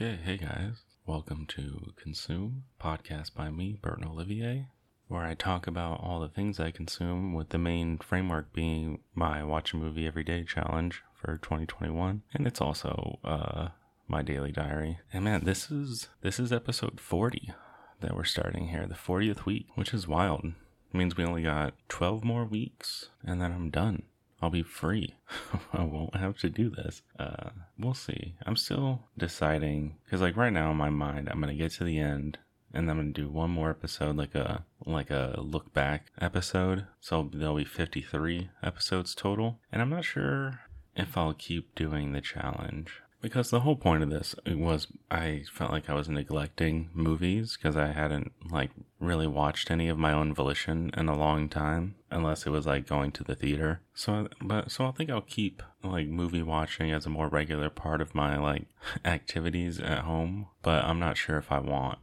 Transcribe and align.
Okay, 0.00 0.16
hey 0.24 0.36
guys. 0.36 0.84
Welcome 1.06 1.44
to 1.56 1.92
Consume, 2.00 2.62
podcast 2.80 3.34
by 3.34 3.50
me, 3.50 3.80
Burton 3.82 4.06
Olivier, 4.06 4.68
where 5.08 5.24
I 5.24 5.34
talk 5.34 5.66
about 5.66 5.98
all 6.00 6.20
the 6.20 6.28
things 6.28 6.60
I 6.60 6.70
consume 6.70 7.34
with 7.34 7.48
the 7.48 7.58
main 7.58 7.98
framework 7.98 8.52
being 8.52 9.00
my 9.16 9.42
watch 9.42 9.72
a 9.72 9.76
movie 9.76 10.06
every 10.06 10.22
day 10.22 10.44
challenge 10.44 11.02
for 11.12 11.36
2021. 11.38 12.22
And 12.32 12.46
it's 12.46 12.60
also 12.60 13.18
uh 13.24 13.70
my 14.06 14.22
daily 14.22 14.52
diary. 14.52 15.00
And 15.12 15.24
man, 15.24 15.42
this 15.42 15.68
is 15.68 16.08
this 16.22 16.38
is 16.38 16.52
episode 16.52 17.00
40 17.00 17.52
that 18.00 18.14
we're 18.14 18.22
starting 18.22 18.68
here, 18.68 18.86
the 18.86 18.94
40th 18.94 19.46
week, 19.46 19.66
which 19.74 19.92
is 19.92 20.06
wild. 20.06 20.44
It 20.44 20.96
means 20.96 21.16
we 21.16 21.24
only 21.24 21.42
got 21.42 21.74
12 21.88 22.22
more 22.22 22.44
weeks 22.44 23.08
and 23.24 23.42
then 23.42 23.50
I'm 23.50 23.68
done. 23.68 24.04
I'll 24.40 24.50
be 24.50 24.62
free. 24.62 25.14
I 25.72 25.82
won't 25.82 26.16
have 26.16 26.38
to 26.38 26.48
do 26.48 26.70
this. 26.70 27.02
Uh, 27.18 27.50
we'll 27.78 27.94
see. 27.94 28.34
I'm 28.46 28.56
still 28.56 29.00
deciding 29.16 29.96
because, 30.04 30.20
like, 30.20 30.36
right 30.36 30.52
now 30.52 30.70
in 30.70 30.76
my 30.76 30.90
mind, 30.90 31.28
I'm 31.28 31.40
gonna 31.40 31.54
get 31.54 31.72
to 31.72 31.84
the 31.84 31.98
end 31.98 32.38
and 32.72 32.90
I'm 32.90 32.98
gonna 32.98 33.10
do 33.10 33.28
one 33.28 33.50
more 33.50 33.70
episode, 33.70 34.16
like 34.16 34.34
a 34.34 34.64
like 34.84 35.10
a 35.10 35.34
look 35.38 35.72
back 35.72 36.06
episode. 36.20 36.86
So 37.00 37.28
there'll 37.32 37.56
be 37.56 37.64
53 37.64 38.50
episodes 38.62 39.14
total, 39.14 39.58
and 39.72 39.82
I'm 39.82 39.90
not 39.90 40.04
sure 40.04 40.60
if 40.94 41.16
I'll 41.16 41.34
keep 41.34 41.74
doing 41.74 42.12
the 42.12 42.20
challenge 42.20 43.02
because 43.20 43.50
the 43.50 43.60
whole 43.60 43.76
point 43.76 44.02
of 44.02 44.10
this 44.10 44.34
was 44.46 44.86
I 45.10 45.44
felt 45.52 45.72
like 45.72 45.90
I 45.90 45.94
was 45.94 46.08
neglecting 46.08 46.90
movies 46.92 47.56
because 47.56 47.76
I 47.76 47.88
hadn't 47.88 48.32
like 48.50 48.70
really 49.00 49.26
watched 49.26 49.70
any 49.70 49.88
of 49.88 49.98
my 49.98 50.12
own 50.12 50.34
volition 50.34 50.90
in 50.96 51.08
a 51.08 51.18
long 51.18 51.48
time 51.48 51.96
unless 52.10 52.46
it 52.46 52.50
was 52.50 52.66
like 52.66 52.86
going 52.86 53.12
to 53.12 53.24
the 53.24 53.34
theater. 53.34 53.80
So 53.94 54.28
but 54.40 54.70
so 54.70 54.86
I 54.86 54.92
think 54.92 55.10
I'll 55.10 55.20
keep 55.20 55.62
like 55.82 56.08
movie 56.08 56.42
watching 56.42 56.92
as 56.92 57.06
a 57.06 57.10
more 57.10 57.28
regular 57.28 57.70
part 57.70 58.00
of 58.00 58.14
my 58.14 58.38
like 58.38 58.66
activities 59.04 59.80
at 59.80 60.00
home, 60.00 60.48
but 60.62 60.84
I'm 60.84 60.98
not 60.98 61.16
sure 61.16 61.38
if 61.38 61.50
I 61.50 61.58
want 61.58 61.98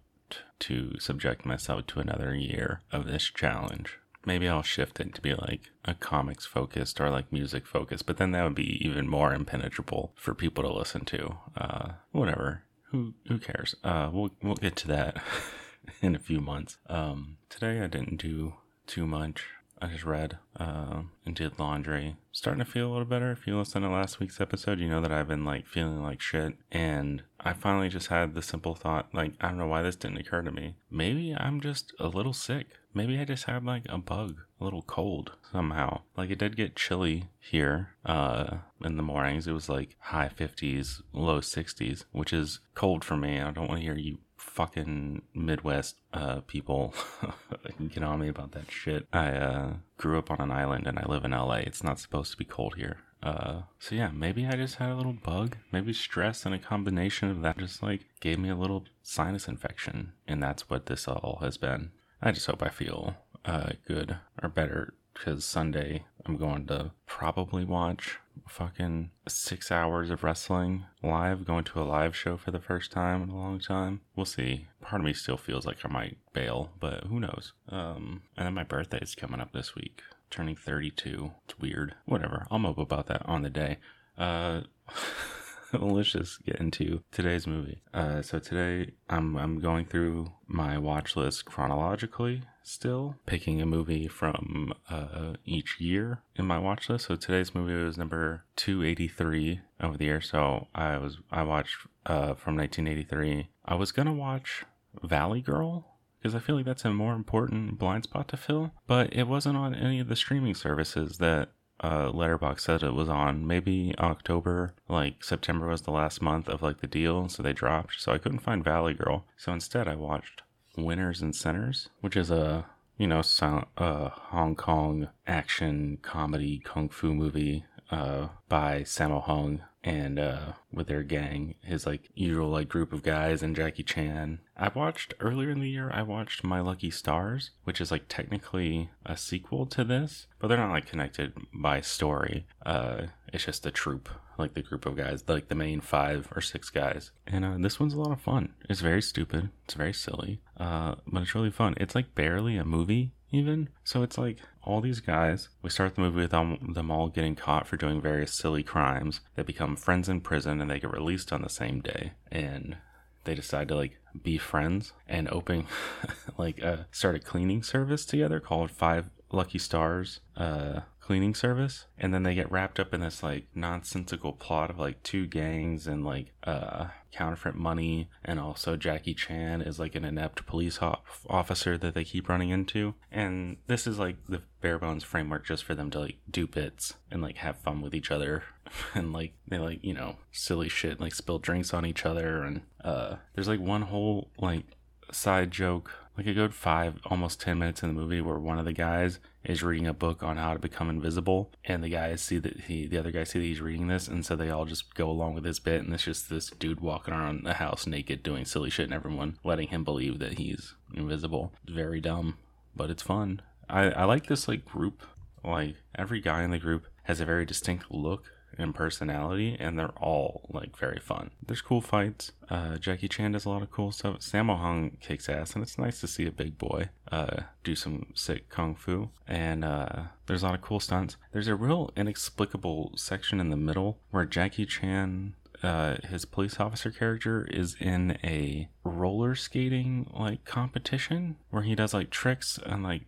to 0.58 1.00
subject 1.00 1.46
myself 1.46 1.88
to 1.88 2.00
another 2.00 2.34
year 2.34 2.82
of 2.92 3.06
this 3.06 3.24
challenge 3.24 4.00
maybe 4.26 4.48
I'll 4.48 4.64
shift 4.64 5.00
it 5.00 5.14
to 5.16 5.22
be 5.22 5.34
like 5.34 5.72
a 5.84 5.94
comics 5.94 6.46
focused 6.46 7.00
or 7.00 7.10
like 7.10 7.32
music 7.32 7.66
focused, 7.66 8.06
but 8.06 8.18
then 8.18 8.32
that 8.32 8.44
would 8.44 8.56
be 8.56 8.86
even 8.86 9.08
more 9.08 9.34
impenetrable 9.34 10.14
for 10.16 10.34
people 10.34 10.64
to 10.64 10.74
listen 10.74 11.06
to. 11.06 11.38
Uh, 11.58 11.90
whatever. 12.12 12.64
Who 12.92 13.14
who 13.28 13.38
cares? 13.40 13.76
Uh, 13.84 14.10
we'll 14.12 14.32
we'll 14.42 14.56
get 14.56 14.76
to 14.78 14.88
that 14.90 15.22
in 16.02 16.16
a 16.16 16.20
few 16.20 16.40
months. 16.40 16.78
Um, 16.88 17.38
today 17.50 17.82
I 17.82 17.88
didn't 17.88 18.18
do 18.18 18.54
too 18.88 19.06
much. 19.06 19.46
I 19.82 19.88
just 19.88 20.06
read 20.06 20.38
uh, 20.58 21.02
and 21.26 21.36
did 21.36 21.60
laundry. 21.60 22.16
Starting 22.32 22.64
to 22.64 22.70
feel 22.70 22.90
a 22.90 22.92
little 22.92 23.06
better. 23.06 23.32
If 23.32 23.46
you 23.46 23.58
listened 23.58 23.84
to 23.84 23.90
last 23.90 24.20
week's 24.20 24.40
episode, 24.40 24.80
you 24.80 24.88
know 24.88 25.02
that 25.02 25.12
I've 25.12 25.28
been 25.28 25.44
like 25.44 25.68
feeling 25.68 26.02
like 26.02 26.22
shit. 26.22 26.54
And 26.72 27.24
I 27.40 27.54
finally 27.54 27.90
just 27.90 28.08
had 28.08 28.34
the 28.34 28.42
simple 28.42 28.76
thought 28.76 29.14
like, 29.14 29.34
I 29.42 29.50
don't 29.50 29.58
know 29.58 29.68
why 29.68 29.82
this 29.82 29.96
didn't 29.96 30.18
occur 30.18 30.42
to 30.44 30.52
me. 30.52 30.76
Maybe 30.90 31.36
I'm 31.36 31.60
just 31.60 31.94
a 32.00 32.08
little 32.08 32.34
sick. 32.34 32.68
Maybe 32.96 33.20
I 33.20 33.26
just 33.26 33.44
had 33.44 33.66
like 33.66 33.84
a 33.90 33.98
bug, 33.98 34.40
a 34.60 34.64
little 34.64 34.82
cold 34.82 35.34
somehow. 35.52 36.02
Like 36.16 36.30
it 36.30 36.40
did 36.40 36.56
get 36.56 36.78
chilly 36.78 37.26
here 37.40 37.90
uh, 38.06 38.58
in 38.84 38.96
the 38.96 39.04
mornings. 39.04 39.48
It 39.48 39.52
was 39.52 39.68
like 39.68 39.98
high 40.00 40.30
50s, 40.36 41.02
low 41.12 41.42
60s, 41.42 42.06
which 42.14 42.32
is 42.32 42.62
cold 42.74 43.04
for 43.04 43.18
me. 43.18 43.42
I 43.42 43.52
don't 43.52 43.68
want 43.68 43.82
to 43.82 43.86
hear 43.86 43.98
you 43.98 44.20
fucking 44.38 45.24
Midwest 45.34 45.98
uh, 46.14 46.40
people 46.48 46.94
get 47.94 48.04
on 48.04 48.22
me 48.22 48.30
about 48.30 48.54
that 48.54 48.72
shit. 48.72 49.08
I 49.12 49.32
uh, 49.32 49.74
grew 49.98 50.18
up 50.18 50.32
on 50.32 50.40
an 50.40 50.52
island 50.52 50.88
and 50.88 50.98
I 50.98 51.06
live 51.06 51.26
in 51.26 51.32
LA. 51.32 51.56
It's 51.56 51.84
not 51.84 52.00
supposed 52.00 52.32
to 52.32 52.38
be 52.38 52.46
cold 52.46 52.76
here. 52.76 53.00
Uh, 53.22 53.64
so 53.80 53.96
yeah, 53.96 54.12
maybe 54.14 54.46
I 54.46 54.56
just 54.56 54.76
had 54.76 54.92
a 54.92 54.96
little 54.96 55.14
bug. 55.14 55.58
Maybe 55.72 55.92
stress 55.92 56.46
and 56.46 56.56
a 56.56 56.60
combination 56.60 57.30
of 57.30 57.42
that 57.42 57.58
just 57.58 57.84
like 57.84 58.06
gave 58.22 58.40
me 58.40 58.50
a 58.50 58.56
little 58.56 58.86
sinus 59.02 59.48
infection, 59.48 60.14
and 60.28 60.42
that's 60.42 60.70
what 60.70 60.86
this 60.86 61.08
all 61.08 61.40
has 61.42 61.58
been. 61.58 61.92
I 62.26 62.32
just 62.32 62.48
hope 62.48 62.64
I 62.64 62.70
feel 62.70 63.16
uh, 63.46 63.74
good 63.88 64.18
or 64.42 64.50
better 64.50 64.96
because 65.14 65.46
Sunday 65.46 66.06
I'm 66.26 66.38
going 66.38 66.66
to 66.68 66.90
probably 67.06 67.64
watch 67.64 68.18
fucking 68.48 69.12
six 69.28 69.72
hours 69.72 70.10
of 70.10 70.24
wrestling 70.24 70.86
live, 71.04 71.46
going 71.46 71.66
to 71.66 71.80
a 71.80 71.84
live 71.84 72.16
show 72.16 72.36
for 72.36 72.50
the 72.50 72.60
first 72.60 72.92
time 72.92 73.22
in 73.22 73.30
a 73.30 73.38
long 73.38 73.60
time. 73.60 74.02
We'll 74.16 74.26
see. 74.26 74.66
Part 74.82 75.02
of 75.02 75.06
me 75.06 75.14
still 75.14 75.38
feels 75.38 75.68
like 75.68 75.78
I 75.86 75.88
might 75.88 76.18
bail, 76.34 76.72
but 76.80 77.04
who 77.04 77.20
knows? 77.20 77.54
Um, 77.70 78.24
and 78.36 78.48
then 78.48 78.56
my 78.56 78.64
birthday 78.64 79.00
is 79.04 79.14
coming 79.14 79.40
up 79.40 79.54
this 79.54 79.76
week, 79.76 80.02
turning 80.32 80.56
32. 80.56 81.32
It's 81.46 81.60
weird. 81.60 81.94
Whatever. 82.06 82.48
I'll 82.50 82.58
mope 82.58 82.80
about 82.80 83.06
that 83.06 83.22
on 83.28 83.44
the 83.44 83.52
day. 83.52 83.78
Uh, 84.18 84.62
let's 85.82 86.12
just 86.12 86.44
get 86.46 86.58
into 86.58 87.02
today's 87.12 87.48
movie. 87.48 87.82
Uh, 87.94 88.22
so 88.22 88.40
today 88.40 88.92
I'm 89.10 89.38
I'm 89.38 89.60
going 89.60 89.86
through 89.86 90.32
my 90.48 90.78
watch 90.78 91.16
list 91.16 91.46
chronologically 91.46 92.42
still, 92.64 93.16
picking 93.26 93.62
a 93.62 93.66
movie 93.66 94.08
from 94.08 94.74
uh, 94.90 95.34
each 95.46 95.80
year 95.80 96.22
in 96.36 96.46
my 96.46 96.58
watch 96.58 96.90
list. 96.90 97.06
So 97.06 97.16
today's 97.16 97.54
movie 97.54 97.76
was 97.76 97.98
number 97.98 98.44
283 98.56 99.62
over 99.82 99.98
the 99.98 100.06
year. 100.06 100.22
So 100.22 100.68
I 100.74 100.98
was 100.98 101.20
I 101.32 101.44
watched 101.44 101.78
uh, 102.06 102.34
from 102.34 102.58
1983. 102.58 103.50
I 103.66 103.76
was 103.76 103.92
gonna 103.92 104.14
watch 104.14 104.66
Valley 105.04 105.42
Girl 105.42 105.96
because 106.20 106.36
I 106.36 106.40
feel 106.40 106.56
like 106.56 106.66
that's 106.66 106.86
a 106.86 106.92
more 106.92 107.14
important 107.14 107.78
blind 107.78 108.06
spot 108.06 108.28
to 108.30 108.38
fill, 108.38 108.72
but 108.88 109.14
it 109.14 109.28
wasn't 109.28 109.58
on 109.58 109.76
any 109.76 110.00
of 110.00 110.08
the 110.08 110.16
streaming 110.16 110.56
services 110.56 111.20
that 111.20 111.50
uh, 111.82 112.12
Letterboxd 112.12 112.60
said 112.60 112.84
it 112.84 112.94
was 112.94 113.10
on. 113.10 113.46
Maybe 113.46 113.94
October, 114.00 114.74
like 114.88 115.24
September 115.24 115.68
was 115.68 115.82
the 115.82 115.92
last 115.92 116.22
month 116.22 116.48
of 116.48 116.62
like 116.62 116.82
the 116.82 116.88
deal, 116.88 117.30
so 117.30 117.44
they 117.44 117.54
dropped. 117.54 118.00
So 118.00 118.12
I 118.12 118.18
couldn't 118.18 118.40
find 118.40 118.64
Valley 118.64 118.94
Girl. 118.94 119.26
So 119.38 119.52
instead, 119.52 119.88
I 119.88 119.96
watched 119.96 120.44
Winners 120.78 121.22
and 121.22 121.36
Sinners, 121.36 121.90
which 122.02 122.16
is 122.16 122.32
a 122.32 122.66
you 122.98 123.08
know 123.08 123.22
sound, 123.22 123.66
uh, 123.78 124.10
Hong 124.10 124.56
Kong 124.56 125.10
action 125.28 125.98
comedy 126.02 126.62
kung 126.64 126.90
fu 126.90 127.14
movie 127.14 127.66
uh, 127.92 128.30
by 128.50 128.82
Sammo 128.82 129.22
Hung 129.24 129.62
and 129.86 130.18
uh, 130.18 130.54
with 130.74 130.88
their 130.88 131.04
gang, 131.04 131.54
his 131.62 131.86
like 131.86 132.10
usual 132.16 132.50
like 132.50 132.68
group 132.68 132.92
of 132.92 133.04
guys 133.04 133.44
and 133.44 133.56
Jackie 133.56 133.84
Chan. 133.84 134.40
I 134.58 134.70
watched 134.70 135.14
earlier 135.20 135.52
in 135.52 135.60
the 135.60 135.70
year. 135.70 135.92
I 135.94 136.02
watched 136.02 136.44
My 136.44 136.60
Lucky 136.60 136.90
Stars, 136.90 137.52
which 137.66 137.80
is 137.80 137.92
like 137.92 138.06
technically 138.10 138.90
a 139.06 139.16
sequel 139.16 139.68
to 139.68 139.84
this, 139.84 140.26
but 140.40 140.48
they're 140.48 140.58
not 140.58 140.72
like 140.72 140.88
connected 140.88 141.34
by 141.54 141.82
story. 141.82 142.48
Uh, 142.66 143.04
it's 143.32 143.46
just 143.46 143.66
a 143.68 143.72
troop, 143.72 144.10
like 144.40 144.56
the 144.56 144.64
group 144.64 144.88
of 144.88 144.98
guys, 144.98 145.24
like 145.28 145.50
the 145.50 145.56
main 145.56 145.82
five 145.82 146.30
or 146.36 146.42
six 146.42 146.72
guys. 146.72 147.12
And 147.28 147.46
uh, 147.46 147.56
this 147.60 147.80
one's 147.80 147.94
a 147.94 148.00
lot 148.00 148.12
of 148.12 148.22
fun. 148.22 148.54
It's 148.68 148.82
very 148.82 149.04
stupid. 149.04 149.52
It's 149.66 149.76
very 149.76 149.94
silly, 149.94 150.42
uh, 150.58 150.96
but 151.06 151.22
it's 151.22 151.36
really 151.36 151.52
fun. 151.52 151.76
It's 151.78 151.94
like 151.94 152.16
barely 152.16 152.58
a 152.58 152.66
movie 152.66 153.12
even. 153.36 153.70
So 153.84 154.04
it's 154.04 154.18
like 154.18 154.38
all 154.64 154.82
these 154.82 155.00
guys, 155.00 155.50
we 155.62 155.70
start 155.70 155.96
the 155.96 156.02
movie 156.02 156.22
with 156.22 156.32
them, 156.32 156.92
all 156.92 157.10
getting 157.10 157.36
caught 157.36 157.68
for 157.68 157.78
doing 157.78 158.02
various 158.02 158.34
silly 158.34 158.64
crimes. 158.64 159.22
They 159.36 159.44
become 159.44 159.76
friends 159.76 160.10
in 160.10 160.22
prison 160.22 160.62
and 160.62 160.70
they 160.70 160.80
get 160.80 160.92
released 160.92 161.32
on 161.32 161.42
the 161.42 161.50
same 161.50 161.82
day. 161.82 162.14
And 162.32 162.78
they 163.26 163.36
decide 163.36 163.68
to 163.68 163.76
like 163.76 163.98
be 164.24 164.38
friends 164.38 164.94
and 165.08 165.28
open 165.30 165.66
like 166.38 166.64
uh 166.64 166.78
start 166.92 167.16
a 167.16 167.20
cleaning 167.20 167.62
service 167.64 168.06
together 168.06 168.40
called 168.40 168.72
Five 168.72 169.10
Lucky 169.32 169.60
Stars. 169.60 170.22
Uh 170.38 170.82
cleaning 171.06 171.36
service 171.36 171.86
and 172.00 172.12
then 172.12 172.24
they 172.24 172.34
get 172.34 172.52
wrapped 172.52 172.80
up 172.80 172.92
in 172.92 173.00
this 173.00 173.22
like 173.22 173.46
nonsensical 173.54 174.34
plot 174.34 174.72
of 174.72 174.80
like 174.80 175.04
two 175.04 175.28
gangs 175.28 175.86
and 175.86 176.04
like 176.04 176.34
uh 176.46 176.88
counterfeit 177.12 177.54
money 177.54 178.10
and 178.24 178.40
also 178.40 178.76
Jackie 178.76 179.14
Chan 179.14 179.62
is 179.62 179.78
like 179.80 179.94
an 179.94 180.04
inept 180.04 180.48
police 180.48 180.78
ho- 180.78 181.04
officer 181.30 181.78
that 181.78 181.94
they 181.94 182.04
keep 182.04 182.28
running 182.28 182.50
into. 182.50 182.96
And 183.12 183.58
this 183.68 183.86
is 183.86 184.00
like 184.00 184.18
the 184.28 184.42
bare 184.62 184.80
bones 184.80 185.04
framework 185.04 185.46
just 185.46 185.64
for 185.64 185.76
them 185.76 185.92
to 185.92 186.00
like 186.00 186.18
do 186.30 186.48
bits 186.48 186.96
and 187.12 187.22
like 187.22 187.38
have 187.38 187.58
fun 187.60 187.82
with 187.82 187.94
each 187.94 188.12
other. 188.12 188.44
And 188.96 189.14
like 189.14 189.34
they 189.48 189.60
like 189.60 189.84
you 189.84 189.94
know 189.94 190.16
silly 190.32 190.70
shit 190.70 191.00
like 191.00 191.14
spill 191.14 191.38
drinks 191.38 191.72
on 191.72 191.86
each 191.86 192.04
other 192.04 192.42
and 192.42 192.62
uh 192.84 193.18
there's 193.36 193.48
like 193.48 193.60
one 193.60 193.84
whole 193.84 194.32
like 194.40 194.64
side 195.12 195.52
joke 195.52 195.92
like 196.18 196.28
a 196.28 196.34
good 196.34 196.54
five 196.54 197.00
almost 197.06 197.42
ten 197.42 197.60
minutes 197.60 197.84
in 197.84 197.90
the 197.90 198.00
movie 198.00 198.22
where 198.22 198.38
one 198.38 198.60
of 198.60 198.66
the 198.66 198.74
guys 198.74 199.20
is 199.44 199.64
reading 199.64 199.88
a 199.88 199.94
book 199.94 200.24
on 200.24 200.38
how 200.38 200.54
to 200.54 200.60
become 200.60 200.90
invisible 200.90 201.52
and 201.66 201.84
the 201.84 201.90
guys 201.90 202.22
see 202.22 202.38
that 202.38 202.62
he 202.62 202.88
the 202.88 202.98
other 202.98 203.12
guys 203.12 203.30
see 203.30 203.40
that 203.40 203.46
he's 203.46 203.62
reading 203.62 203.88
this 203.88 204.08
and 204.08 204.26
so 204.26 204.36
they 204.36 204.50
all 204.50 204.66
just 204.66 204.96
go 204.96 205.10
along 205.10 205.34
with 205.34 205.46
his 205.46 205.60
bit 205.60 205.84
and 205.84 205.94
it's 205.94 206.04
just 206.04 206.30
this 206.30 206.50
dude 206.52 206.80
walking 206.80 207.14
around 207.14 207.44
the 207.44 207.56
house 207.56 207.86
naked 207.86 208.24
doing 208.24 208.46
silly 208.46 208.70
shit 208.70 208.86
and 208.86 208.94
everyone 208.94 209.38
letting 209.44 209.68
him 209.68 209.84
believe 209.84 210.20
that 210.20 210.38
he's 210.38 210.74
invisible. 210.94 211.52
Very 211.68 212.00
dumb 212.00 212.38
but 212.76 212.90
it's 212.90 213.04
fun. 213.04 213.42
I 213.70 213.90
i 213.92 214.04
like 214.04 214.28
this 214.28 214.48
like 214.48 214.66
group. 214.66 215.04
Like 215.44 215.76
every 215.94 216.22
guy 216.22 216.44
in 216.44 216.52
the 216.52 216.60
group 216.60 216.88
has 217.04 217.20
a 217.20 217.26
very 217.26 217.46
distinct 217.46 217.92
look 217.92 218.32
and 218.58 218.74
personality, 218.74 219.56
and 219.60 219.78
they're 219.78 219.98
all 219.98 220.48
like 220.52 220.78
very 220.78 221.00
fun. 221.00 221.32
There's 221.46 221.62
cool 221.62 221.82
fights. 221.82 222.32
Uh, 222.50 222.78
Jackie 222.78 223.08
Chan 223.08 223.32
does 223.32 223.46
a 223.46 223.50
lot 223.50 223.62
of 223.62 223.72
cool 223.72 223.92
stuff. 223.92 224.20
Sammo 224.20 224.60
Hung 224.60 224.98
kicks 225.02 225.30
ass, 225.30 225.54
and 225.54 225.64
it's 225.64 225.78
nice 225.78 226.00
to 226.02 226.08
see 226.08 226.26
a 226.26 226.32
big 226.32 226.58
boy 226.58 226.90
uh, 227.12 227.42
do 227.64 227.76
some 227.76 228.08
sick 228.14 228.50
kung 228.50 228.76
fu. 228.76 229.10
And 229.28 229.64
uh, 229.64 230.04
there's 230.28 230.44
a 230.44 230.48
lot 230.48 230.56
of 230.56 230.62
cool 230.62 230.80
stunts. 230.80 231.18
There's 231.32 231.48
a 231.48 231.56
real 231.56 231.92
inexplicable 231.96 232.94
section 232.96 233.40
in 233.40 233.50
the 233.50 233.58
middle 233.58 234.00
where 234.12 234.26
Jackie 234.26 234.66
Chan 234.66 235.36
uh, 235.64 235.98
his 236.10 236.26
police 236.26 236.60
officer 236.60 236.92
character 236.92 237.48
is 237.50 237.76
in 237.80 238.18
a 238.24 238.70
roller 238.84 239.36
skating 239.36 240.10
like 240.14 240.46
competition 240.46 241.38
where 241.50 241.64
he 241.64 241.74
does 241.74 241.94
like 241.94 242.10
tricks 242.10 242.60
and 242.66 242.84
like 242.84 243.04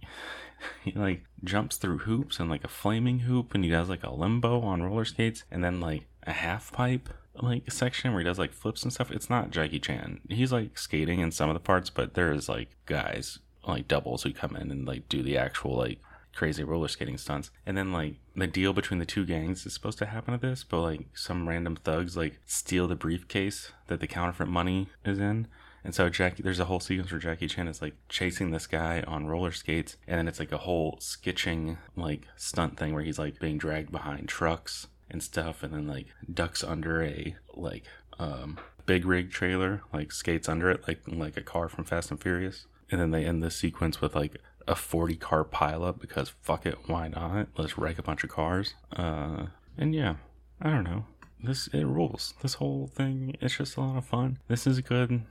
he 0.84 0.92
like 0.92 1.24
jumps 1.44 1.78
through 1.78 2.00
hoops 2.00 2.40
and 2.40 2.50
like 2.50 2.64
a 2.64 2.70
flaming 2.70 3.20
hoop 3.20 3.54
and 3.54 3.64
he 3.64 3.70
does 3.70 3.90
like 3.90 4.04
a 4.04 4.14
limbo 4.14 4.62
on 4.62 4.82
roller 4.82 5.06
skates 5.06 5.44
and 5.52 5.64
then 5.64 5.80
like 5.80 6.06
a 6.24 6.34
half 6.34 6.72
pipe 6.72 7.10
like 7.42 7.72
section 7.72 8.12
where 8.12 8.22
he 8.22 8.26
does 8.26 8.40
like 8.40 8.54
flips 8.54 8.84
and 8.84 8.92
stuff. 8.92 9.12
It's 9.12 9.30
not 9.30 9.52
Jackie 9.52 9.80
Chan. 9.80 10.22
He's 10.30 10.52
like 10.52 10.78
skating 10.78 11.20
in 11.20 11.32
some 11.32 11.50
of 11.50 11.54
the 11.54 11.60
parts, 11.60 11.90
but 11.90 12.14
there's 12.14 12.50
like 12.50 12.70
guys 12.86 13.40
like 13.68 13.88
doubles 13.88 14.24
who 14.24 14.34
come 14.34 14.56
in 14.56 14.72
and 14.72 14.88
like 14.88 15.08
do 15.10 15.22
the 15.22 15.38
actual 15.38 15.76
like 15.76 16.00
crazy 16.34 16.64
roller 16.64 16.88
skating 16.88 17.18
stunts. 17.18 17.52
And 17.66 17.78
then 17.78 17.92
like 17.92 18.16
the 18.36 18.48
deal 18.48 18.74
between 18.74 19.00
the 19.00 19.06
two 19.06 19.26
gangs 19.26 19.66
is 19.66 19.74
supposed 19.74 19.98
to 20.00 20.06
happen 20.06 20.34
at 20.34 20.42
this, 20.42 20.64
but 20.64 20.82
like 20.82 21.08
some 21.16 21.50
random 21.50 21.76
thugs 21.76 22.16
like 22.16 22.40
steal 22.46 22.88
the 22.88 22.96
briefcase 22.96 23.72
that 23.88 24.00
the 24.00 24.08
counterfeit 24.08 24.48
money 24.48 24.90
is 25.06 25.20
in. 25.20 25.48
And 25.84 25.96
so 25.96 26.10
Jackie, 26.10 26.44
there's 26.44 26.60
a 26.60 26.66
whole 26.66 26.80
sequence 26.80 27.12
where 27.12 27.20
Jackie 27.20 27.48
Chan 27.48 27.68
is 27.68 27.82
like 27.82 27.96
chasing 28.10 28.52
this 28.52 28.68
guy 28.68 29.04
on 29.08 29.28
roller 29.28 29.52
skates, 29.52 29.98
and 30.08 30.18
then 30.18 30.28
it's 30.28 30.40
like 30.40 30.52
a 30.52 30.58
whole 30.58 30.98
sketching 31.00 31.78
like 31.96 32.28
stunt 32.36 32.78
thing 32.78 32.94
where 32.94 33.04
he's 33.04 33.20
like 33.20 33.40
being 33.40 33.58
dragged 33.58 33.92
behind 33.92 34.28
trucks 34.28 34.88
and 35.10 35.24
stuff, 35.24 35.64
and 35.64 35.74
then 35.74 35.88
like 35.88 36.08
ducks 36.32 36.64
under 36.64 37.04
a 37.04 37.36
like 37.54 37.84
um 38.20 38.60
big 38.86 39.06
rig 39.06 39.32
trailer, 39.32 39.82
like 39.94 40.12
skates 40.12 40.50
under 40.50 40.70
it, 40.70 40.88
like 40.88 41.02
like 41.08 41.38
a 41.38 41.42
car 41.42 41.70
from 41.70 41.84
Fast 41.84 42.12
and 42.12 42.22
Furious. 42.22 42.66
And 42.90 43.00
then 43.02 43.12
they 43.12 43.26
end 43.26 43.44
the 43.44 43.52
sequence 43.52 44.00
with 44.02 44.16
like 44.16 44.38
a 44.68 44.76
40 44.76 45.16
car 45.16 45.44
pileup 45.44 46.00
because 46.00 46.30
fuck 46.42 46.66
it, 46.66 46.78
why 46.88 47.08
not? 47.08 47.48
Let's 47.58 47.78
wreck 47.78 47.98
a 48.00 48.04
bunch 48.04 48.24
of 48.24 48.30
cars. 48.30 48.74
Uh, 48.96 49.48
and 49.78 49.94
yeah, 49.94 50.16
I 50.62 50.70
don't 50.70 50.84
know. 50.84 51.06
This 51.42 51.68
it 51.68 51.86
rules. 51.86 52.34
This 52.42 52.56
whole 52.56 52.88
thing, 52.88 53.36
it's 53.40 53.58
just 53.58 53.78
a 53.78 53.82
lot 53.82 53.98
of 53.98 54.06
fun. 54.06 54.40
This 54.48 54.66
is 54.66 54.80
good. 54.82 55.22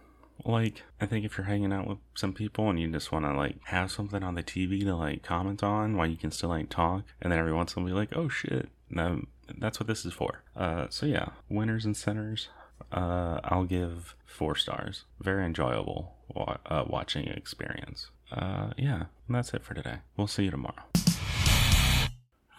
Like, 0.44 0.82
I 1.00 1.06
think 1.06 1.24
if 1.24 1.36
you're 1.36 1.46
hanging 1.46 1.72
out 1.72 1.86
with 1.88 1.98
some 2.14 2.32
people 2.32 2.68
and 2.70 2.78
you 2.78 2.88
just 2.90 3.10
want 3.10 3.24
to 3.24 3.32
like 3.34 3.56
have 3.64 3.90
something 3.90 4.22
on 4.22 4.34
the 4.34 4.42
TV 4.42 4.82
to 4.84 4.94
like 4.94 5.22
comment 5.22 5.62
on 5.62 5.96
while 5.96 6.06
you 6.06 6.16
can 6.16 6.30
still 6.30 6.50
like 6.50 6.68
talk, 6.68 7.04
and 7.20 7.32
then 7.32 7.38
every 7.38 7.52
once 7.52 7.74
in 7.74 7.82
a 7.82 7.84
while 7.84 7.92
be 7.94 7.98
like, 7.98 8.16
oh 8.16 8.28
shit, 8.28 8.68
that's 8.90 9.80
what 9.80 9.86
this 9.86 10.04
is 10.04 10.12
for. 10.12 10.42
Uh, 10.54 10.86
so 10.90 11.06
yeah, 11.06 11.30
Winners 11.48 11.84
and 11.84 11.96
Sinners. 11.96 12.48
Uh, 12.92 13.40
I'll 13.42 13.64
give 13.64 14.14
four 14.26 14.54
stars. 14.54 15.04
Very 15.20 15.44
enjoyable 15.44 16.14
wa- 16.28 16.58
uh, 16.66 16.84
watching 16.86 17.26
experience. 17.26 18.10
Uh, 18.30 18.70
yeah, 18.76 19.04
that's 19.28 19.54
it 19.54 19.64
for 19.64 19.74
today. 19.74 19.98
We'll 20.16 20.26
see 20.26 20.44
you 20.44 20.50
tomorrow. 20.50 20.84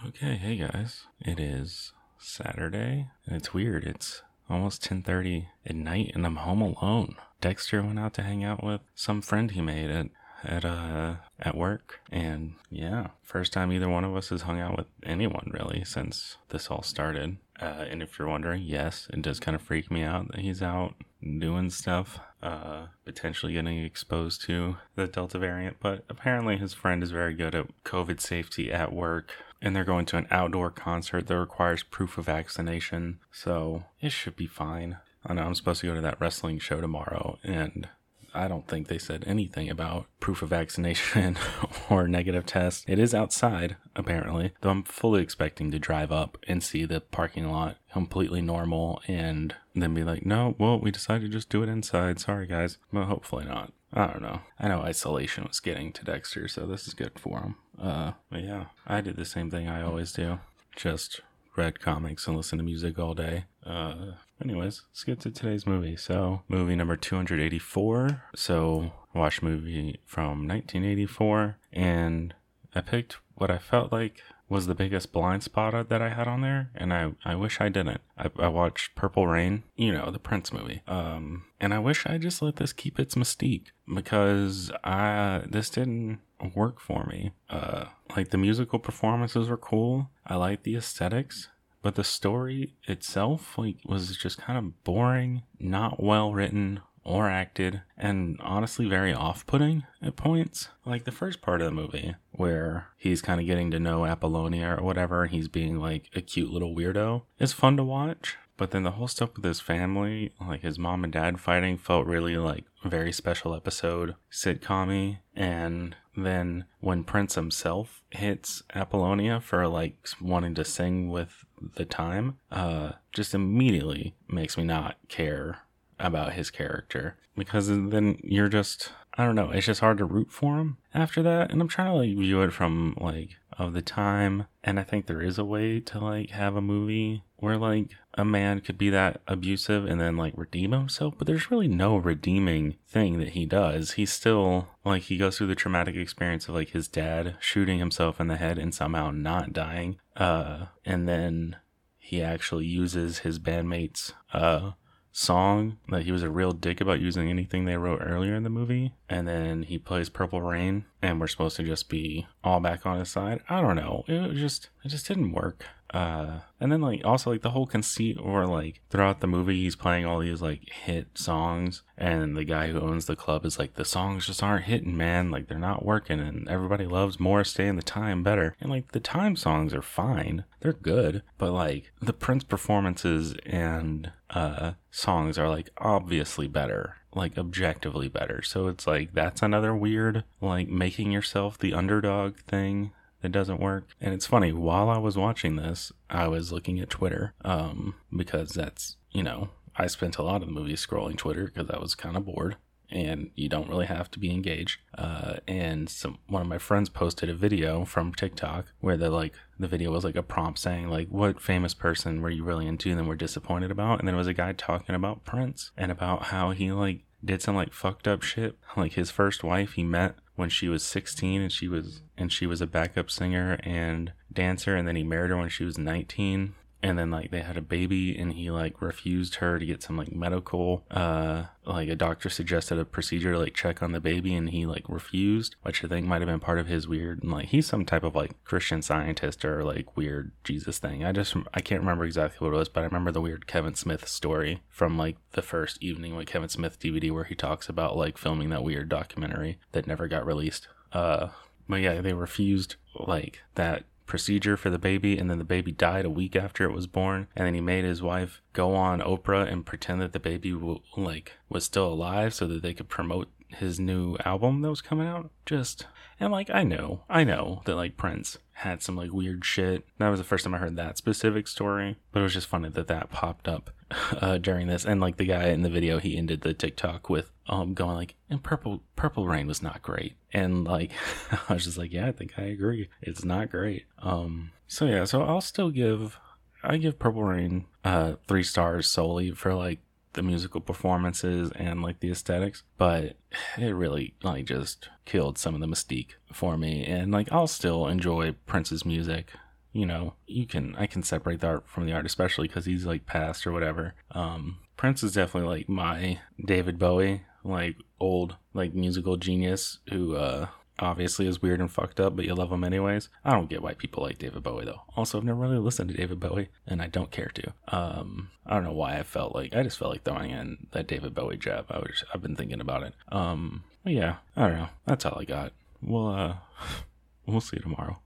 Okay, 0.06 0.36
hey 0.36 0.58
guys, 0.58 1.06
it 1.20 1.40
is 1.40 1.92
Saturday, 2.20 3.08
and 3.26 3.36
it's 3.36 3.54
weird. 3.54 3.84
It's 3.84 4.22
almost 4.50 4.84
10:30 4.84 5.48
at 5.66 5.76
night, 5.76 6.12
and 6.16 6.26
I'm 6.26 6.38
home 6.38 6.62
alone. 6.62 7.16
Dexter 7.42 7.82
went 7.82 8.00
out 8.00 8.14
to 8.16 8.24
hang 8.24 8.44
out 8.44 8.64
with 8.64 8.82
some 8.96 9.22
friend 9.22 9.52
he 9.52 9.62
made 9.62 9.92
at 9.92 10.08
at 10.44 10.64
uh 10.66 11.16
at 11.40 11.56
work. 11.56 12.02
And 12.12 12.54
yeah 12.70 13.08
first 13.24 13.54
time 13.54 13.72
either 13.72 13.90
one 13.90 14.04
of 14.04 14.16
us 14.16 14.30
has 14.30 14.44
hung 14.44 14.60
out 14.60 14.78
with 14.78 14.88
anyone 15.04 15.52
really 15.54 15.84
since 15.84 16.38
this 16.50 16.70
all 16.70 16.84
started. 16.84 17.38
Uh, 17.60 17.86
and 17.90 18.04
if 18.04 18.18
you're 18.18 18.28
wondering 18.28 18.64
yes 18.64 19.08
it 19.12 19.22
does 19.22 19.40
kind 19.40 19.56
of 19.56 19.62
freak 19.62 19.90
me 19.90 20.04
out 20.04 20.32
that 20.32 20.42
he's 20.42 20.62
out 20.62 20.94
doing 21.22 21.72
stuff 21.72 22.20
uh 22.44 22.86
potentially 23.04 23.54
getting 23.54 23.84
exposed 23.84 24.42
to 24.44 24.78
the 24.96 25.08
delta 25.08 25.40
variant. 25.40 25.78
But 25.80 26.06
apparently 26.10 26.58
his 26.58 26.74
friend 26.74 27.02
is 27.02 27.12
very 27.12 27.34
good 27.34 27.56
at 27.56 27.84
covid 27.84 28.22
safety 28.22 28.72
at 28.72 28.94
work 28.94 29.34
and 29.60 29.76
they're 29.76 29.84
going 29.84 30.06
to 30.06 30.18
an 30.18 30.28
outdoor 30.30 30.70
concert 30.70 31.26
that 31.26 31.38
requires 31.38 31.82
proof 31.82 32.20
of 32.20 32.26
vaccination. 32.26 33.20
So 33.32 33.86
it 34.00 34.12
should 34.12 34.36
be 34.36 34.46
fine 34.46 34.98
I 35.26 35.34
know 35.34 35.44
I'm 35.44 35.56
supposed 35.56 35.82
to 35.82 35.88
go 35.88 35.96
to 35.96 36.02
that 36.02 36.20
wrestling 36.20 36.60
show 36.60 36.82
tomorrow, 36.82 37.38
and 37.44 37.88
I 38.34 38.48
don't 38.48 38.68
think 38.68 38.88
they 38.88 38.98
said 39.00 39.24
anything 39.26 39.70
about 39.70 40.06
proof 40.20 40.42
of 40.42 40.50
vaccination 40.50 41.38
or 41.90 42.08
negative 42.08 42.46
test. 42.46 42.86
It 42.88 43.00
is 43.00 43.14
outside, 43.14 43.78
apparently, 43.96 44.54
though 44.62 44.70
I'm 44.70 44.84
fully 44.84 45.22
expecting 45.22 45.72
to 45.72 45.80
drive 45.80 46.12
up 46.12 46.38
and 46.48 46.64
see 46.64 46.86
the 46.86 47.02
parking 47.02 47.52
lot 47.52 47.78
completely 47.92 48.42
normal 48.42 49.02
and 49.08 49.56
then 49.74 49.94
be 49.94 50.04
like, 50.04 50.26
no, 50.26 50.56
well, 50.60 50.80
we 50.80 50.92
decided 50.92 51.24
to 51.24 51.38
just 51.38 51.50
do 51.50 51.64
it 51.64 51.70
inside. 51.70 52.20
Sorry, 52.20 52.46
guys. 52.46 52.78
Well, 52.92 53.06
hopefully 53.06 53.46
not. 53.46 53.74
I 53.94 54.08
don't 54.08 54.22
know. 54.22 54.42
I 54.60 54.68
know 54.68 54.82
isolation 54.82 55.46
was 55.46 55.60
getting 55.60 55.92
to 55.94 56.06
Dexter, 56.06 56.48
so 56.48 56.66
this 56.66 56.88
is 56.88 56.94
good 56.94 57.18
for 57.18 57.40
him. 57.40 57.56
Uh, 57.82 58.12
but 58.30 58.44
yeah, 58.44 58.66
I 58.86 59.02
did 59.02 59.16
the 59.16 59.26
same 59.26 59.50
thing 59.50 59.68
I 59.68 59.82
always 59.82 60.12
do. 60.12 60.40
Just 60.76 61.22
read 61.58 61.80
comics 61.80 62.28
and 62.28 62.38
listened 62.38 62.60
to 62.60 62.64
music 62.64 63.00
all 63.00 63.14
day. 63.14 63.46
Uh, 63.66 64.12
anyways, 64.42 64.84
let's 64.90 65.04
get 65.04 65.20
to 65.22 65.32
today's 65.32 65.66
movie. 65.66 65.98
So, 65.98 66.44
movie 66.48 66.76
number 66.76 66.96
284. 66.96 68.24
So, 68.36 68.94
watch 69.14 69.42
movie 69.42 70.00
from 70.06 70.48
1984, 70.48 71.58
and 71.74 72.34
I 72.76 72.82
picked 72.82 73.18
what 73.36 73.52
I 73.52 73.58
felt 73.58 73.92
like 73.92 74.22
was 74.50 74.68
the 74.68 74.76
biggest 74.76 75.12
blind 75.12 75.44
spot 75.44 75.90
that 75.90 76.02
I 76.02 76.10
had 76.10 76.28
on 76.28 76.42
there, 76.42 76.72
and 76.76 76.94
I, 76.94 77.12
I 77.26 77.36
wish 77.36 77.60
I 77.60 77.70
didn't. 77.70 78.02
I, 78.18 78.30
I 78.40 78.48
watched 78.48 78.96
Purple 78.96 79.28
Rain, 79.28 79.64
you 79.76 79.92
know, 79.92 80.10
the 80.12 80.20
Prince 80.20 80.54
movie, 80.54 80.82
um, 80.88 81.46
and 81.60 81.74
I 81.74 81.80
wish 81.80 82.06
I 82.06 82.18
just 82.18 82.42
let 82.42 82.56
this 82.58 82.74
keep 82.74 83.00
its 83.00 83.16
mystique 83.16 83.68
because 83.94 84.72
I 84.84 85.44
this 85.50 85.70
didn't 85.70 86.20
work 86.56 86.80
for 86.80 87.06
me. 87.06 87.32
Uh, 87.50 87.86
like 88.16 88.30
the 88.30 88.38
musical 88.38 88.80
performances 88.80 89.50
were 89.50 89.58
cool. 89.58 90.10
I 90.26 90.36
like 90.36 90.64
the 90.64 90.76
aesthetics, 90.76 91.50
but 91.82 91.96
the 91.96 92.04
story 92.04 92.74
itself 92.86 93.58
like 93.58 93.78
was 93.86 94.16
just 94.16 94.38
kind 94.38 94.58
of 94.58 94.84
boring, 94.84 95.44
not 95.60 96.02
well 96.02 96.34
written 96.34 96.82
or 97.08 97.30
acted, 97.30 97.82
and 97.98 98.38
honestly 98.44 98.88
very 98.88 99.14
off-putting 99.14 99.84
at 100.02 100.16
points. 100.18 100.68
Like 100.86 101.06
the 101.06 101.12
first 101.12 101.42
part 101.42 101.62
of 101.62 101.66
the 101.66 101.72
movie 101.72 102.16
where 102.32 102.90
he's 102.98 103.22
kind 103.22 103.40
of 103.40 103.48
getting 103.48 103.72
to 103.72 103.80
know 103.80 104.06
Apollonia 104.06 104.76
or 104.78 104.84
whatever, 104.84 105.24
and 105.24 105.32
he's 105.32 105.48
being 105.48 105.80
like 105.80 106.10
a 106.14 106.22
cute 106.22 106.52
little 106.52 106.76
weirdo 106.76 107.24
is 107.40 107.54
fun 107.54 107.78
to 107.78 107.84
watch. 107.84 108.36
But 108.58 108.72
then 108.72 108.84
the 108.84 108.92
whole 108.92 109.08
stuff 109.08 109.36
with 109.36 109.46
his 109.46 109.62
family, 109.62 110.34
like 110.42 110.64
his 110.64 110.80
mom 110.80 111.04
and 111.04 111.14
dad 111.14 111.40
fighting, 111.40 111.78
felt 111.78 112.08
really 112.08 112.38
like 112.38 112.66
very 112.84 113.12
special 113.12 113.54
episode 113.54 114.16
sitcom 114.32 115.18
And 115.36 115.96
then 116.16 116.66
when 116.80 117.04
Prince 117.04 117.36
himself 117.36 118.02
hits 118.10 118.64
Apollonia 118.74 119.40
for 119.40 119.68
like 119.68 120.10
wanting 120.20 120.56
to 120.56 120.66
sing 120.66 121.10
with 121.10 121.46
the 121.76 121.86
time, 121.86 122.40
uh, 122.52 122.94
just 123.14 123.36
immediately 123.36 124.16
makes 124.28 124.58
me 124.58 124.64
not 124.64 124.98
care 125.08 125.60
about 126.00 126.34
his 126.34 126.50
character 126.50 127.18
because 127.36 127.68
then 127.68 128.18
you're 128.24 128.50
just 128.50 128.92
I 129.20 129.26
don't 129.26 129.36
know, 129.36 129.50
it's 129.50 129.66
just 129.66 129.80
hard 129.80 129.98
to 129.98 130.06
root 130.06 130.32
for 130.32 130.60
him 130.60 130.78
after 130.94 131.24
that. 131.24 131.52
And 131.52 131.60
I'm 131.60 131.68
trying 131.68 131.92
to 131.92 131.98
like 131.98 132.16
view 132.16 132.42
it 132.44 132.54
from 132.54 132.96
like 133.02 133.32
of 133.58 133.74
the 133.74 133.82
time. 133.82 134.46
And 134.64 134.80
I 134.80 134.84
think 134.84 135.08
there 135.08 135.22
is 135.22 135.40
a 135.40 135.46
way 135.46 135.80
to 135.80 136.00
like 136.00 136.30
have 136.30 136.56
a 136.56 136.62
movie 136.62 137.24
where 137.38 137.58
like 137.58 137.90
a 138.14 138.24
man 138.24 138.62
could 138.62 138.78
be 138.78 138.92
that 138.92 139.22
abusive 139.28 139.86
and 139.86 140.00
then 140.00 140.18
like 140.18 140.34
redeem 140.36 140.72
himself, 140.72 141.16
but 141.18 141.26
there's 141.26 141.50
really 141.50 141.68
no 141.68 141.98
redeeming 141.98 142.76
thing 142.88 143.18
that 143.18 143.30
he 143.30 143.48
does. 143.48 143.94
He's 143.94 144.14
still 144.14 144.68
like 144.86 145.04
he 145.04 145.18
goes 145.18 145.38
through 145.38 145.48
the 145.48 145.56
traumatic 145.56 145.96
experience 145.96 146.48
of 146.48 146.54
like 146.54 146.70
his 146.70 146.88
dad 146.88 147.38
shooting 147.40 147.80
himself 147.80 148.20
in 148.20 148.28
the 148.28 148.38
head 148.38 148.60
and 148.60 148.74
somehow 148.74 149.10
not 149.10 149.52
dying. 149.52 149.98
Uh 150.16 150.68
and 150.86 151.08
then 151.08 151.56
he 151.98 152.22
actually 152.22 152.66
uses 152.66 153.20
his 153.20 153.40
bandmates 153.40 154.14
uh 154.32 154.72
song 155.18 155.78
that 155.90 156.04
he 156.04 156.12
was 156.12 156.22
a 156.22 156.30
real 156.30 156.52
dick 156.52 156.80
about 156.80 157.00
using 157.00 157.28
anything 157.28 157.66
they 157.66 157.76
wrote 157.76 158.02
earlier 158.04 158.36
in 158.36 158.44
the 158.44 158.50
movie 158.50 158.94
and 159.10 159.28
then 159.28 159.64
he 159.64 159.78
plays 159.80 160.10
purple 160.10 160.42
rain 160.42 160.86
and 161.02 161.20
we're 161.20 161.28
supposed 161.28 161.56
to 161.58 161.64
just 161.64 161.90
be 161.90 162.28
all 162.44 162.60
back 162.60 162.86
on 162.86 163.00
his 163.00 163.10
side. 163.10 163.42
I 163.50 163.62
don't 163.62 163.76
know. 163.76 164.04
It 164.08 164.36
just 164.36 164.70
it 164.84 164.90
just 164.90 165.08
didn't 165.08 165.32
work 165.32 165.66
uh 165.94 166.40
and 166.60 166.72
then 166.72 166.82
like 166.82 167.02
also 167.06 167.32
like 167.32 167.42
the 167.42 167.52
whole 167.52 167.66
conceit 167.66 168.18
or 168.20 168.46
like 168.46 168.82
throughout 168.90 169.22
the 169.22 169.28
movie 169.28 169.64
he's 169.64 169.76
playing 169.76 170.06
all 170.06 170.20
these 170.20 170.42
like 170.42 170.70
hit 170.70 171.18
songs 171.18 171.84
and 171.98 172.38
the 172.38 172.44
guy 172.44 172.68
who 172.68 172.80
owns 172.80 173.06
the 173.06 173.16
club 173.16 173.44
is 173.44 173.58
like 173.58 173.74
the 173.74 173.86
songs 173.86 174.28
just 174.28 174.44
aren't 174.44 174.66
hitting 174.66 174.96
man. 174.96 175.32
Like 175.32 175.48
they're 175.48 175.58
not 175.58 175.84
working 175.84 176.20
and 176.20 176.48
everybody 176.48 176.86
loves 176.86 177.20
Morris 177.20 177.54
Day 177.54 177.68
and 177.68 177.78
the 177.78 177.84
time 177.84 178.22
better. 178.22 178.56
And 178.62 178.70
like 178.70 178.92
the 178.92 179.00
time 179.00 179.36
songs 179.36 179.74
are 179.74 179.82
fine. 179.82 180.46
They're 180.60 180.74
good. 180.74 181.24
But 181.38 181.52
like 181.52 181.92
the 182.00 182.14
prince 182.14 182.44
performances 182.44 183.36
and 183.46 184.12
uh 184.30 184.74
songs 184.92 185.40
are 185.40 185.50
like 185.50 185.70
obviously 185.80 186.48
better. 186.48 186.98
Like 187.16 187.38
objectively 187.38 188.10
better. 188.10 188.44
So 188.44 188.68
it's 188.68 188.86
like 188.86 189.14
that's 189.14 189.42
another 189.42 189.76
weird 189.76 190.24
like 190.40 190.68
making 190.68 191.12
yourself 191.12 191.58
the 191.58 191.74
underdog 191.74 192.38
thing 192.42 192.92
it 193.24 193.32
doesn't 193.32 193.60
work. 193.60 193.88
And 194.00 194.14
it's 194.14 194.28
funny, 194.28 194.52
while 194.54 194.90
I 194.90 194.98
was 194.98 195.18
watching 195.18 195.56
this, 195.56 195.92
I 196.10 196.28
was 196.28 196.52
looking 196.52 196.80
at 196.80 196.90
Twitter 196.90 197.34
um, 197.44 197.96
because 198.16 198.50
that's, 198.52 198.98
you 199.12 199.24
know, 199.24 199.50
I 199.76 199.88
spent 199.88 200.18
a 200.18 200.24
lot 200.24 200.42
of 200.42 200.48
the 200.48 200.54
movie 200.54 200.74
scrolling 200.74 201.18
Twitter 201.18 201.46
because 201.46 201.70
I 201.70 201.80
was 201.80 201.96
kind 201.96 202.18
of 202.18 202.26
bored. 202.26 202.58
and 202.90 203.32
you 203.36 203.50
don't 203.50 203.70
really 203.70 203.86
have 203.86 204.10
to 204.12 204.20
be 204.20 204.32
engaged. 204.32 204.80
Uh, 204.98 205.36
and 205.48 205.90
some 205.90 206.18
one 206.28 206.42
of 206.42 206.48
my 206.48 206.58
friends 206.58 206.90
posted 206.90 207.30
a 207.30 207.34
video 207.36 207.86
from 207.86 208.14
TikTok 208.14 208.68
where 208.80 208.98
the 208.98 209.10
like 209.10 209.34
the 209.60 209.68
video 209.68 209.92
was 209.92 210.04
like 210.04 210.16
a 210.16 210.24
prompt 210.24 210.60
saying 210.60 210.90
like 210.90 211.08
what 211.10 211.42
famous 211.42 211.74
person 211.74 212.22
were 212.22 212.30
you 212.30 212.44
really 212.44 212.68
into 212.68 212.90
and 212.90 213.00
then 213.00 213.08
were 213.08 213.16
disappointed 213.16 213.72
about, 213.72 214.00
and 214.00 214.08
then 214.08 214.16
it 214.16 214.20
was 214.20 214.28
a 214.28 214.34
guy 214.34 214.54
talking 214.54 214.96
about 214.96 215.26
Prince 215.26 215.72
and 215.78 215.92
about 215.92 216.24
how 216.24 216.52
he 216.52 216.72
like 216.72 217.02
did 217.24 217.42
some 217.42 217.56
like 217.56 217.74
fucked 217.74 218.08
up 218.08 218.22
shit. 218.22 218.58
Like 218.76 218.94
his 218.94 219.12
first 219.12 219.44
wife 219.44 219.74
he 219.74 219.84
met 219.84 220.16
when 220.38 220.50
she 220.50 220.70
was 220.70 220.84
16 220.84 221.42
and 221.42 221.52
she 221.52 221.68
was 221.68 222.02
and 222.16 222.32
she 222.32 222.46
was 222.46 222.62
a 222.62 222.68
backup 222.68 223.10
singer 223.12 223.60
and 223.64 224.14
dancer 224.32 224.76
and 224.76 224.88
then 224.88 224.96
he 224.96 225.04
married 225.04 225.32
her 225.32 225.38
when 225.38 225.50
she 225.50 225.66
was 225.66 225.78
19 225.78 226.54
and 226.82 226.98
then 226.98 227.10
like 227.10 227.32
they 227.32 227.42
had 227.42 227.58
a 227.58 227.62
baby 227.62 228.18
and 228.18 228.34
he 228.34 228.52
like 228.52 228.82
refused 228.82 229.36
her 229.36 229.58
to 229.58 229.66
get 229.66 229.82
some 229.82 229.98
like 229.98 230.12
medical 230.12 230.86
uh 230.92 231.46
like 231.66 231.90
a 231.90 231.96
doctor 231.96 232.30
suggested 232.30 232.78
a 232.78 232.86
procedure 232.86 233.34
to 233.34 233.40
like 233.40 233.54
check 233.54 233.82
on 233.82 233.92
the 233.92 234.00
baby 234.00 234.34
and 234.36 234.52
he 234.52 234.66
like 234.66 234.88
refused 234.88 235.56
which 235.64 235.84
i 235.84 235.88
think 235.88 236.06
might 236.06 236.22
have 236.22 236.28
been 236.28 236.40
part 236.40 236.60
of 236.60 236.68
his 236.68 236.88
weird 236.88 237.24
like 237.24 237.48
he's 237.48 237.68
some 237.68 237.86
type 237.86 238.04
of 238.04 238.16
like 238.16 238.32
christian 238.44 238.82
scientist 238.82 239.44
or 239.44 239.64
like 239.64 239.98
weird 239.98 240.32
jesus 240.44 240.78
thing. 240.78 241.04
I 241.04 241.12
just 241.12 241.36
i 241.54 241.60
can't 241.60 241.82
remember 241.82 242.06
exactly 242.06 242.46
what 242.46 242.56
it 242.56 242.60
was 242.60 242.70
but 242.70 242.82
i 242.82 242.86
remember 242.86 243.12
the 243.12 243.22
weird 243.22 243.48
kevin 243.48 243.76
smith 243.76 244.08
story 244.08 244.62
from 244.70 244.98
like 244.98 245.18
the 245.32 245.42
first 245.42 245.82
evening 245.82 246.16
with 246.16 246.28
kevin 246.28 246.50
smith 246.50 246.80
dvd 246.80 247.12
where 247.12 247.24
he 247.24 247.36
talks 247.36 247.70
about 247.70 247.98
like 247.98 248.18
filming 248.18 248.50
that 248.50 248.64
weird 248.64 248.90
documentary 248.90 249.60
that 249.72 249.88
never 249.88 250.08
got 250.08 250.26
released. 250.26 250.68
Uh 250.94 251.30
but 251.68 251.82
yeah 251.82 252.02
they 252.02 252.14
refused 252.14 252.76
like 252.96 253.42
that 253.56 253.84
procedure 254.08 254.58
for 254.58 254.70
the 254.70 254.80
baby 254.80 255.18
and 255.18 255.30
then 255.30 255.38
the 255.38 255.44
baby 255.44 255.72
died 255.72 256.06
a 256.06 256.10
week 256.10 256.36
after 256.36 256.64
it 256.64 256.74
was 256.74 256.88
born 256.88 257.28
and 257.36 257.46
then 257.46 257.54
he 257.54 257.62
made 257.62 257.84
his 257.84 258.02
wife 258.02 258.42
go 258.54 258.74
on 258.74 259.02
Oprah 259.02 259.52
and 259.52 259.66
pretend 259.66 260.02
that 260.02 260.14
the 260.14 260.20
baby 260.20 260.52
w- 260.52 260.80
like 260.96 261.34
was 261.50 261.66
still 261.66 261.88
alive 261.88 262.34
so 262.34 262.48
that 262.48 262.62
they 262.62 262.74
could 262.74 262.90
promote 262.90 263.28
his 263.50 263.80
new 263.80 264.18
album 264.26 264.62
that 264.62 264.70
was 264.70 264.82
coming 264.82 265.08
out 265.08 265.32
just 265.46 265.86
and 266.20 266.32
like 266.32 266.50
I 266.50 266.64
know 266.64 267.04
I 267.10 267.24
know 267.24 267.62
that 267.66 267.76
like 267.76 267.98
Prince 267.98 268.38
had 268.54 268.82
some 268.82 268.96
like 268.96 269.14
weird 269.14 269.46
shit. 269.46 269.86
That 270.00 270.10
was 270.10 270.20
the 270.20 270.26
first 270.26 270.44
time 270.44 270.54
I 270.54 270.58
heard 270.58 270.76
that 270.76 270.98
specific 270.98 271.48
story 271.48 271.98
but 272.12 272.20
it 272.20 272.24
was 272.24 272.34
just 272.34 272.48
funny 272.48 272.70
that 272.70 272.88
that 272.88 273.10
popped 273.10 273.48
up 273.48 273.70
uh, 274.22 274.38
during 274.38 274.68
this. 274.68 274.86
And 274.86 275.00
like 275.00 275.18
the 275.18 275.26
guy 275.26 275.48
in 275.50 275.62
the 275.62 275.70
video 275.70 276.00
he 276.00 276.18
ended 276.18 276.42
the 276.42 276.54
TikTok 276.54 277.10
with 277.10 277.32
um 277.48 277.74
going 277.74 277.96
like 277.96 278.16
and 278.30 278.44
purple 278.44 278.84
purple 278.96 279.28
rain 279.28 279.48
was 279.48 279.62
not 279.62 279.82
great. 279.82 280.16
And 280.34 280.66
like 280.66 280.92
i 281.50 281.54
was 281.54 281.66
just 281.66 281.78
like 281.78 281.94
yeah 281.94 282.08
i 282.08 282.12
think 282.12 282.34
i 282.38 282.44
agree. 282.44 282.90
It's 283.02 283.24
not 283.24 283.50
great. 283.50 283.86
Um 284.00 284.52
so 284.68 284.86
yeah 284.86 285.06
so 285.06 285.22
i'll 285.24 285.40
still 285.40 285.70
give 285.70 286.20
i 286.62 286.76
give 286.76 287.00
purple 287.00 287.24
rain 287.24 287.66
uh 287.86 288.16
three 288.28 288.44
stars 288.44 288.90
solely 288.90 289.32
for 289.32 289.54
like 289.54 289.80
the 290.18 290.24
musical 290.24 290.60
performances 290.60 291.52
and 291.56 291.82
like 291.82 292.02
the 292.02 292.12
aesthetics 292.12 292.64
but 292.78 293.16
it 293.58 293.74
really 293.74 294.16
like 294.24 294.46
just 294.46 294.90
killed 295.06 295.38
some 295.38 295.54
of 295.56 295.62
the 295.62 295.68
mystique 295.68 296.16
for 296.34 296.58
me. 296.58 296.84
And 296.86 297.12
like 297.12 297.32
i'll 297.32 297.48
still 297.48 297.88
enjoy 297.88 298.34
prince's 298.46 298.84
music. 298.84 299.32
You 299.72 299.86
know 299.86 300.16
you 300.26 300.48
can 300.48 300.76
i 300.76 300.88
can 300.88 301.04
separate 301.04 301.40
the 301.40 301.48
art 301.48 301.70
from 301.70 301.86
the 301.86 301.94
art 301.94 302.06
especially 302.06 302.48
because 302.48 302.66
he's 302.66 302.86
like 302.86 303.06
past 303.06 303.46
or 303.48 303.52
whatever. 303.52 303.94
Um 304.12 304.58
prince 304.76 305.04
is 305.04 305.14
definitely 305.14 305.50
like 305.50 305.70
my 305.70 306.20
david 306.44 306.78
bowie 306.78 307.22
like 307.44 307.76
old 308.00 308.36
like 308.54 308.74
musical 308.74 309.18
genius 309.18 309.80
who 309.90 310.16
uh 310.16 310.48
obviously 310.80 311.28
is 311.28 311.42
weird 311.42 311.60
and 311.60 311.72
fucked 311.72 312.00
up, 312.00 312.16
but 312.16 312.26
you 312.26 312.36
love 312.36 312.52
him 312.52 312.64
anyways. 312.64 313.10
I 313.24 313.32
don't 313.32 313.50
get 313.50 313.62
why 313.62 313.74
people 313.74 314.04
like 314.04 314.18
David 314.18 314.44
Bowie 314.44 314.66
though. 314.66 314.82
Also, 314.96 315.18
I've 315.18 315.24
never 315.24 315.40
really 315.40 315.58
listened 315.58 315.90
to 315.90 315.98
David 315.98 316.20
Bowie, 316.20 316.50
and 316.66 316.82
I 316.82 316.88
don't 316.88 317.12
care 317.12 317.32
to. 317.36 317.54
Um, 317.70 318.30
I 318.46 318.54
don't 318.54 318.64
know 318.64 318.74
why 318.74 318.98
I 318.98 319.04
felt 319.04 319.36
like 319.36 319.56
I 319.56 319.64
just 319.64 319.78
felt 319.78 319.92
like 319.92 320.04
throwing 320.04 320.32
in 320.32 320.68
that 320.72 320.88
David 320.88 321.14
Bowie 321.14 321.38
jab. 321.38 321.66
I 321.70 321.80
was 321.80 322.04
I've 322.14 322.22
been 322.22 322.36
thinking 322.36 322.62
about 322.62 322.84
it. 322.84 322.94
Um, 323.12 323.64
yeah, 323.86 324.18
I 324.36 324.48
don't 324.48 324.58
know. 324.58 324.70
That's 324.86 325.06
all 325.06 325.20
I 325.20 325.26
got. 325.26 325.54
We'll 325.82 326.08
uh, 326.08 326.36
we'll 327.26 327.42
see 327.42 327.58
you 327.58 327.64
tomorrow. 327.64 328.00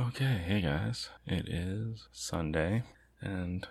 Okay, 0.00 0.42
hey 0.46 0.60
guys, 0.60 1.10
it 1.26 1.48
is 1.48 2.06
Sunday, 2.12 2.84
and 3.20 3.66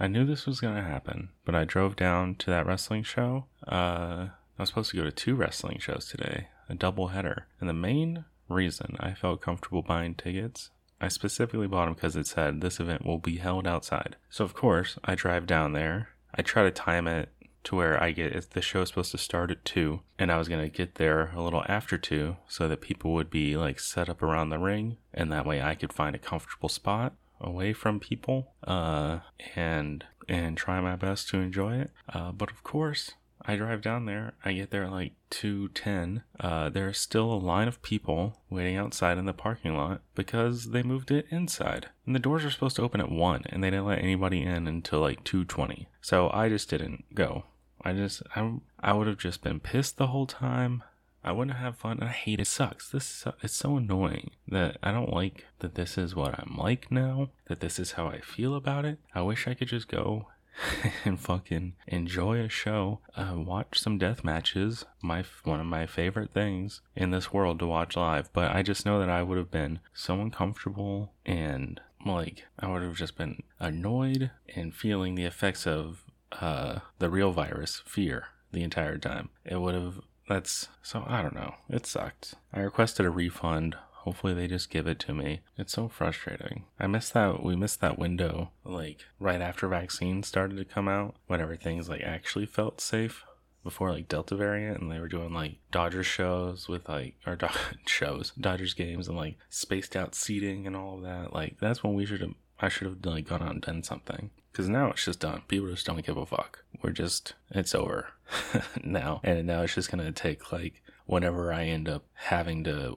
I 0.00 0.08
knew 0.08 0.24
this 0.24 0.46
was 0.46 0.58
to 0.60 0.68
happen, 0.72 1.28
but 1.44 1.54
I 1.54 1.64
drove 1.64 1.94
down 1.94 2.34
to 2.36 2.50
that 2.50 2.66
wrestling 2.66 3.04
show. 3.04 3.44
Uh, 3.68 4.30
I 4.58 4.62
was 4.62 4.70
supposed 4.70 4.90
to 4.90 4.96
go 4.96 5.04
to 5.04 5.12
two 5.12 5.36
wrestling 5.36 5.78
shows 5.78 6.06
today, 6.06 6.48
a 6.70 6.74
double 6.74 7.08
header. 7.08 7.46
And 7.60 7.68
the 7.68 7.74
main 7.74 8.24
reason 8.48 8.96
I 9.00 9.14
felt 9.14 9.42
comfortable 9.42 9.82
buying 9.82 10.14
tickets, 10.14 10.70
I 11.00 11.08
specifically 11.08 11.66
bought 11.66 11.86
them 11.86 11.94
because 11.94 12.16
it 12.16 12.26
said 12.26 12.60
this 12.60 12.80
event 12.80 13.04
will 13.04 13.18
be 13.18 13.36
held 13.36 13.66
outside. 13.66 14.16
So, 14.28 14.44
of 14.44 14.54
course, 14.54 14.98
I 15.04 15.14
drive 15.14 15.46
down 15.46 15.72
there. 15.72 16.10
I 16.34 16.42
try 16.42 16.62
to 16.62 16.70
time 16.70 17.06
it 17.06 17.30
to 17.64 17.76
where 17.76 18.02
I 18.02 18.12
get 18.12 18.50
the 18.50 18.62
show 18.62 18.82
is 18.82 18.88
supposed 18.88 19.10
to 19.10 19.18
start 19.18 19.50
at 19.50 19.64
2 19.66 20.00
and 20.18 20.32
I 20.32 20.38
was 20.38 20.48
going 20.48 20.62
to 20.62 20.74
get 20.74 20.94
there 20.94 21.30
a 21.34 21.42
little 21.42 21.62
after 21.68 21.98
2 21.98 22.36
so 22.48 22.68
that 22.68 22.80
people 22.80 23.12
would 23.12 23.28
be 23.28 23.54
like 23.54 23.78
set 23.78 24.08
up 24.08 24.22
around 24.22 24.48
the 24.48 24.58
ring 24.58 24.96
and 25.12 25.30
that 25.30 25.44
way 25.44 25.60
I 25.60 25.74
could 25.74 25.92
find 25.92 26.16
a 26.16 26.18
comfortable 26.18 26.70
spot 26.70 27.14
away 27.40 27.72
from 27.72 28.00
people 28.00 28.52
uh, 28.64 29.20
and 29.54 30.04
and 30.28 30.56
try 30.56 30.80
my 30.80 30.94
best 30.94 31.28
to 31.28 31.38
enjoy 31.38 31.76
it. 31.76 31.90
Uh, 32.08 32.30
but 32.30 32.50
of 32.50 32.62
course, 32.62 33.12
I 33.42 33.56
drive 33.56 33.82
down 33.82 34.04
there. 34.04 34.34
I 34.44 34.52
get 34.52 34.70
there 34.70 34.84
at 34.84 34.92
like 34.92 35.12
2:10. 35.30 36.22
Uh, 36.38 36.68
there's 36.68 36.98
still 36.98 37.32
a 37.32 37.34
line 37.34 37.68
of 37.68 37.82
people 37.82 38.40
waiting 38.50 38.76
outside 38.76 39.18
in 39.18 39.24
the 39.24 39.32
parking 39.32 39.76
lot 39.76 40.02
because 40.14 40.70
they 40.70 40.82
moved 40.82 41.10
it 41.10 41.26
inside. 41.30 41.88
And 42.06 42.14
the 42.14 42.20
doors 42.20 42.44
are 42.44 42.50
supposed 42.50 42.76
to 42.76 42.82
open 42.82 43.00
at 43.00 43.10
1 43.10 43.44
and 43.48 43.62
they 43.62 43.70
didn't 43.70 43.86
let 43.86 44.00
anybody 44.00 44.42
in 44.42 44.66
until 44.66 45.00
like 45.00 45.24
2:20. 45.24 45.86
So 46.00 46.30
I 46.32 46.48
just 46.48 46.68
didn't 46.68 47.14
go. 47.14 47.44
I 47.82 47.92
just 47.92 48.22
I 48.36 48.58
I 48.80 48.92
would 48.92 49.06
have 49.06 49.18
just 49.18 49.42
been 49.42 49.60
pissed 49.60 49.96
the 49.96 50.08
whole 50.08 50.26
time. 50.26 50.82
I 51.22 51.32
wouldn't 51.32 51.58
have 51.58 51.76
fun. 51.76 52.02
I 52.02 52.08
hate 52.08 52.40
it. 52.40 52.46
Sucks. 52.46 52.90
This 52.90 53.24
it's 53.42 53.54
so 53.54 53.76
annoying 53.76 54.30
that 54.48 54.78
I 54.82 54.90
don't 54.92 55.12
like 55.12 55.46
that 55.58 55.74
this 55.74 55.98
is 55.98 56.14
what 56.14 56.38
I'm 56.38 56.56
like 56.56 56.90
now. 56.90 57.30
That 57.48 57.60
this 57.60 57.78
is 57.78 57.92
how 57.92 58.06
I 58.06 58.20
feel 58.20 58.54
about 58.54 58.84
it. 58.84 58.98
I 59.14 59.22
wish 59.22 59.46
I 59.46 59.54
could 59.54 59.68
just 59.68 59.88
go 59.88 60.28
and 61.04 61.18
fucking 61.18 61.74
enjoy 61.86 62.40
a 62.40 62.48
show, 62.48 63.00
uh, 63.16 63.34
watch 63.36 63.78
some 63.78 63.98
death 63.98 64.24
matches. 64.24 64.84
My 65.02 65.24
one 65.44 65.60
of 65.60 65.66
my 65.66 65.86
favorite 65.86 66.32
things 66.32 66.80
in 66.94 67.10
this 67.10 67.32
world 67.32 67.58
to 67.60 67.66
watch 67.66 67.96
live. 67.96 68.32
But 68.32 68.54
I 68.54 68.62
just 68.62 68.86
know 68.86 68.98
that 68.98 69.10
I 69.10 69.22
would 69.22 69.38
have 69.38 69.50
been 69.50 69.80
so 69.94 70.20
uncomfortable 70.20 71.12
and 71.24 71.80
like 72.04 72.44
I 72.58 72.68
would 72.68 72.82
have 72.82 72.96
just 72.96 73.16
been 73.16 73.42
annoyed 73.58 74.30
and 74.54 74.74
feeling 74.74 75.14
the 75.14 75.24
effects 75.24 75.66
of 75.66 76.04
uh, 76.32 76.80
the 76.98 77.10
real 77.10 77.32
virus, 77.32 77.82
fear, 77.86 78.26
the 78.52 78.62
entire 78.62 78.98
time. 78.98 79.30
It 79.44 79.60
would 79.60 79.74
have 79.74 80.00
that's 80.28 80.68
so 80.82 81.04
I 81.06 81.22
don't 81.22 81.34
know. 81.34 81.54
It 81.68 81.86
sucked. 81.86 82.34
I 82.52 82.60
requested 82.60 83.04
a 83.04 83.10
refund. 83.10 83.76
Hopefully 84.04 84.32
they 84.32 84.46
just 84.46 84.70
give 84.70 84.86
it 84.86 84.98
to 85.00 85.14
me. 85.14 85.40
It's 85.58 85.72
so 85.74 85.88
frustrating. 85.88 86.64
I 86.78 86.86
missed 86.86 87.12
that 87.14 87.42
we 87.42 87.54
missed 87.54 87.80
that 87.80 87.98
window 87.98 88.50
like 88.64 89.04
right 89.18 89.40
after 89.40 89.68
vaccines 89.68 90.26
started 90.26 90.56
to 90.56 90.64
come 90.64 90.88
out 90.88 91.16
when 91.26 91.40
everything's 91.40 91.88
like 91.88 92.02
actually 92.02 92.46
felt 92.46 92.80
safe 92.80 93.24
before 93.62 93.92
like 93.92 94.08
Delta 94.08 94.34
variant 94.36 94.80
and 94.80 94.90
they 94.90 94.98
were 94.98 95.08
doing 95.08 95.34
like 95.34 95.56
Dodgers 95.70 96.06
shows 96.06 96.66
with 96.66 96.88
like 96.88 97.16
or 97.26 97.36
do- 97.36 97.48
shows, 97.86 98.32
Dodgers 98.40 98.72
games 98.74 99.06
and 99.06 99.16
like 99.16 99.36
spaced 99.50 99.94
out 99.94 100.14
seating 100.14 100.66
and 100.66 100.74
all 100.74 100.96
of 100.96 101.02
that. 101.02 101.34
Like 101.34 101.56
that's 101.60 101.84
when 101.84 101.94
we 101.94 102.06
should 102.06 102.22
have 102.22 102.34
I 102.58 102.68
should 102.68 102.86
have 102.86 103.04
like 103.04 103.28
gone 103.28 103.42
out 103.42 103.52
and 103.52 103.62
done 103.62 103.82
something. 103.82 104.30
Because 104.52 104.68
now 104.68 104.90
it's 104.90 105.04
just 105.04 105.20
done. 105.20 105.42
People 105.48 105.70
just 105.70 105.86
don't 105.86 106.04
give 106.04 106.16
a 106.16 106.26
fuck. 106.26 106.64
We're 106.82 106.90
just, 106.90 107.34
it's 107.50 107.74
over 107.74 108.08
now. 108.84 109.20
And 109.22 109.46
now 109.46 109.62
it's 109.62 109.74
just 109.74 109.90
to 109.90 110.12
take 110.12 110.52
like 110.52 110.82
whenever 111.06 111.52
I 111.52 111.64
end 111.64 111.88
up 111.88 112.04
having 112.14 112.64
to 112.64 112.96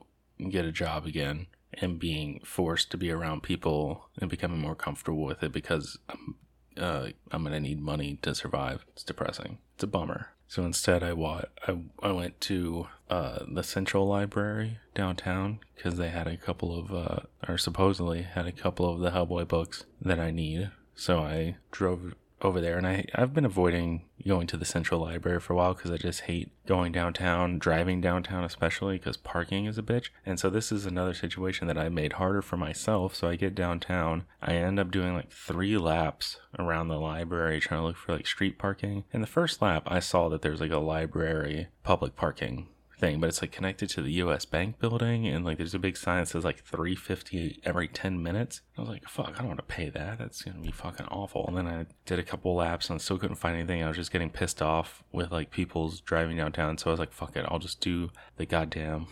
get 0.50 0.66
a 0.66 0.72
job 0.72 1.06
again 1.06 1.48
and 1.74 2.00
being 2.00 2.40
forced 2.44 2.92
to 2.92 2.98
be 2.98 3.12
around 3.12 3.44
people 3.44 4.10
and 4.20 4.30
becoming 4.30 4.60
more 4.60 4.76
comfortable 4.76 5.24
with 5.24 5.42
it 5.42 5.52
because 5.52 5.98
I'm, 6.10 6.36
uh, 6.78 7.08
I'm 7.32 7.44
to 7.46 7.60
need 7.60 7.82
money 7.82 8.20
to 8.22 8.36
survive. 8.36 8.86
It's 8.90 9.04
depressing. 9.04 9.58
It's 9.76 9.84
a 9.84 9.88
bummer. 9.88 10.30
So 10.48 10.64
instead, 10.64 11.02
I, 11.02 11.14
wa- 11.14 11.46
I, 11.68 11.80
I 12.04 12.12
went 12.12 12.40
to 12.42 12.88
uh, 13.10 13.40
the 13.52 13.64
Central 13.64 14.08
Library 14.08 14.78
downtown 14.94 15.60
because 15.76 15.98
they 15.98 16.10
had 16.10 16.28
a 16.28 16.38
couple 16.38 16.78
of, 16.78 16.94
uh, 16.94 17.20
or 17.48 17.58
supposedly 17.58 18.22
had 18.22 18.46
a 18.46 18.52
couple 18.52 18.88
of 18.88 19.00
the 19.00 19.10
Hellboy 19.10 19.48
books 19.48 19.86
that 20.00 20.20
I 20.20 20.30
need 20.30 20.70
so 20.96 21.20
I 21.20 21.58
drove 21.72 22.14
over 22.44 22.62
there 22.62 22.78
and 22.78 22.88
I, 22.88 23.06
I've 23.16 23.34
been 23.34 23.46
avoiding 23.46 24.04
going 24.26 24.48
to 24.48 24.58
the 24.58 24.66
central 24.66 25.02
library 25.02 25.40
for 25.40 25.54
a 25.54 25.56
while 25.56 25.74
because 25.74 25.92
I 25.92 25.98
just 25.98 26.22
hate 26.22 26.52
going 26.66 26.92
downtown, 26.92 27.60
driving 27.60 28.02
downtown, 28.02 28.44
especially 28.44 28.98
because 28.98 29.18
parking 29.18 29.66
is 29.66 29.78
a 29.78 29.84
bitch. 29.84 30.10
And 30.26 30.40
so 30.40 30.50
this 30.50 30.72
is 30.72 30.86
another 30.86 31.14
situation 31.14 31.68
that 31.68 31.78
I 31.78 31.90
made 31.90 32.14
harder 32.14 32.42
for 32.42 32.58
myself. 32.58 33.16
So 33.16 33.28
I 33.28 33.36
get 33.36 33.56
downtown, 33.56 34.24
I 34.42 34.56
end 34.56 34.80
up 34.80 34.92
doing 34.92 35.14
like 35.14 35.32
three 35.32 35.78
laps 35.78 36.38
around 36.58 36.88
the 36.88 37.00
library 37.00 37.60
trying 37.60 37.82
to 37.82 37.86
look 37.86 37.98
for 37.98 38.14
like 38.14 38.28
street 38.28 38.58
parking. 38.58 39.04
And 39.12 39.22
the 39.22 39.28
first 39.28 39.62
lap, 39.62 39.84
I 39.88 40.00
saw 40.00 40.30
that 40.30 40.42
there's 40.42 40.62
like 40.62 40.72
a 40.72 40.78
library 40.78 41.68
public 41.84 42.16
parking 42.16 42.68
thing, 43.04 43.20
but 43.20 43.28
it's 43.28 43.42
like 43.42 43.52
connected 43.52 43.90
to 43.90 44.02
the 44.02 44.14
US 44.14 44.46
Bank 44.46 44.80
building 44.80 45.28
and 45.28 45.44
like 45.44 45.58
there's 45.58 45.74
a 45.74 45.80
big 45.80 45.98
sign 45.98 46.22
that 46.22 46.30
says 46.30 46.46
like 46.46 46.64
350 46.64 47.60
every 47.66 47.90
10 47.90 48.24
minutes. 48.24 48.62
I 48.78 48.82
was 48.82 48.90
like, 48.90 49.10
fuck, 49.10 49.34
I 49.36 49.40
don't 49.40 49.48
want 49.48 49.60
to 49.60 49.66
pay 49.66 49.90
that. 49.90 50.20
That's 50.20 50.44
to 50.44 50.52
be 50.52 50.72
fucking 50.72 51.08
awful. 51.08 51.46
And 51.48 51.58
then 51.58 51.68
I 51.68 51.86
did 52.06 52.18
a 52.18 52.24
couple 52.24 52.56
laps 52.56 52.90
and 52.90 53.02
still 53.02 53.18
couldn't 53.18 53.36
find 53.36 53.58
anything. 53.58 53.84
I 53.84 53.90
was 53.90 53.98
just 53.98 54.14
getting 54.14 54.30
pissed 54.30 54.62
off 54.62 55.04
with 55.12 55.34
like 55.34 55.52
people's 55.52 56.00
driving 56.00 56.38
downtown. 56.38 56.78
So 56.78 56.90
I 56.90 56.92
was 56.92 57.00
like, 57.00 57.12
fuck 57.12 57.36
it, 57.36 57.46
I'll 57.50 57.60
just 57.60 57.82
do 57.82 58.10
the 58.38 58.46
goddamn 58.46 59.08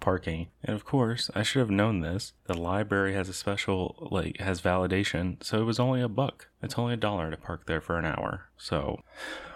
parking. 0.00 0.48
And 0.62 0.74
of 0.74 0.84
course, 0.84 1.30
I 1.34 1.42
should 1.42 1.60
have 1.60 1.70
known 1.70 2.00
this. 2.00 2.32
The 2.46 2.54
library 2.54 3.14
has 3.14 3.28
a 3.28 3.34
special, 3.34 4.08
like, 4.10 4.38
has 4.38 4.60
validation, 4.60 5.42
so 5.42 5.60
it 5.60 5.64
was 5.64 5.80
only 5.80 6.00
a 6.00 6.08
buck. 6.08 6.48
It's 6.62 6.78
only 6.78 6.94
a 6.94 6.98
dollar 6.98 7.30
to 7.30 7.36
park 7.36 7.66
there 7.66 7.80
for 7.80 7.98
an 7.98 8.04
hour. 8.04 8.48
So, 8.56 9.00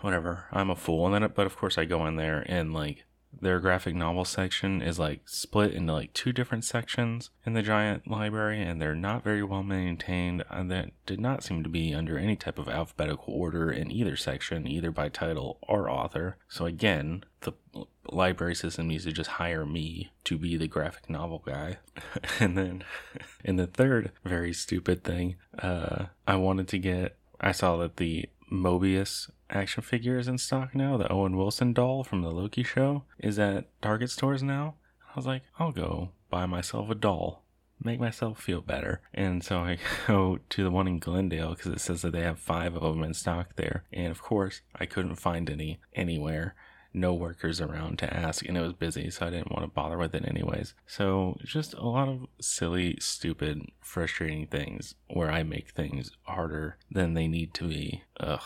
whatever. 0.00 0.46
I'm 0.52 0.70
a 0.70 0.76
fool. 0.76 1.06
And 1.06 1.22
then, 1.22 1.32
but 1.34 1.46
of 1.46 1.56
course, 1.56 1.78
I 1.78 1.84
go 1.84 2.06
in 2.06 2.16
there 2.16 2.44
and, 2.46 2.72
like, 2.72 3.04
their 3.40 3.58
graphic 3.60 3.94
novel 3.94 4.24
section 4.24 4.82
is 4.82 4.98
like 4.98 5.28
split 5.28 5.72
into 5.72 5.92
like 5.92 6.12
two 6.12 6.32
different 6.32 6.64
sections 6.64 7.30
in 7.44 7.54
the 7.54 7.62
giant 7.62 8.08
library 8.08 8.60
and 8.62 8.80
they're 8.80 8.94
not 8.94 9.24
very 9.24 9.42
well 9.42 9.62
maintained 9.62 10.44
and 10.50 10.70
that 10.70 10.90
did 11.06 11.20
not 11.20 11.42
seem 11.42 11.62
to 11.62 11.68
be 11.68 11.94
under 11.94 12.18
any 12.18 12.36
type 12.36 12.58
of 12.58 12.68
alphabetical 12.68 13.34
order 13.34 13.70
in 13.70 13.90
either 13.90 14.16
section 14.16 14.66
either 14.66 14.90
by 14.90 15.08
title 15.08 15.58
or 15.62 15.90
author. 15.90 16.36
So 16.48 16.66
again 16.66 17.24
the 17.40 17.52
library 18.10 18.54
system 18.54 18.88
needs 18.88 19.04
to 19.04 19.12
just 19.12 19.30
hire 19.30 19.66
me 19.66 20.12
to 20.24 20.38
be 20.38 20.56
the 20.56 20.68
graphic 20.68 21.08
novel 21.08 21.42
guy. 21.44 21.78
And 22.40 22.56
then 22.56 22.84
in 23.44 23.56
the 23.56 23.66
third 23.66 24.12
very 24.24 24.52
stupid 24.52 25.04
thing 25.04 25.36
uh 25.58 26.06
i 26.26 26.34
wanted 26.36 26.66
to 26.68 26.78
get 26.78 27.16
i 27.40 27.52
saw 27.52 27.76
that 27.78 27.96
the 27.96 28.28
Mobius 28.52 29.30
action 29.52 29.82
figure 29.82 30.18
is 30.18 30.28
in 30.28 30.38
stock 30.38 30.74
now. 30.74 30.96
The 30.96 31.10
Owen 31.10 31.36
Wilson 31.36 31.72
doll 31.72 32.04
from 32.04 32.22
the 32.22 32.30
Loki 32.30 32.62
show 32.62 33.04
is 33.18 33.38
at 33.38 33.66
Target 33.80 34.10
stores 34.10 34.42
now. 34.42 34.74
I 35.10 35.12
was 35.16 35.26
like, 35.26 35.42
I'll 35.58 35.72
go 35.72 36.10
buy 36.30 36.46
myself 36.46 36.88
a 36.88 36.94
doll, 36.94 37.44
make 37.84 38.00
myself 38.00 38.40
feel 38.40 38.62
better. 38.62 39.00
And 39.12 39.44
so 39.44 39.58
I 39.58 39.78
go 40.06 40.38
to 40.48 40.64
the 40.64 40.70
one 40.70 40.88
in 40.88 40.98
Glendale 40.98 41.50
because 41.50 41.72
it 41.72 41.80
says 41.80 42.02
that 42.02 42.12
they 42.12 42.22
have 42.22 42.38
five 42.38 42.74
of 42.74 42.82
them 42.82 43.04
in 43.04 43.14
stock 43.14 43.56
there. 43.56 43.84
And 43.92 44.10
of 44.10 44.22
course, 44.22 44.62
I 44.74 44.86
couldn't 44.86 45.16
find 45.16 45.48
any 45.50 45.80
anywhere. 45.94 46.54
No 46.94 47.14
workers 47.14 47.58
around 47.58 47.98
to 48.00 48.14
ask, 48.14 48.46
and 48.46 48.54
it 48.54 48.60
was 48.60 48.74
busy, 48.74 49.08
so 49.08 49.26
I 49.26 49.30
didn't 49.30 49.50
want 49.50 49.64
to 49.64 49.68
bother 49.68 49.96
with 49.96 50.14
it 50.14 50.28
anyways. 50.28 50.74
So, 50.86 51.38
just 51.42 51.72
a 51.72 51.86
lot 51.86 52.06
of 52.06 52.26
silly, 52.38 52.98
stupid, 53.00 53.62
frustrating 53.80 54.46
things 54.46 54.94
where 55.08 55.32
I 55.32 55.42
make 55.42 55.70
things 55.70 56.10
harder 56.24 56.76
than 56.90 57.14
they 57.14 57.28
need 57.28 57.54
to 57.54 57.68
be. 57.68 58.02
Ugh. 58.20 58.42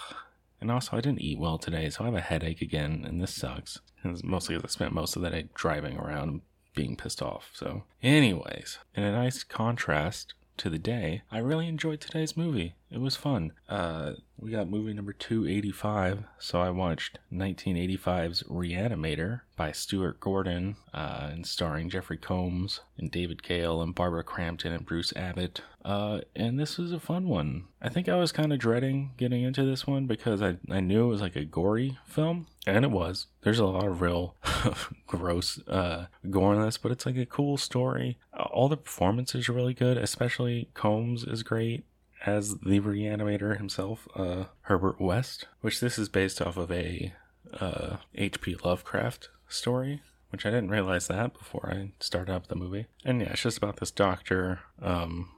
And 0.60 0.70
also, 0.70 0.96
I 0.96 1.00
didn't 1.00 1.20
eat 1.20 1.38
well 1.38 1.58
today, 1.58 1.90
so 1.90 2.02
I 2.02 2.06
have 2.06 2.14
a 2.14 2.20
headache 2.20 2.62
again, 2.62 3.04
and 3.06 3.20
this 3.20 3.34
sucks. 3.34 3.80
It's 4.04 4.24
mostly 4.24 4.56
because 4.56 4.70
I 4.70 4.72
spent 4.72 4.92
most 4.92 5.16
of 5.16 5.22
the 5.22 5.30
day 5.30 5.48
driving 5.54 5.98
around 5.98 6.28
and 6.28 6.40
being 6.74 6.96
pissed 6.96 7.20
off. 7.20 7.50
So, 7.52 7.84
anyways, 8.02 8.78
in 8.94 9.02
a 9.02 9.12
nice 9.12 9.42
contrast 9.44 10.34
to 10.58 10.70
the 10.70 10.78
day, 10.78 11.22
I 11.30 11.38
really 11.38 11.68
enjoyed 11.68 12.00
today's 12.00 12.36
movie. 12.36 12.74
It 12.90 13.00
was 13.00 13.16
fun. 13.16 13.52
Uh, 13.68 14.12
we 14.38 14.52
got 14.52 14.68
movie 14.68 14.92
number 14.92 15.12
285, 15.12 16.24
so 16.38 16.60
I 16.60 16.70
watched 16.70 17.18
1985's 17.32 18.44
Reanimator 18.44 19.40
by 19.56 19.72
Stuart 19.72 20.20
Gordon, 20.20 20.76
uh, 20.94 21.30
and 21.32 21.46
starring 21.46 21.90
Jeffrey 21.90 22.16
Combs 22.16 22.80
and 22.96 23.10
David 23.10 23.42
Gale 23.42 23.82
and 23.82 23.94
Barbara 23.94 24.22
Crampton 24.22 24.72
and 24.72 24.86
Bruce 24.86 25.12
Abbott. 25.16 25.62
Uh, 25.84 26.20
and 26.36 26.60
this 26.60 26.78
was 26.78 26.92
a 26.92 27.00
fun 27.00 27.28
one. 27.28 27.64
I 27.82 27.88
think 27.88 28.08
I 28.08 28.16
was 28.16 28.30
kind 28.30 28.52
of 28.52 28.58
dreading 28.60 29.12
getting 29.16 29.42
into 29.42 29.64
this 29.64 29.86
one 29.86 30.06
because 30.06 30.40
I, 30.40 30.58
I 30.70 30.80
knew 30.80 31.04
it 31.04 31.08
was 31.08 31.22
like 31.22 31.36
a 31.36 31.44
gory 31.44 31.98
film, 32.04 32.46
and 32.66 32.84
it 32.84 32.90
was. 32.92 33.26
There's 33.42 33.58
a 33.58 33.66
lot 33.66 33.86
of 33.86 34.00
real 34.00 34.36
gross 35.08 35.60
uh, 35.66 36.06
gore 36.30 36.54
in 36.54 36.62
this, 36.62 36.78
but 36.78 36.92
it's 36.92 37.06
like 37.06 37.16
a 37.16 37.26
cool 37.26 37.56
story. 37.56 38.18
All 38.32 38.68
the 38.68 38.76
performances 38.76 39.48
are 39.48 39.52
really 39.52 39.74
good, 39.74 39.96
especially 39.96 40.68
Combs 40.74 41.24
is 41.24 41.42
great 41.42 41.84
as 42.24 42.58
the 42.58 42.80
reanimator 42.80 43.56
himself, 43.56 44.08
uh, 44.14 44.44
Herbert 44.62 45.00
West, 45.00 45.46
which 45.60 45.80
this 45.80 45.98
is 45.98 46.08
based 46.08 46.40
off 46.40 46.56
of 46.56 46.70
a 46.70 47.12
uh, 47.60 47.96
H.P. 48.14 48.56
Lovecraft 48.64 49.28
story, 49.48 50.02
which 50.30 50.46
I 50.46 50.50
didn't 50.50 50.70
realize 50.70 51.08
that 51.08 51.36
before 51.36 51.70
I 51.72 51.92
started 52.00 52.32
up 52.32 52.48
the 52.48 52.56
movie. 52.56 52.86
And 53.04 53.20
yeah, 53.20 53.32
it's 53.32 53.42
just 53.42 53.58
about 53.58 53.76
this 53.76 53.90
doctor, 53.90 54.60
um, 54.80 55.30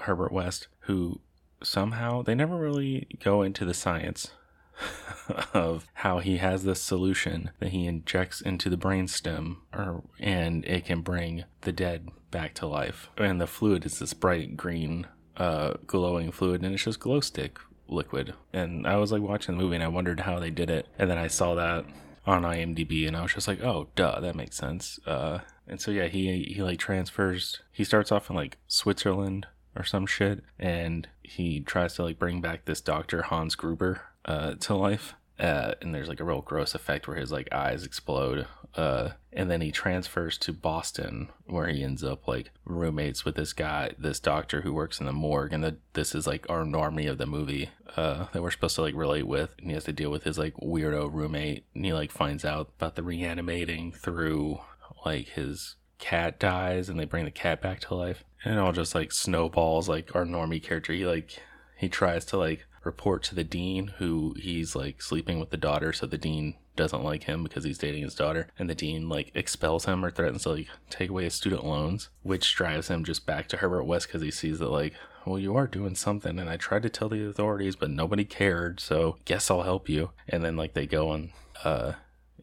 Herbert 0.00 0.32
West, 0.32 0.68
who 0.80 1.20
somehow 1.62 2.22
they 2.22 2.34
never 2.34 2.56
really 2.56 3.06
go 3.22 3.42
into 3.42 3.64
the 3.64 3.74
science 3.74 4.32
of 5.54 5.86
how 5.94 6.18
he 6.18 6.38
has 6.38 6.64
this 6.64 6.80
solution 6.80 7.50
that 7.60 7.70
he 7.70 7.86
injects 7.86 8.40
into 8.40 8.68
the 8.68 8.76
brainstem 8.76 9.56
or 9.72 10.02
and 10.18 10.64
it 10.64 10.84
can 10.84 11.00
bring 11.00 11.44
the 11.62 11.72
dead 11.72 12.08
back 12.30 12.54
to 12.54 12.66
life. 12.66 13.08
And 13.16 13.40
the 13.40 13.46
fluid 13.46 13.84
is 13.86 13.98
this 13.98 14.14
bright 14.14 14.56
green 14.56 15.06
uh, 15.36 15.74
glowing 15.86 16.32
fluid, 16.32 16.62
and 16.62 16.74
it's 16.74 16.84
just 16.84 17.00
glow 17.00 17.20
stick 17.20 17.58
liquid. 17.88 18.34
And 18.52 18.86
I 18.86 18.96
was 18.96 19.12
like 19.12 19.22
watching 19.22 19.56
the 19.56 19.62
movie, 19.62 19.76
and 19.76 19.84
I 19.84 19.88
wondered 19.88 20.20
how 20.20 20.38
they 20.38 20.50
did 20.50 20.70
it. 20.70 20.86
And 20.98 21.10
then 21.10 21.18
I 21.18 21.28
saw 21.28 21.54
that 21.54 21.84
on 22.26 22.42
IMDb, 22.42 23.06
and 23.06 23.16
I 23.16 23.22
was 23.22 23.34
just 23.34 23.48
like, 23.48 23.62
oh, 23.62 23.88
duh, 23.94 24.20
that 24.20 24.36
makes 24.36 24.56
sense. 24.56 24.98
Uh, 25.06 25.40
and 25.66 25.80
so 25.80 25.90
yeah, 25.90 26.06
he 26.06 26.42
he 26.54 26.62
like 26.62 26.78
transfers. 26.78 27.60
He 27.70 27.84
starts 27.84 28.12
off 28.12 28.30
in 28.30 28.36
like 28.36 28.58
Switzerland 28.66 29.46
or 29.74 29.84
some 29.84 30.06
shit, 30.06 30.42
and 30.58 31.08
he 31.22 31.60
tries 31.60 31.94
to 31.94 32.02
like 32.02 32.18
bring 32.18 32.40
back 32.40 32.64
this 32.64 32.80
doctor 32.80 33.22
Hans 33.22 33.54
Gruber 33.54 34.02
uh, 34.24 34.54
to 34.54 34.74
life. 34.74 35.14
Uh, 35.42 35.74
and 35.82 35.94
there's 35.94 36.08
like 36.08 36.20
a 36.20 36.24
real 36.24 36.40
gross 36.40 36.74
effect 36.74 37.06
where 37.06 37.18
his 37.18 37.32
like 37.32 37.52
eyes 37.52 37.84
explode 37.84 38.46
uh, 38.74 39.10
and 39.32 39.50
then 39.50 39.60
he 39.60 39.70
transfers 39.70 40.38
to 40.38 40.52
Boston, 40.52 41.28
where 41.46 41.68
he 41.68 41.84
ends 41.84 42.02
up 42.02 42.26
like 42.26 42.50
roommates 42.64 43.24
with 43.24 43.34
this 43.34 43.52
guy, 43.52 43.90
this 43.98 44.18
doctor 44.18 44.62
who 44.62 44.72
works 44.72 44.98
in 44.98 45.06
the 45.06 45.12
morgue, 45.12 45.52
and 45.52 45.62
the, 45.62 45.76
this 45.92 46.14
is 46.14 46.26
like 46.26 46.48
our 46.48 46.64
normie 46.64 47.10
of 47.10 47.18
the 47.18 47.26
movie 47.26 47.70
uh, 47.96 48.26
that 48.32 48.42
we're 48.42 48.50
supposed 48.50 48.76
to 48.76 48.82
like 48.82 48.94
relate 48.94 49.26
with. 49.26 49.54
And 49.58 49.68
he 49.68 49.74
has 49.74 49.84
to 49.84 49.92
deal 49.92 50.10
with 50.10 50.24
his 50.24 50.38
like 50.38 50.54
weirdo 50.54 51.12
roommate, 51.12 51.64
and 51.74 51.84
he 51.84 51.92
like 51.92 52.10
finds 52.10 52.44
out 52.44 52.70
about 52.78 52.96
the 52.96 53.02
reanimating 53.02 53.92
through 53.92 54.60
like 55.04 55.28
his 55.28 55.76
cat 55.98 56.38
dies, 56.38 56.88
and 56.88 56.98
they 56.98 57.04
bring 57.04 57.26
the 57.26 57.30
cat 57.30 57.60
back 57.60 57.80
to 57.80 57.94
life, 57.94 58.24
and 58.42 58.54
it 58.54 58.58
all 58.58 58.72
just 58.72 58.94
like 58.94 59.12
snowballs. 59.12 59.88
Like 59.88 60.14
our 60.16 60.24
normie 60.24 60.62
character, 60.62 60.94
he 60.94 61.04
like 61.06 61.38
he 61.76 61.90
tries 61.90 62.24
to 62.26 62.38
like 62.38 62.66
report 62.84 63.22
to 63.24 63.34
the 63.34 63.44
dean 63.44 63.88
who 63.98 64.34
he's 64.38 64.74
like 64.74 65.00
sleeping 65.02 65.38
with 65.38 65.50
the 65.50 65.56
daughter 65.56 65.92
so 65.92 66.06
the 66.06 66.18
dean 66.18 66.54
doesn't 66.76 67.04
like 67.04 67.24
him 67.24 67.42
because 67.42 67.64
he's 67.64 67.78
dating 67.78 68.02
his 68.02 68.14
daughter. 68.14 68.48
And 68.58 68.68
the 68.68 68.74
dean 68.74 69.08
like 69.08 69.30
expels 69.34 69.84
him 69.84 70.04
or 70.04 70.10
threatens 70.10 70.44
to 70.44 70.50
like 70.50 70.68
take 70.90 71.10
away 71.10 71.24
his 71.24 71.34
student 71.34 71.64
loans 71.64 72.08
which 72.22 72.54
drives 72.54 72.88
him 72.88 73.04
just 73.04 73.26
back 73.26 73.48
to 73.48 73.58
herbert 73.58 73.84
west 73.84 74.06
because 74.06 74.22
he 74.22 74.30
sees 74.30 74.58
that 74.58 74.70
like 74.70 74.94
well 75.26 75.38
you 75.38 75.56
are 75.56 75.66
doing 75.66 75.94
something. 75.94 76.38
And 76.38 76.48
i 76.48 76.56
tried 76.56 76.82
to 76.82 76.90
tell 76.90 77.08
the 77.08 77.26
authorities 77.26 77.76
but 77.76 77.90
nobody 77.90 78.24
cared. 78.24 78.80
So 78.80 79.18
guess 79.24 79.50
i'll 79.50 79.62
help 79.62 79.88
you. 79.88 80.10
And 80.28 80.44
then 80.44 80.56
like 80.56 80.74
they 80.74 80.86
go 80.86 81.12
and 81.12 81.30
uh 81.64 81.92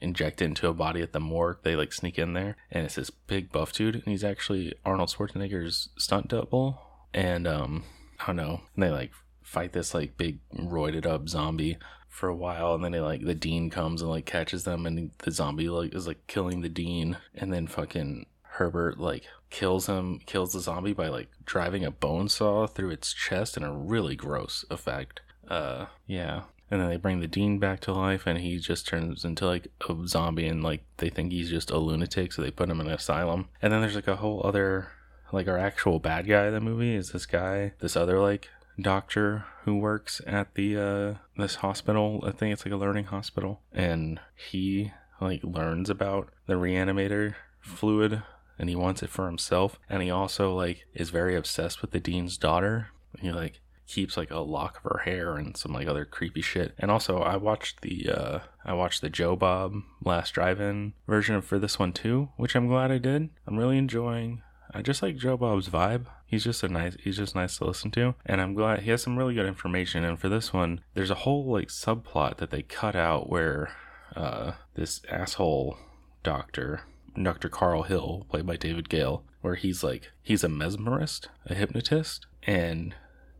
inject 0.01 0.41
into 0.41 0.69
a 0.69 0.73
body 0.73 1.01
at 1.01 1.11
the 1.11 1.19
morgue. 1.19 1.57
They 1.63 1.75
like 1.75 1.91
sneak 1.91 2.17
in 2.17 2.33
there. 2.33 2.55
And 2.71 2.85
it's 2.85 2.95
this 2.95 3.09
big 3.09 3.51
buff 3.51 3.73
dude. 3.73 3.95
And 3.95 4.05
he's 4.05 4.23
actually 4.23 4.73
arnold 4.85 5.09
schwarzenegger's 5.09 5.89
stunt 5.97 6.29
double. 6.29 6.81
And 7.13 7.47
um 7.47 7.83
i 8.19 8.27
don't 8.27 8.35
know. 8.35 8.61
And 8.75 8.83
they 8.83 8.89
like 8.89 9.11
fight 9.41 9.73
this 9.73 9.93
like 9.93 10.17
big 10.17 10.39
roided 10.55 11.05
up 11.05 11.27
zombie 11.27 11.77
for 12.07 12.27
a 12.27 12.35
while 12.35 12.73
and 12.73 12.83
then 12.83 12.91
they 12.91 12.99
like 12.99 13.23
the 13.23 13.35
dean 13.35 13.69
comes 13.69 14.01
and 14.01 14.09
like 14.09 14.25
catches 14.25 14.63
them 14.63 14.85
and 14.85 15.11
the 15.19 15.31
zombie 15.31 15.69
like 15.69 15.93
is 15.93 16.07
like 16.07 16.25
killing 16.27 16.61
the 16.61 16.69
dean 16.69 17.17
and 17.35 17.53
then 17.53 17.67
fucking 17.67 18.25
herbert 18.43 18.99
like 18.99 19.23
kills 19.49 19.87
him 19.87 20.19
kills 20.25 20.51
the 20.53 20.59
zombie 20.59 20.93
by 20.93 21.07
like 21.07 21.29
driving 21.45 21.83
a 21.83 21.91
bone 21.91 22.29
saw 22.29 22.67
through 22.67 22.89
its 22.89 23.13
chest 23.13 23.57
in 23.57 23.63
a 23.63 23.73
really 23.73 24.15
gross 24.15 24.65
effect. 24.69 25.21
Uh 25.47 25.85
yeah. 26.05 26.43
And 26.71 26.81
then 26.81 26.89
they 26.89 26.97
bring 26.97 27.19
the 27.19 27.27
dean 27.27 27.57
back 27.57 27.79
to 27.81 27.93
life 27.93 28.27
and 28.27 28.37
he 28.37 28.59
just 28.59 28.87
turns 28.87 29.25
into 29.25 29.45
like 29.45 29.69
a 29.87 29.95
zombie 30.05 30.47
and 30.47 30.63
like 30.63 30.83
they 30.97 31.09
think 31.09 31.31
he's 31.31 31.49
just 31.49 31.71
a 31.71 31.77
lunatic 31.77 32.31
so 32.31 32.41
they 32.41 32.51
put 32.51 32.69
him 32.69 32.79
in 32.79 32.87
an 32.87 32.93
asylum. 32.93 33.47
And 33.61 33.73
then 33.73 33.81
there's 33.81 33.95
like 33.95 34.07
a 34.07 34.17
whole 34.17 34.41
other 34.43 34.89
like 35.31 35.47
our 35.47 35.57
actual 35.57 35.99
bad 35.99 36.27
guy 36.27 36.47
in 36.47 36.53
the 36.53 36.59
movie 36.59 36.95
is 36.95 37.11
this 37.11 37.27
guy 37.27 37.73
this 37.79 37.95
other 37.95 38.19
like 38.19 38.49
doctor 38.81 39.45
who 39.63 39.77
works 39.77 40.21
at 40.25 40.55
the 40.55 40.77
uh 40.77 41.13
this 41.37 41.55
hospital. 41.55 42.23
I 42.25 42.31
think 42.31 42.53
it's 42.53 42.65
like 42.65 42.73
a 42.73 42.77
learning 42.77 43.05
hospital. 43.05 43.61
And 43.71 44.19
he 44.35 44.91
like 45.21 45.43
learns 45.43 45.89
about 45.89 46.29
the 46.47 46.53
reanimator 46.53 47.35
fluid 47.61 48.23
and 48.57 48.69
he 48.69 48.75
wants 48.75 49.03
it 49.03 49.09
for 49.09 49.25
himself. 49.25 49.79
And 49.89 50.01
he 50.01 50.09
also 50.09 50.53
like 50.53 50.85
is 50.93 51.09
very 51.09 51.35
obsessed 51.35 51.81
with 51.81 51.91
the 51.91 51.99
dean's 51.99 52.37
daughter. 52.37 52.87
He 53.19 53.31
like 53.31 53.61
keeps 53.87 54.15
like 54.15 54.29
a 54.29 54.39
lock 54.39 54.77
of 54.77 54.83
her 54.83 55.01
hair 55.03 55.35
and 55.35 55.57
some 55.57 55.73
like 55.73 55.87
other 55.87 56.05
creepy 56.05 56.41
shit. 56.41 56.75
And 56.77 56.91
also 56.91 57.19
i 57.19 57.35
watched 57.37 57.81
the 57.81 58.09
uh 58.09 58.39
i 58.63 58.73
watched 58.73 59.01
the 59.01 59.09
joe 59.09 59.35
bob 59.35 59.73
last 60.03 60.35
drive-in 60.35 60.93
version 61.07 61.41
for 61.41 61.57
this 61.57 61.79
one 61.79 61.91
too 61.91 62.29
which 62.37 62.55
i'm 62.55 62.67
glad 62.67 62.91
i 62.91 62.99
did. 62.99 63.29
I'm 63.47 63.57
really 63.57 63.79
enjoying 63.79 64.43
I 64.71 64.81
just 64.81 65.01
like 65.01 65.17
Joe 65.17 65.37
Bob's 65.37 65.69
vibe. 65.69 66.05
He's 66.29 66.43
just 66.43 66.61
a 66.61 66.69
nice 66.69 66.95
he's 67.03 67.17
just 67.17 67.33
nice 67.33 67.57
to 67.57 67.65
listen 67.65 67.89
to. 67.91 68.13
And 68.23 68.39
I'm 68.39 68.53
glad 68.53 68.81
he 68.81 68.91
has 68.91 69.01
some 69.01 69.17
really 69.17 69.33
good 69.33 69.47
information. 69.47 70.03
And 70.03 70.19
for 70.19 70.29
this 70.29 70.53
one, 70.53 70.81
there's 70.93 71.09
a 71.09 71.15
whole 71.15 71.43
like 71.45 71.69
subplot 71.69 72.37
that 72.37 72.51
they 72.51 72.61
cut 72.61 72.95
out 72.95 73.29
where 73.29 73.71
uh 74.15 74.51
this 74.75 75.01
asshole 75.09 75.77
doctor, 76.21 76.81
Dr. 77.21 77.49
Carl 77.49 77.83
Hill, 77.83 78.27
played 78.29 78.45
by 78.45 78.57
David 78.57 78.89
Gale, 78.89 79.23
where 79.41 79.55
he's 79.55 79.83
like 79.83 80.11
he's 80.21 80.43
a 80.43 80.49
mesmerist, 80.49 81.27
a 81.47 81.55
hypnotist, 81.55 82.27
and 82.43 82.93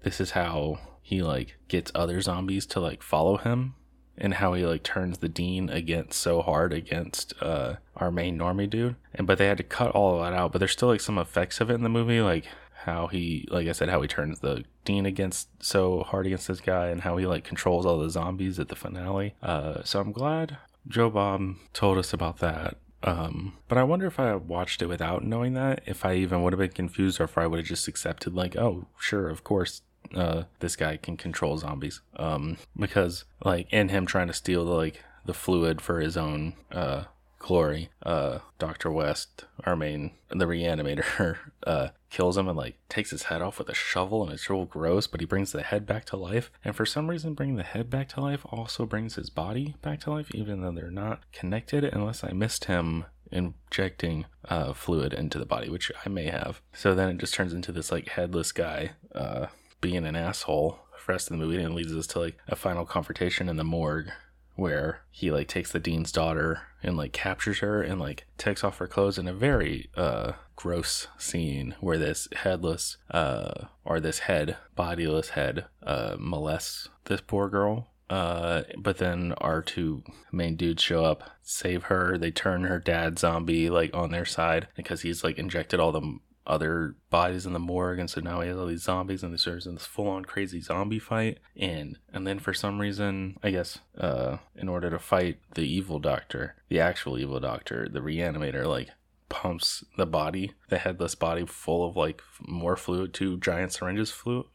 this 0.04 0.20
is 0.20 0.32
how 0.32 0.80
he 1.04 1.22
like 1.22 1.58
gets 1.68 1.92
other 1.94 2.22
zombies 2.22 2.66
to 2.68 2.80
like 2.80 3.04
follow 3.04 3.38
him 3.38 3.76
and 4.18 4.36
how 4.36 4.54
he 4.54 4.66
like 4.66 4.84
turns 4.84 5.20
the 5.20 5.30
dean 5.30 5.70
against 5.70 6.20
so 6.20 6.42
hard 6.42 6.74
against 6.74 7.34
uh 7.42 7.76
our 7.96 8.12
main 8.12 8.38
normie 8.38 8.70
dude 8.70 8.96
and 9.16 9.26
but 9.26 9.38
they 9.38 9.48
had 9.48 9.58
to 9.58 9.64
cut 9.64 9.92
all 9.92 10.16
of 10.16 10.22
that 10.22 10.38
out 10.38 10.52
but 10.52 10.60
there's 10.60 10.72
still 10.72 10.90
like 10.90 11.02
some 11.02 11.18
effects 11.18 11.62
of 11.62 11.70
it 11.70 11.76
in 11.76 11.84
the 11.84 11.90
movie 11.90 12.22
like 12.22 12.46
how 12.86 13.08
he 13.08 13.48
like 13.50 13.68
i 13.68 13.72
said 13.72 13.90
how 13.90 14.02
he 14.02 14.08
turns 14.08 14.40
the 14.40 14.64
dean 14.86 15.06
against 15.06 15.48
so 15.62 16.04
hard 16.04 16.26
against 16.26 16.48
this 16.48 16.62
guy 16.62 16.88
and 16.88 17.02
how 17.02 17.18
he 17.18 17.26
like 17.26 17.44
controls 17.44 17.86
all 17.86 18.00
the 18.00 18.10
zombies 18.10 18.60
at 18.60 18.70
the 18.70 18.76
finale. 18.76 19.36
Uh 19.42 19.84
so 19.84 20.00
i'm 20.00 20.12
glad 20.12 20.58
joe 20.88 21.10
bob 21.10 21.56
told 21.74 21.98
us 21.98 22.14
about 22.14 22.40
that. 22.40 22.78
Um 23.04 23.54
but 23.68 23.78
i 23.78 23.84
wonder 23.84 24.08
if 24.08 24.20
i 24.20 24.34
watched 24.36 24.82
it 24.82 24.88
without 24.88 25.24
knowing 25.24 25.54
that 25.54 25.82
if 25.86 26.06
i 26.06 26.14
even 26.16 26.42
would 26.42 26.54
have 26.54 26.60
been 26.60 26.70
confused 26.72 27.20
or 27.20 27.26
if 27.26 27.38
i 27.38 27.46
would 27.48 27.60
have 27.60 27.68
just 27.68 27.88
accepted 27.88 28.34
like 28.34 28.56
oh 28.56 28.88
sure 28.98 29.30
of 29.30 29.44
course 29.44 29.82
uh 30.16 30.44
this 30.60 30.76
guy 30.76 30.98
can 30.98 31.18
control 31.18 31.58
zombies. 31.58 32.02
Um 32.16 32.58
because 32.78 33.26
like 33.44 33.68
in 33.72 33.90
him 33.90 34.06
trying 34.06 34.28
to 34.28 34.34
steal 34.34 34.66
the 34.66 34.72
like 34.72 35.04
the 35.26 35.34
fluid 35.34 35.82
for 35.82 36.00
his 36.00 36.18
own 36.18 36.54
uh 36.72 37.04
glory 37.40 37.90
uh 38.04 38.40
dr 38.60 38.92
west 38.92 39.46
our 39.66 39.76
main 39.76 40.12
the 40.30 40.46
reanimator 40.46 41.38
uh 41.66 41.88
kills 42.10 42.38
him 42.38 42.48
and 42.48 42.58
like 42.58 42.78
takes 42.90 43.12
his 43.12 43.24
head 43.24 43.42
off 43.42 43.58
with 43.58 43.70
a 43.70 43.74
shovel 43.74 44.24
and 44.24 44.32
it's 44.32 44.50
real 44.50 44.66
gross 44.66 45.08
but 45.08 45.20
he 45.20 45.26
brings 45.26 45.52
the 45.52 45.64
head 45.64 45.86
back 45.86 46.06
to 46.06 46.18
life 46.18 46.52
and 46.64 46.76
for 46.76 46.86
some 46.86 47.10
reason 47.10 47.34
bringing 47.34 47.56
the 47.56 47.64
head 47.64 47.90
back 47.90 48.10
to 48.10 48.22
life 48.22 48.46
also 48.50 48.86
brings 48.86 49.16
his 49.16 49.30
body 49.30 49.76
back 49.82 50.00
to 50.00 50.12
life 50.12 50.30
even 50.34 50.62
though 50.62 50.72
they're 50.72 50.92
not 50.92 51.22
connected 51.32 51.84
unless 51.84 52.24
i 52.24 52.32
missed 52.32 52.66
him 52.66 53.06
injecting 53.32 54.26
uh, 54.46 54.74
fluid 54.74 55.14
into 55.14 55.38
the 55.38 55.46
body, 55.46 55.70
which 55.70 55.92
I 56.06 56.10
may 56.10 56.28
have. 56.30 56.62
So 56.74 56.96
then 56.96 57.10
it 57.10 57.18
just 57.18 57.34
turns 57.34 57.54
into 57.54 57.72
this 57.72 57.92
like 57.92 58.10
headless 58.10 58.52
guy 58.52 58.92
uh, 59.14 59.48
being 59.82 60.06
an 60.06 60.16
asshole 60.16 60.80
for 60.98 61.12
the 61.12 61.14
rest 61.14 61.32
of 61.32 61.38
the 61.38 61.46
movie 61.46 61.62
and 61.62 61.76
leads 61.76 61.96
us 61.96 62.08
to 62.08 62.20
like 62.20 62.38
a 62.48 62.56
final 62.56 62.86
confrontation 62.86 63.50
in 63.50 63.58
the 63.58 63.64
morgue 63.64 64.12
where 64.60 65.02
he 65.12 65.32
like 65.32 65.48
takes 65.48 65.72
the 65.72 65.80
dean's 65.80 66.12
daughter 66.12 66.62
and 66.84 66.98
like 66.98 67.14
captures 67.14 67.60
her 67.60 67.82
and 67.82 68.00
like 68.00 68.26
takes 68.38 68.64
off 68.64 68.78
her 68.78 68.88
clothes 68.88 69.18
in 69.18 69.28
a 69.28 69.34
very 69.34 69.90
uh 69.96 70.34
gross 70.56 71.08
scene 71.18 71.76
where 71.80 71.98
this 71.98 72.28
headless 72.36 72.98
uh 73.12 73.66
or 73.86 74.00
this 74.00 74.20
head 74.20 74.58
bodiless 74.76 75.30
head 75.30 75.66
uh 75.84 76.16
molests 76.20 76.90
this 77.06 77.22
poor 77.22 77.50
girl 77.50 77.88
uh, 78.10 78.64
but 78.78 78.98
then 78.98 79.34
our 79.38 79.62
two 79.62 80.04
main 80.32 80.56
dudes 80.56 80.82
show 80.82 81.06
up, 81.06 81.30
save 81.44 81.84
her. 81.84 82.18
They 82.18 82.32
turn 82.32 82.64
her 82.64 82.80
dad 82.80 83.20
zombie 83.20 83.70
like 83.70 83.96
on 83.96 84.10
their 84.10 84.26
side 84.26 84.68
because 84.76 85.02
he's 85.02 85.24
like 85.24 85.38
injected 85.38 85.80
all 85.80 85.92
the 85.92 86.18
other 86.50 86.96
bodies 87.10 87.46
in 87.46 87.54
the 87.54 87.60
morgue, 87.60 88.00
and 88.00 88.10
so 88.10 88.20
now 88.20 88.42
he 88.42 88.50
has 88.50 88.58
all 88.58 88.66
these 88.66 88.84
zombies, 88.84 89.24
and 89.24 89.38
there's 89.38 89.68
in 89.68 89.76
this 89.76 89.86
full-on 89.86 90.26
crazy 90.26 90.60
zombie 90.60 91.00
fight. 91.00 91.38
And 91.56 91.98
and 92.12 92.26
then 92.26 92.40
for 92.40 92.54
some 92.54 92.80
reason, 92.80 93.38
I 93.44 93.52
guess, 93.52 93.80
uh, 93.98 94.38
in 94.56 94.68
order 94.68 94.90
to 94.90 95.00
fight 95.00 95.40
the 95.54 95.62
evil 95.62 96.00
doctor, 96.00 96.56
the 96.68 96.80
actual 96.80 97.18
evil 97.18 97.40
doctor, 97.40 97.88
the 97.88 98.02
reanimator, 98.02 98.66
like 98.66 98.90
pumps 99.30 99.86
the 99.96 100.08
body, 100.08 100.54
the 100.70 100.80
headless 100.80 101.16
body, 101.16 101.46
full 101.46 101.88
of 101.88 101.96
like 101.96 102.22
more 102.46 102.76
fluid, 102.76 103.14
two 103.14 103.38
giant 103.38 103.72
syringes, 103.72 104.12
fluid, 104.12 104.46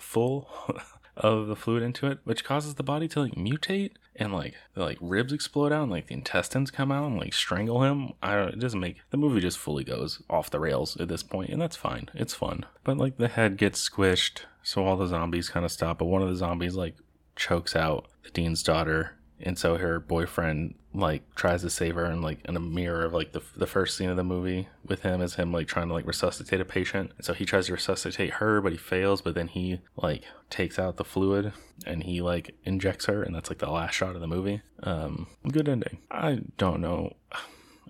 full. 0.00 0.48
of 1.16 1.46
the 1.46 1.54
fluid 1.54 1.80
into 1.80 2.08
it, 2.08 2.18
which 2.24 2.42
causes 2.42 2.74
the 2.74 2.82
body 2.82 3.06
to 3.06 3.20
like 3.20 3.36
mutate 3.36 3.92
and 4.16 4.32
like 4.32 4.54
the 4.74 4.82
like 4.82 4.98
ribs 5.00 5.32
explode 5.32 5.72
out 5.72 5.84
and 5.84 5.92
like 5.92 6.06
the 6.06 6.14
intestines 6.14 6.70
come 6.70 6.92
out 6.92 7.06
and 7.06 7.18
like 7.18 7.34
strangle 7.34 7.82
him. 7.82 8.12
I 8.22 8.34
don't. 8.34 8.54
It 8.54 8.60
doesn't 8.60 8.80
make 8.80 8.96
the 9.10 9.16
movie 9.16 9.40
just 9.40 9.58
fully 9.58 9.84
goes 9.84 10.22
off 10.30 10.50
the 10.50 10.60
rails 10.60 10.96
at 10.98 11.08
this 11.08 11.22
point, 11.22 11.50
and 11.50 11.60
that's 11.60 11.76
fine. 11.76 12.08
It's 12.14 12.34
fun, 12.34 12.66
but 12.84 12.98
like 12.98 13.16
the 13.16 13.28
head 13.28 13.56
gets 13.56 13.88
squished, 13.88 14.42
so 14.62 14.84
all 14.84 14.96
the 14.96 15.06
zombies 15.06 15.48
kind 15.48 15.64
of 15.64 15.72
stop. 15.72 15.98
But 15.98 16.06
one 16.06 16.22
of 16.22 16.28
the 16.28 16.36
zombies 16.36 16.74
like 16.74 16.96
chokes 17.36 17.74
out 17.74 18.08
the 18.22 18.30
dean's 18.30 18.62
daughter 18.62 19.16
and 19.40 19.58
so 19.58 19.76
her 19.76 19.98
boyfriend 19.98 20.74
like 20.92 21.22
tries 21.34 21.62
to 21.62 21.70
save 21.70 21.96
her 21.96 22.04
and 22.04 22.22
like 22.22 22.38
in 22.44 22.56
a 22.56 22.60
mirror 22.60 23.04
of 23.04 23.12
like 23.12 23.32
the, 23.32 23.42
the 23.56 23.66
first 23.66 23.96
scene 23.96 24.08
of 24.08 24.16
the 24.16 24.22
movie 24.22 24.68
with 24.86 25.02
him 25.02 25.20
is 25.20 25.34
him 25.34 25.52
like 25.52 25.66
trying 25.66 25.88
to 25.88 25.94
like 25.94 26.06
resuscitate 26.06 26.60
a 26.60 26.64
patient 26.64 27.10
and 27.16 27.24
so 27.24 27.34
he 27.34 27.44
tries 27.44 27.66
to 27.66 27.72
resuscitate 27.72 28.34
her 28.34 28.60
but 28.60 28.72
he 28.72 28.78
fails 28.78 29.20
but 29.20 29.34
then 29.34 29.48
he 29.48 29.80
like 29.96 30.22
takes 30.50 30.78
out 30.78 30.96
the 30.96 31.04
fluid 31.04 31.52
and 31.84 32.04
he 32.04 32.20
like 32.20 32.54
injects 32.64 33.06
her 33.06 33.22
and 33.22 33.34
that's 33.34 33.50
like 33.50 33.58
the 33.58 33.70
last 33.70 33.94
shot 33.94 34.14
of 34.14 34.20
the 34.20 34.26
movie 34.26 34.62
um 34.84 35.26
good 35.50 35.68
ending 35.68 35.98
i 36.10 36.40
don't 36.56 36.80
know 36.80 37.12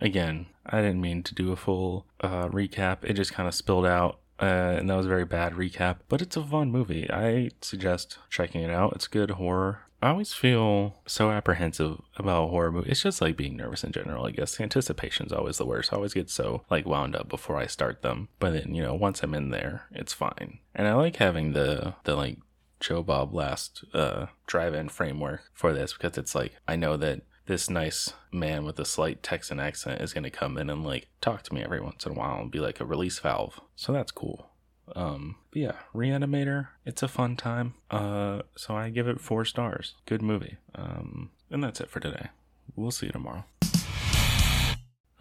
again 0.00 0.46
i 0.66 0.80
didn't 0.80 1.00
mean 1.00 1.22
to 1.22 1.34
do 1.34 1.52
a 1.52 1.56
full 1.56 2.06
uh 2.22 2.48
recap 2.48 2.98
it 3.02 3.12
just 3.12 3.34
kind 3.34 3.48
of 3.48 3.54
spilled 3.54 3.86
out 3.86 4.18
uh, 4.40 4.76
and 4.78 4.90
that 4.90 4.96
was 4.96 5.06
a 5.06 5.08
very 5.08 5.24
bad 5.24 5.52
recap, 5.52 5.98
but 6.08 6.20
it's 6.20 6.36
a 6.36 6.42
fun 6.42 6.70
movie. 6.70 7.08
I 7.08 7.50
suggest 7.60 8.18
checking 8.28 8.62
it 8.62 8.70
out. 8.70 8.92
It's 8.94 9.06
good 9.06 9.30
horror. 9.30 9.82
I 10.04 10.10
always 10.10 10.34
feel 10.34 10.96
so 11.06 11.30
apprehensive 11.30 11.98
about 12.16 12.50
horror 12.50 12.70
movies. 12.70 12.90
It's 12.92 13.02
just 13.02 13.22
like 13.22 13.38
being 13.38 13.56
nervous 13.56 13.84
in 13.84 13.92
general, 13.92 14.26
I 14.26 14.32
guess. 14.32 14.54
The 14.54 14.62
anticipation's 14.62 15.32
always 15.32 15.56
the 15.56 15.64
worst. 15.64 15.94
I 15.94 15.96
always 15.96 16.12
get 16.12 16.28
so 16.28 16.62
like 16.68 16.84
wound 16.84 17.16
up 17.16 17.26
before 17.26 17.56
I 17.56 17.64
start 17.64 18.02
them. 18.02 18.28
But 18.38 18.52
then, 18.52 18.74
you 18.74 18.82
know, 18.82 18.92
once 18.92 19.22
I'm 19.22 19.32
in 19.32 19.48
there, 19.48 19.84
it's 19.92 20.12
fine. 20.12 20.58
And 20.74 20.86
I 20.86 20.92
like 20.92 21.16
having 21.16 21.54
the 21.54 21.94
the 22.04 22.16
like 22.16 22.36
Joe 22.80 23.02
Bob 23.02 23.32
last 23.32 23.82
uh 23.94 24.26
drive-in 24.46 24.90
framework 24.90 25.44
for 25.54 25.72
this 25.72 25.94
because 25.94 26.18
it's 26.18 26.34
like 26.34 26.52
I 26.68 26.76
know 26.76 26.98
that 26.98 27.22
this 27.46 27.70
nice 27.70 28.12
man 28.30 28.66
with 28.66 28.78
a 28.78 28.84
slight 28.84 29.22
Texan 29.22 29.58
accent 29.58 30.02
is 30.02 30.12
going 30.12 30.24
to 30.24 30.30
come 30.30 30.58
in 30.58 30.68
and 30.68 30.84
like 30.84 31.08
talk 31.22 31.44
to 31.44 31.54
me 31.54 31.62
every 31.62 31.80
once 31.80 32.04
in 32.04 32.12
a 32.12 32.14
while 32.14 32.42
and 32.42 32.50
be 32.50 32.60
like 32.60 32.78
a 32.78 32.84
release 32.84 33.18
valve. 33.20 33.58
So 33.74 33.90
that's 33.90 34.12
cool. 34.12 34.50
Um, 34.94 35.36
but 35.50 35.60
yeah, 35.60 35.72
Reanimator, 35.94 36.68
it's 36.84 37.02
a 37.02 37.08
fun 37.08 37.36
time. 37.36 37.74
Uh, 37.90 38.42
so 38.56 38.74
I 38.74 38.90
give 38.90 39.08
it 39.08 39.20
four 39.20 39.44
stars. 39.44 39.94
Good 40.06 40.22
movie. 40.22 40.56
Um, 40.74 41.30
and 41.50 41.62
that's 41.62 41.80
it 41.80 41.90
for 41.90 42.00
today. 42.00 42.28
We'll 42.76 42.90
see 42.90 43.06
you 43.06 43.12
tomorrow. 43.12 43.44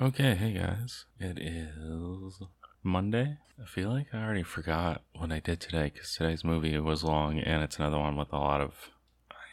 Okay, 0.02 0.36
hey 0.36 0.54
guys, 0.54 1.06
it 1.20 1.40
is 1.40 2.42
Monday. 2.82 3.38
I 3.62 3.66
feel 3.66 3.90
like 3.90 4.08
I 4.12 4.24
already 4.24 4.44
forgot 4.44 5.04
what 5.16 5.32
I 5.32 5.40
did 5.40 5.60
today 5.60 5.92
because 5.94 6.14
today's 6.14 6.44
movie 6.44 6.78
was 6.80 7.04
long 7.04 7.40
and 7.40 7.64
it's 7.64 7.78
another 7.78 8.00
one 8.00 8.18
with 8.18 8.34
a 8.34 8.38
lot 8.38 8.60
of 8.60 8.90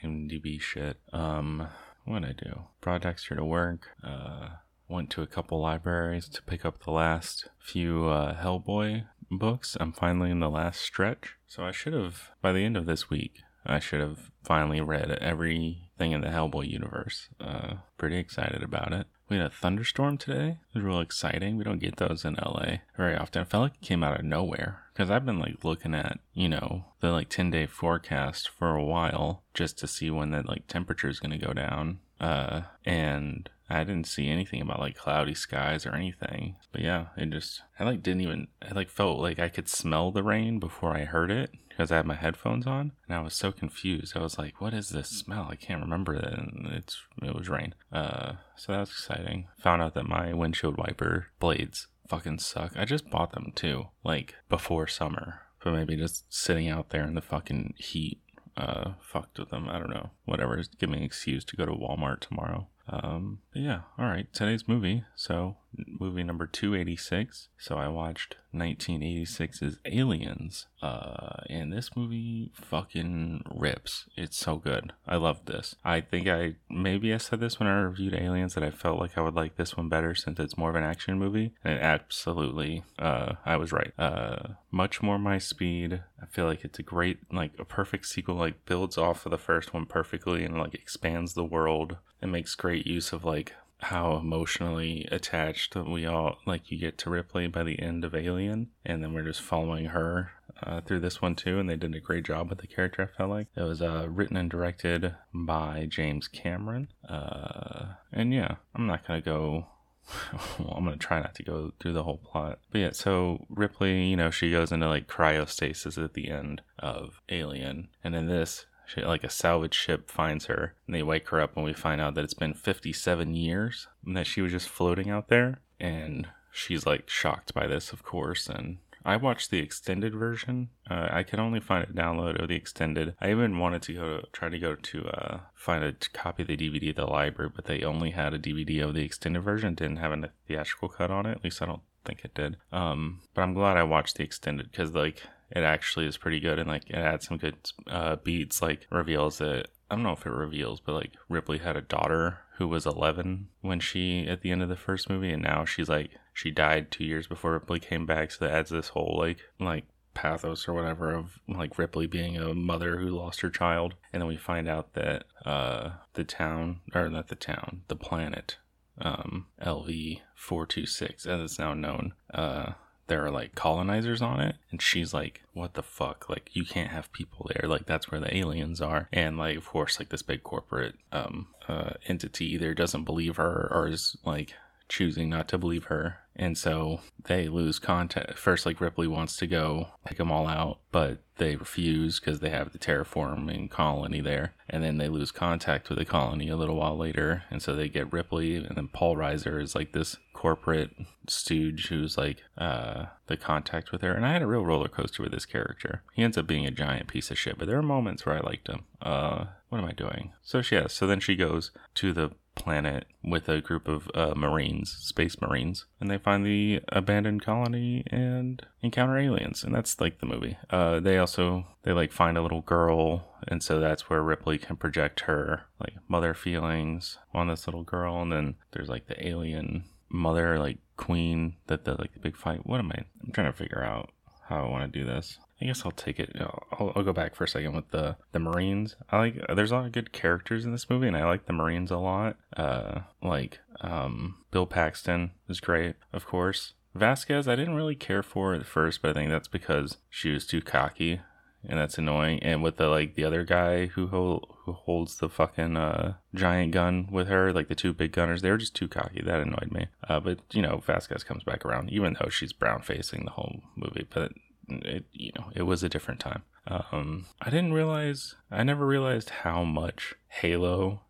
IMDb 0.03 0.61
shit. 0.61 0.97
Um, 1.13 1.69
what 2.05 2.25
I 2.25 2.33
do? 2.33 2.63
Brought 2.81 3.03
Dexter 3.03 3.37
to 3.37 3.45
work. 3.45 3.89
Uh, 4.03 4.49
went 4.89 5.11
to 5.11 5.23
a 5.23 5.27
couple 5.27 5.61
libraries 5.61 6.29
to 6.31 6.43
pick 6.43 6.65
up 6.65 6.83
the 6.83 6.91
last 6.91 7.49
few 7.61 8.09
uh, 8.09 8.43
Hellboy 8.43 9.05
books. 9.31 9.77
I'm 9.81 9.93
finally 9.93 10.31
in 10.31 10.41
the 10.41 10.51
last 10.51 10.81
stretch. 10.81 11.37
So 11.47 11.65
I 11.65 11.73
should 11.73 11.93
have, 11.93 12.31
by 12.43 12.53
the 12.53 12.65
end 12.65 12.77
of 12.77 12.87
this 12.87 13.11
week, 13.11 13.43
I 13.65 13.79
should 13.79 14.01
have 14.01 14.31
finally 14.43 14.81
read 14.81 15.11
everything 15.21 16.13
in 16.13 16.21
the 16.21 16.29
Hellboy 16.29 16.69
universe. 16.69 17.29
Uh, 17.41 17.75
pretty 17.99 18.17
excited 18.17 18.63
about 18.63 18.93
it. 18.93 19.07
We 19.29 19.37
had 19.37 19.47
a 19.47 19.51
thunderstorm 19.51 20.19
today. 20.19 20.59
It 20.75 20.79
was 20.79 20.85
real 20.85 21.01
exciting. 21.01 21.57
We 21.57 21.65
don't 21.65 21.79
get 21.79 21.97
those 21.97 22.25
in 22.25 22.35
LA 22.35 22.79
very 22.97 23.17
often. 23.17 23.43
I 23.43 23.45
felt 23.45 23.63
like 23.63 23.75
it 23.75 23.87
came 23.87 24.03
out 24.03 24.19
of 24.19 24.25
nowhere 24.25 24.83
because 24.93 25.09
I've 25.09 25.25
been 25.25 25.39
like 25.39 25.63
looking 25.63 25.95
at, 25.95 26.19
you 26.35 26.49
know, 26.49 26.87
the 27.01 27.13
like 27.13 27.29
10 27.29 27.51
day 27.51 27.67
forecast 27.67 28.49
for 28.49 28.75
a 28.75 28.85
while 28.85 29.45
just 29.55 29.79
to 29.79 29.87
see 29.87 30.11
when 30.11 30.33
that 30.33 30.49
like 30.49 30.67
temperature 30.67 31.09
is 31.09 31.21
going 31.21 31.39
to 31.39 31.47
go 31.47 31.53
down. 31.53 32.01
Uh, 32.21 32.63
and 32.85 33.49
I 33.71 33.85
didn't 33.85 34.09
see 34.09 34.29
anything 34.29 34.61
about 34.61 34.81
like 34.81 34.97
cloudy 34.97 35.35
skies 35.35 35.87
or 35.87 35.95
anything. 35.95 36.57
But 36.73 36.83
yeah, 36.83 37.07
it 37.17 37.31
just 37.31 37.63
I 37.79 37.85
like 37.85 38.03
didn't 38.03 38.23
even 38.23 38.49
I 38.61 38.73
like 38.73 38.91
felt 38.91 39.21
like 39.21 39.39
I 39.39 39.49
could 39.49 39.69
smell 39.69 40.11
the 40.11 40.23
rain 40.23 40.59
before 40.59 40.97
I 40.97 41.05
heard 41.05 41.31
it 41.31 41.53
because 41.69 41.93
I 41.93 41.97
had 41.97 42.07
my 42.07 42.17
headphones 42.17 42.67
on 42.67 42.93
and 43.07 43.17
I 43.17 43.23
was 43.23 43.35
so 43.35 43.53
confused. 43.53 44.17
I 44.17 44.21
was 44.21 44.39
like, 44.39 44.61
"What 44.61 44.75
is 44.75 44.91
this 44.91 45.09
smell? 45.09 45.49
I 45.51 45.57
can't 45.57 45.83
remember 45.83 46.15
it." 46.15 46.25
And 46.25 46.67
it's 46.73 46.99
it 47.23 47.35
was 47.35 47.49
rain. 47.49 47.75
Uh, 47.93 48.33
so 48.57 48.73
that 48.73 48.81
was 48.81 48.91
exciting. 48.91 49.47
Found 49.61 49.83
out 49.83 49.95
that 49.95 50.09
my 50.09 50.35
windshield 50.35 50.77
wiper 50.77 51.29
blades 51.39 51.87
fucking 52.09 52.41
suck. 52.41 52.73
I 52.77 52.85
just 52.85 53.09
bought 53.09 53.33
them 53.33 53.53
too, 53.55 53.87
like 54.05 54.35
before 54.49 54.89
summer. 54.89 55.43
But 55.63 55.75
maybe 55.75 55.95
just 55.97 56.25
sitting 56.33 56.69
out 56.69 56.91
there 56.91 57.05
in 57.05 57.15
the 57.15 57.21
fucking 57.21 57.75
heat 57.77 58.21
uh 58.57 58.93
fucked 59.01 59.39
with 59.39 59.51
them. 59.51 59.69
I 59.69 59.79
don't 59.79 59.91
know. 59.91 60.11
Whatever. 60.25 60.61
Give 60.79 60.91
me 60.91 60.99
an 60.99 61.05
excuse 61.05 61.45
to 61.45 61.57
go 61.57 61.67
to 61.67 61.73
Walmart 61.73 62.21
tomorrow. 62.21 62.67
Um, 62.91 63.39
yeah, 63.55 63.83
all 63.99 64.07
right. 64.07 64.27
Today's 64.33 64.67
movie. 64.67 65.05
So, 65.15 65.57
movie 65.75 66.23
number 66.23 66.47
286. 66.47 67.49
So, 67.59 67.77
I 67.77 67.89
watched 67.89 68.37
1986's 68.55 69.79
Aliens. 69.85 70.67
Uh, 70.83 71.43
and 71.49 71.73
this 71.73 71.95
movie 71.97 72.51
fucking 72.55 73.45
rips. 73.55 74.09
It's 74.17 74.37
so 74.37 74.57
good. 74.57 74.93
I 75.07 75.17
love 75.17 75.45
this. 75.47 75.77
I 75.85 76.01
think 76.01 76.27
I 76.27 76.57
maybe 76.69 77.13
I 77.13 77.19
said 77.19 77.41
this 77.41 77.61
when 77.61 77.69
I 77.69 77.81
reviewed 77.81 78.15
Aliens 78.15 78.55
that 78.55 78.65
I 78.65 78.71
felt 78.71 78.99
like 78.99 79.17
I 79.17 79.21
would 79.21 79.35
like 79.35 79.57
this 79.57 79.77
one 79.77 79.89
better 79.89 80.15
since 80.15 80.39
it's 80.39 80.59
more 80.59 80.71
of 80.71 80.77
an 80.77 80.85
action 80.85 81.19
movie. 81.19 81.53
And 81.63 81.79
absolutely, 81.79 82.85
uh, 82.99 83.35
I 83.45 83.57
was 83.57 83.73
right. 83.73 83.93
Uh, 83.99 84.55
much 84.71 85.03
more 85.03 85.19
my 85.19 85.39
speed. 85.39 86.03
I 86.21 86.27
feel 86.27 86.47
like 86.47 86.65
it's 86.65 86.79
a 86.79 86.85
great, 86.85 87.19
like 87.33 87.53
a 87.59 87.65
perfect 87.65 88.07
sequel. 88.07 88.37
Like 88.37 88.65
builds 88.65 88.97
off 88.97 89.27
of 89.27 89.31
the 89.31 89.39
first 89.39 89.75
one 89.75 89.87
perfectly 89.87 90.45
and 90.45 90.59
like 90.59 90.75
expands 90.75 91.35
the 91.35 91.45
world. 91.45 91.97
It 92.23 92.27
makes 92.27 92.55
great 92.55 92.87
use 92.87 93.13
of 93.13 93.25
like 93.25 93.55
how 93.83 94.17
emotionally 94.17 95.07
attached 95.11 95.75
we 95.75 96.07
all 96.07 96.39
like 96.47 96.71
you 96.71 96.79
get 96.79 96.99
to 96.99 97.11
Ripley 97.11 97.47
by 97.47 97.63
the 97.63 97.81
end 97.81 98.05
of 98.05 98.15
Alien, 98.15 98.69
and 98.85 99.03
then 99.03 99.13
we're 99.13 99.25
just 99.25 99.41
following 99.41 99.87
her 99.87 100.33
uh, 100.63 100.81
through 100.81 101.01
this 101.01 101.23
one 101.23 101.35
too, 101.35 101.59
and 101.59 101.69
they 101.69 101.77
did 101.77 101.95
a 101.95 102.01
great 102.01 102.25
job 102.25 102.49
with 102.49 102.59
the 102.59 102.67
character. 102.67 103.03
I 103.03 103.17
felt 103.17 103.31
like 103.31 103.49
it 103.57 103.63
was 103.63 103.83
uh, 103.83 104.07
written 104.09 104.37
and 104.37 104.51
directed 104.51 105.15
by 105.33 105.87
James 105.89 106.29
Cameron, 106.29 106.89
uh, 107.09 107.95
and 108.13 108.33
yeah, 108.33 108.57
I'm 108.75 108.87
not 108.87 109.07
gonna 109.07 109.21
go. 109.21 109.67
well, 110.59 110.75
I'm 110.77 110.85
gonna 110.85 110.97
try 110.97 111.21
not 111.21 111.35
to 111.37 111.43
go 111.43 111.73
through 111.79 111.93
the 111.93 112.03
whole 112.03 112.19
plot, 112.19 112.59
but 112.73 112.79
yeah. 112.79 112.91
So 112.93 113.47
Ripley, 113.49 114.05
you 114.05 114.17
know, 114.17 114.31
she 114.31 114.51
goes 114.51 114.73
into 114.73 114.89
like 114.89 115.07
cryostasis 115.07 116.03
at 116.03 116.15
the 116.15 116.29
end 116.29 116.63
of 116.79 117.21
Alien, 117.29 117.89
and 118.03 118.15
in 118.15 118.27
this, 118.27 118.67
she, 118.95 119.03
like 119.03 119.25
a 119.25 119.31
salvage 119.31 119.75
ship 119.75 120.11
finds 120.11 120.47
her, 120.47 120.75
and 120.87 120.95
they 120.95 121.03
wake 121.03 121.29
her 121.29 121.41
up, 121.41 121.57
and 121.57 121.65
we 121.65 121.73
find 121.73 122.01
out 122.01 122.15
that 122.15 122.25
it's 122.25 122.35
been 122.35 122.55
57 122.55 123.35
years 123.35 123.89
and 124.05 124.17
that 124.17 124.27
she 124.27 124.43
was 124.43 124.53
just 124.53 124.69
floating 124.69 125.11
out 125.11 125.29
there, 125.29 125.61
and 125.79 126.29
she's 126.53 126.87
like 126.87 127.09
shocked 127.09 127.55
by 127.55 127.67
this, 127.67 127.93
of 127.93 128.03
course, 128.03 128.49
and 128.49 128.79
I 129.05 129.17
watched 129.17 129.51
the 129.51 129.61
extended 129.61 130.15
version. 130.15 130.69
Uh, 130.91 131.09
I 131.11 131.23
can 131.23 131.41
only 131.41 131.61
find 131.61 131.85
a 131.85 131.93
download 131.93 132.41
of 132.41 132.49
the 132.49 132.57
extended. 132.57 133.15
I 133.21 133.31
even 133.31 133.59
wanted 133.59 133.83
to 133.83 133.95
go 133.95 134.21
to, 134.21 134.27
try 134.33 134.49
to 134.49 134.59
go 134.59 134.75
to 134.75 135.07
uh, 135.07 135.41
find 135.55 135.83
a 135.83 135.95
copy 136.13 136.43
of 136.43 136.49
the 136.49 136.57
DVD 136.57 136.91
at 136.91 136.97
the 136.97 137.07
library, 137.07 137.51
but 137.55 137.65
they 137.65 137.83
only 137.83 138.11
had 138.11 138.35
a 138.35 138.39
DVD 138.39 138.85
of 138.85 138.95
the 138.95 139.05
extended 139.05 139.41
version. 139.43 139.75
Didn't 139.75 139.97
have 139.97 140.13
a 140.13 140.31
theatrical 140.47 140.91
cut 140.91 141.11
on 141.11 141.27
it. 141.27 141.39
At 141.39 141.45
least 141.45 141.63
I 141.63 141.67
don't 141.67 141.83
think 142.05 142.25
it 142.25 142.35
did. 142.35 142.57
Um, 142.73 143.21
but 143.35 143.43
I'm 143.43 143.55
glad 143.55 143.77
I 143.77 143.85
watched 143.85 144.17
the 144.17 144.25
extended 144.25 144.71
because 144.71 144.95
like 144.95 145.23
it 145.51 145.63
actually 145.63 146.07
is 146.07 146.17
pretty 146.17 146.41
good 146.41 146.59
and 146.59 146.69
like 146.69 146.89
it 146.89 146.97
had 146.97 147.23
some 147.23 147.39
good 147.39 147.57
uh, 147.87 148.17
beats. 148.17 148.63
Like 148.63 148.87
reveals 148.91 149.39
that 149.39 149.69
I 149.91 149.97
don't 149.97 150.05
know 150.05 150.13
if 150.13 150.27
it 150.27 150.31
reveals, 150.31 150.81
but 150.81 150.95
like 150.95 151.13
Ripley 151.29 151.59
had 151.59 151.77
a 151.77 151.83
daughter 151.83 152.39
who 152.59 152.69
was 152.69 152.87
11 152.87 153.49
when 153.63 153.81
she 153.81 154.27
at 154.29 154.43
the 154.43 154.51
end 154.51 154.63
of 154.63 154.69
the 154.69 154.77
first 154.77 155.09
movie, 155.11 155.31
and 155.31 155.43
now 155.43 155.65
she's 155.65 155.89
like 155.89 156.11
she 156.33 156.51
died 156.51 156.91
two 156.91 157.05
years 157.05 157.27
before 157.27 157.53
Ripley 157.53 157.81
came 157.81 158.07
back. 158.07 158.31
So 158.31 158.45
that 158.45 158.55
adds 158.55 158.71
this 158.71 158.89
whole 158.89 159.17
like 159.19 159.41
like 159.59 159.85
pathos 160.15 160.69
or 160.69 160.75
whatever 160.75 161.15
of 161.15 161.39
like 161.49 161.79
Ripley 161.79 162.07
being 162.07 162.37
a 162.37 162.55
mother 162.55 162.99
who 162.99 163.09
lost 163.09 163.41
her 163.41 163.51
child, 163.51 163.95
and 164.13 164.21
then 164.21 164.29
we 164.29 164.37
find 164.37 164.69
out 164.69 164.95
that 164.95 165.25
uh 165.45 165.91
the 166.15 166.25
town 166.25 166.81
or 166.95 167.09
not 167.09 167.29
the 167.29 167.35
town, 167.35 167.83
the 167.89 167.97
planet, 167.97 168.59
um 169.01 169.47
LV 169.63 170.21
four 170.35 170.67
two 170.67 170.87
six 170.87 171.27
as 171.27 171.41
it's 171.41 171.59
now 171.59 171.75
known, 171.75 172.13
uh 172.33 172.73
there 173.11 173.27
are 173.27 173.31
like 173.31 173.57
colonizers 173.57 174.23
on 174.23 174.41
it 174.41 174.55
and 174.71 174.81
she's 174.81 175.13
like 175.13 175.43
what 175.53 175.75
the 175.75 175.83
fuck? 175.83 176.31
Like 176.31 176.51
you 176.55 176.65
can't 176.65 176.91
have 176.91 177.13
people 177.13 177.51
there. 177.53 177.69
Like 177.69 177.85
that's 177.85 178.11
where 178.11 178.21
the 178.21 178.35
aliens 178.35 178.81
are. 178.81 179.09
And 179.13 179.37
like 179.37 179.59
of 179.59 179.67
course 179.67 179.99
like 179.99 180.09
this 180.09 180.23
big 180.23 180.43
corporate 180.43 180.95
um 181.13 181.49
uh 181.69 181.91
entity 182.07 182.47
either 182.55 182.73
doesn't 182.73 183.05
believe 183.05 183.37
her 183.37 183.69
or 183.71 183.89
is 183.89 184.17
like 184.25 184.55
choosing 184.89 185.29
not 185.29 185.49
to 185.49 185.59
believe 185.59 185.85
her. 185.85 186.19
And 186.37 186.57
so 186.57 187.01
they 187.25 187.49
lose 187.49 187.79
contact. 187.79 188.39
First 188.39 188.65
like 188.65 188.81
ripley 188.81 189.09
wants 189.09 189.37
to 189.39 189.47
go 189.47 189.89
take 190.07 190.19
them 190.19 190.31
all 190.31 190.47
out 190.47 190.79
but 190.93 191.19
they 191.37 191.57
refuse 191.57 192.21
because 192.21 192.41
they 192.41 192.51
have 192.51 192.73
the 192.73 192.79
terraforming 192.79 193.71
colony 193.71 194.21
there. 194.21 194.55
And 194.69 194.85
then 194.85 194.99
they 194.99 195.09
lose 195.09 195.33
contact 195.33 195.89
with 195.89 195.99
the 195.99 196.05
colony 196.05 196.49
a 196.49 196.57
little 196.57 196.77
while 196.77 196.97
later 196.97 197.43
and 197.51 197.61
so 197.61 197.75
they 197.75 197.89
get 197.89 198.13
ripley 198.13 198.55
and 198.55 198.77
then 198.77 198.87
paul 198.89 199.17
reiser 199.17 199.61
is 199.61 199.75
like 199.75 199.91
this 199.93 200.17
corporate 200.41 200.97
stooge 201.29 201.89
who's 201.89 202.17
like 202.17 202.43
uh 202.57 203.05
the 203.27 203.37
contact 203.37 203.93
with 203.93 204.01
her. 204.01 204.15
And 204.15 204.25
i 204.25 204.33
had 204.33 204.41
a 204.41 204.47
real 204.47 204.65
roller 204.65 204.89
coaster 204.89 205.23
with 205.23 205.33
this 205.33 205.45
character. 205.45 206.03
He 206.15 206.23
ends 206.23 206.39
up 206.39 206.47
being 206.47 206.65
a 206.65 206.71
giant 206.71 207.09
piece 207.09 207.31
of 207.31 207.39
shit 207.39 207.59
but 207.59 207.69
there 207.69 207.77
are 207.77 207.83
moments 207.83 208.25
where 208.25 208.37
i 208.37 208.41
liked 208.41 208.67
him. 208.69 208.85
Uh 209.03 209.45
what 209.69 209.83
am 209.83 209.85
i 209.85 209.93
doing? 209.93 210.33
So 210.43 210.63
she 210.63 210.77
yeah 210.77 210.87
so 210.87 211.07
then 211.07 211.21
she 211.21 211.37
goes 211.37 211.73
to 211.97 212.15
the 212.15 212.31
planet 212.55 213.05
with 213.23 213.51
a 213.51 213.61
group 213.61 213.87
of 213.87 214.11
uh, 214.15 214.33
marines 214.35 214.91
space 214.99 215.39
marines 215.43 215.85
and 216.01 216.11
they 216.11 216.17
find 216.17 216.45
the 216.45 216.81
abandoned 216.89 217.43
colony 217.45 218.03
and 218.07 218.67
encounter 218.81 219.19
aliens. 219.19 219.63
And 219.63 219.75
that's 219.75 220.01
like 220.01 220.21
the 220.21 220.27
movie. 220.27 220.57
Uh 220.71 221.01
they 221.01 221.19
also 221.19 221.67
they 221.83 221.93
like 221.93 222.13
find 222.13 222.39
a 222.39 222.43
little 222.43 222.63
girl 222.63 223.29
and 223.47 223.63
so 223.63 223.79
that's 223.79 224.09
where 224.09 224.23
ripley 224.23 224.57
can 224.57 224.77
project 224.77 225.21
her 225.21 225.65
like 225.79 225.97
mother 226.09 226.33
feelings 226.33 227.19
on 227.35 227.49
this 227.49 227.67
little 227.67 227.85
girl. 227.85 228.23
And 228.23 228.33
then 228.33 228.55
there's 228.73 228.89
like 228.89 229.07
the 229.07 229.29
alien 229.29 229.85
mother 230.11 230.59
like 230.59 230.79
queen 230.97 231.57
that 231.67 231.85
the 231.85 231.95
like 231.99 232.13
the 232.13 232.21
big 232.21 232.37
fight 232.37 232.67
what 232.67 232.79
am 232.79 232.93
i 232.93 233.05
i'm 233.25 233.33
trying 233.33 233.51
to 233.51 233.57
figure 233.57 233.83
out 233.83 234.11
how 234.49 234.65
i 234.65 234.69
want 234.69 234.93
to 234.93 234.99
do 234.99 235.05
this 235.05 235.39
I 235.61 235.67
guess 235.67 235.83
I'll 235.85 235.93
take 235.93 236.19
it. 236.19 236.35
I'll, 236.41 236.93
I'll, 236.97 237.03
go 237.03 237.13
back 237.13 237.35
for 237.35 237.45
a 237.45 237.49
second 237.49 237.75
with 237.75 237.91
the 237.91 238.17
the 238.33 238.39
Marines. 238.39 238.97
I 239.11 239.19
like. 239.19 239.47
There's 239.55 239.71
a 239.71 239.77
lot 239.77 239.87
of 239.87 239.93
good 239.93 240.13
characters 240.13 240.65
in 240.65 240.73
this 240.73 240.89
movie, 240.89 241.07
and 241.07 241.17
I 241.17 241.27
like 241.27 241.47
the 241.47 241.53
Marines 241.53 241.91
a 241.91 241.99
lot. 241.99 242.37
Uh, 242.57 243.01
like 243.23 243.59
um, 243.83 244.39
Bill 244.51 244.67
Paxton 244.67 245.33
is 245.49 245.61
great, 245.61 245.97
of 246.13 246.27
course. 246.27 246.73
Vasquez, 246.95 247.47
I 247.47 247.57
didn't 247.57 247.75
really 247.75 247.95
care 247.95 248.23
for 248.23 248.55
at 248.55 248.67
first, 248.67 249.03
but 249.03 249.11
I 249.11 249.15
think 249.15 249.31
that's 249.31 249.49
because 249.49 249.99
she 250.09 250.31
was 250.31 250.47
too 250.47 250.61
cocky, 250.61 251.21
and 251.69 251.79
that's 251.79 251.99
annoying. 251.99 252.43
And 252.43 252.63
with 252.63 252.77
the 252.77 252.89
like 252.89 253.15
the 253.15 253.25
other 253.25 253.45
guy 253.45 253.87
who 253.87 254.09
hold, 254.09 254.55
who 254.65 254.73
holds 254.73 255.17
the 255.17 255.29
fucking 255.29 255.77
uh, 255.77 256.15
giant 256.35 256.73
gun 256.73 257.09
with 257.11 257.29
her, 257.29 257.53
like 257.53 257.69
the 257.69 257.75
two 257.75 257.93
big 257.93 258.13
gunners, 258.13 258.43
they 258.43 258.51
were 258.51 258.57
just 258.57 258.77
too 258.77 258.89
cocky. 258.89 259.23
That 259.23 259.41
annoyed 259.41 259.71
me. 259.73 259.89
Uh, 260.09 260.21
but 260.21 260.39
you 260.53 260.63
know, 260.63 260.83
Vasquez 260.85 261.25
comes 261.25 261.45
back 261.45 261.65
around, 261.65 261.91
even 261.91 262.17
though 262.21 262.29
she's 262.29 262.53
brown 262.53 262.83
facing 262.83 263.25
the 263.25 263.33
whole 263.33 263.63
movie. 263.77 264.07
But 264.09 264.33
it, 264.69 265.05
you 265.13 265.33
know, 265.37 265.51
it 265.55 265.63
was 265.63 265.83
a 265.83 265.89
different 265.89 266.21
time. 266.21 266.43
Um, 266.67 267.27
I 267.41 267.51
didn't 267.51 267.73
realize, 267.73 268.37
I 268.51 268.63
never 268.63 268.87
realized 268.87 269.31
how 269.31 269.65
much 269.65 270.15
Halo 270.29 271.03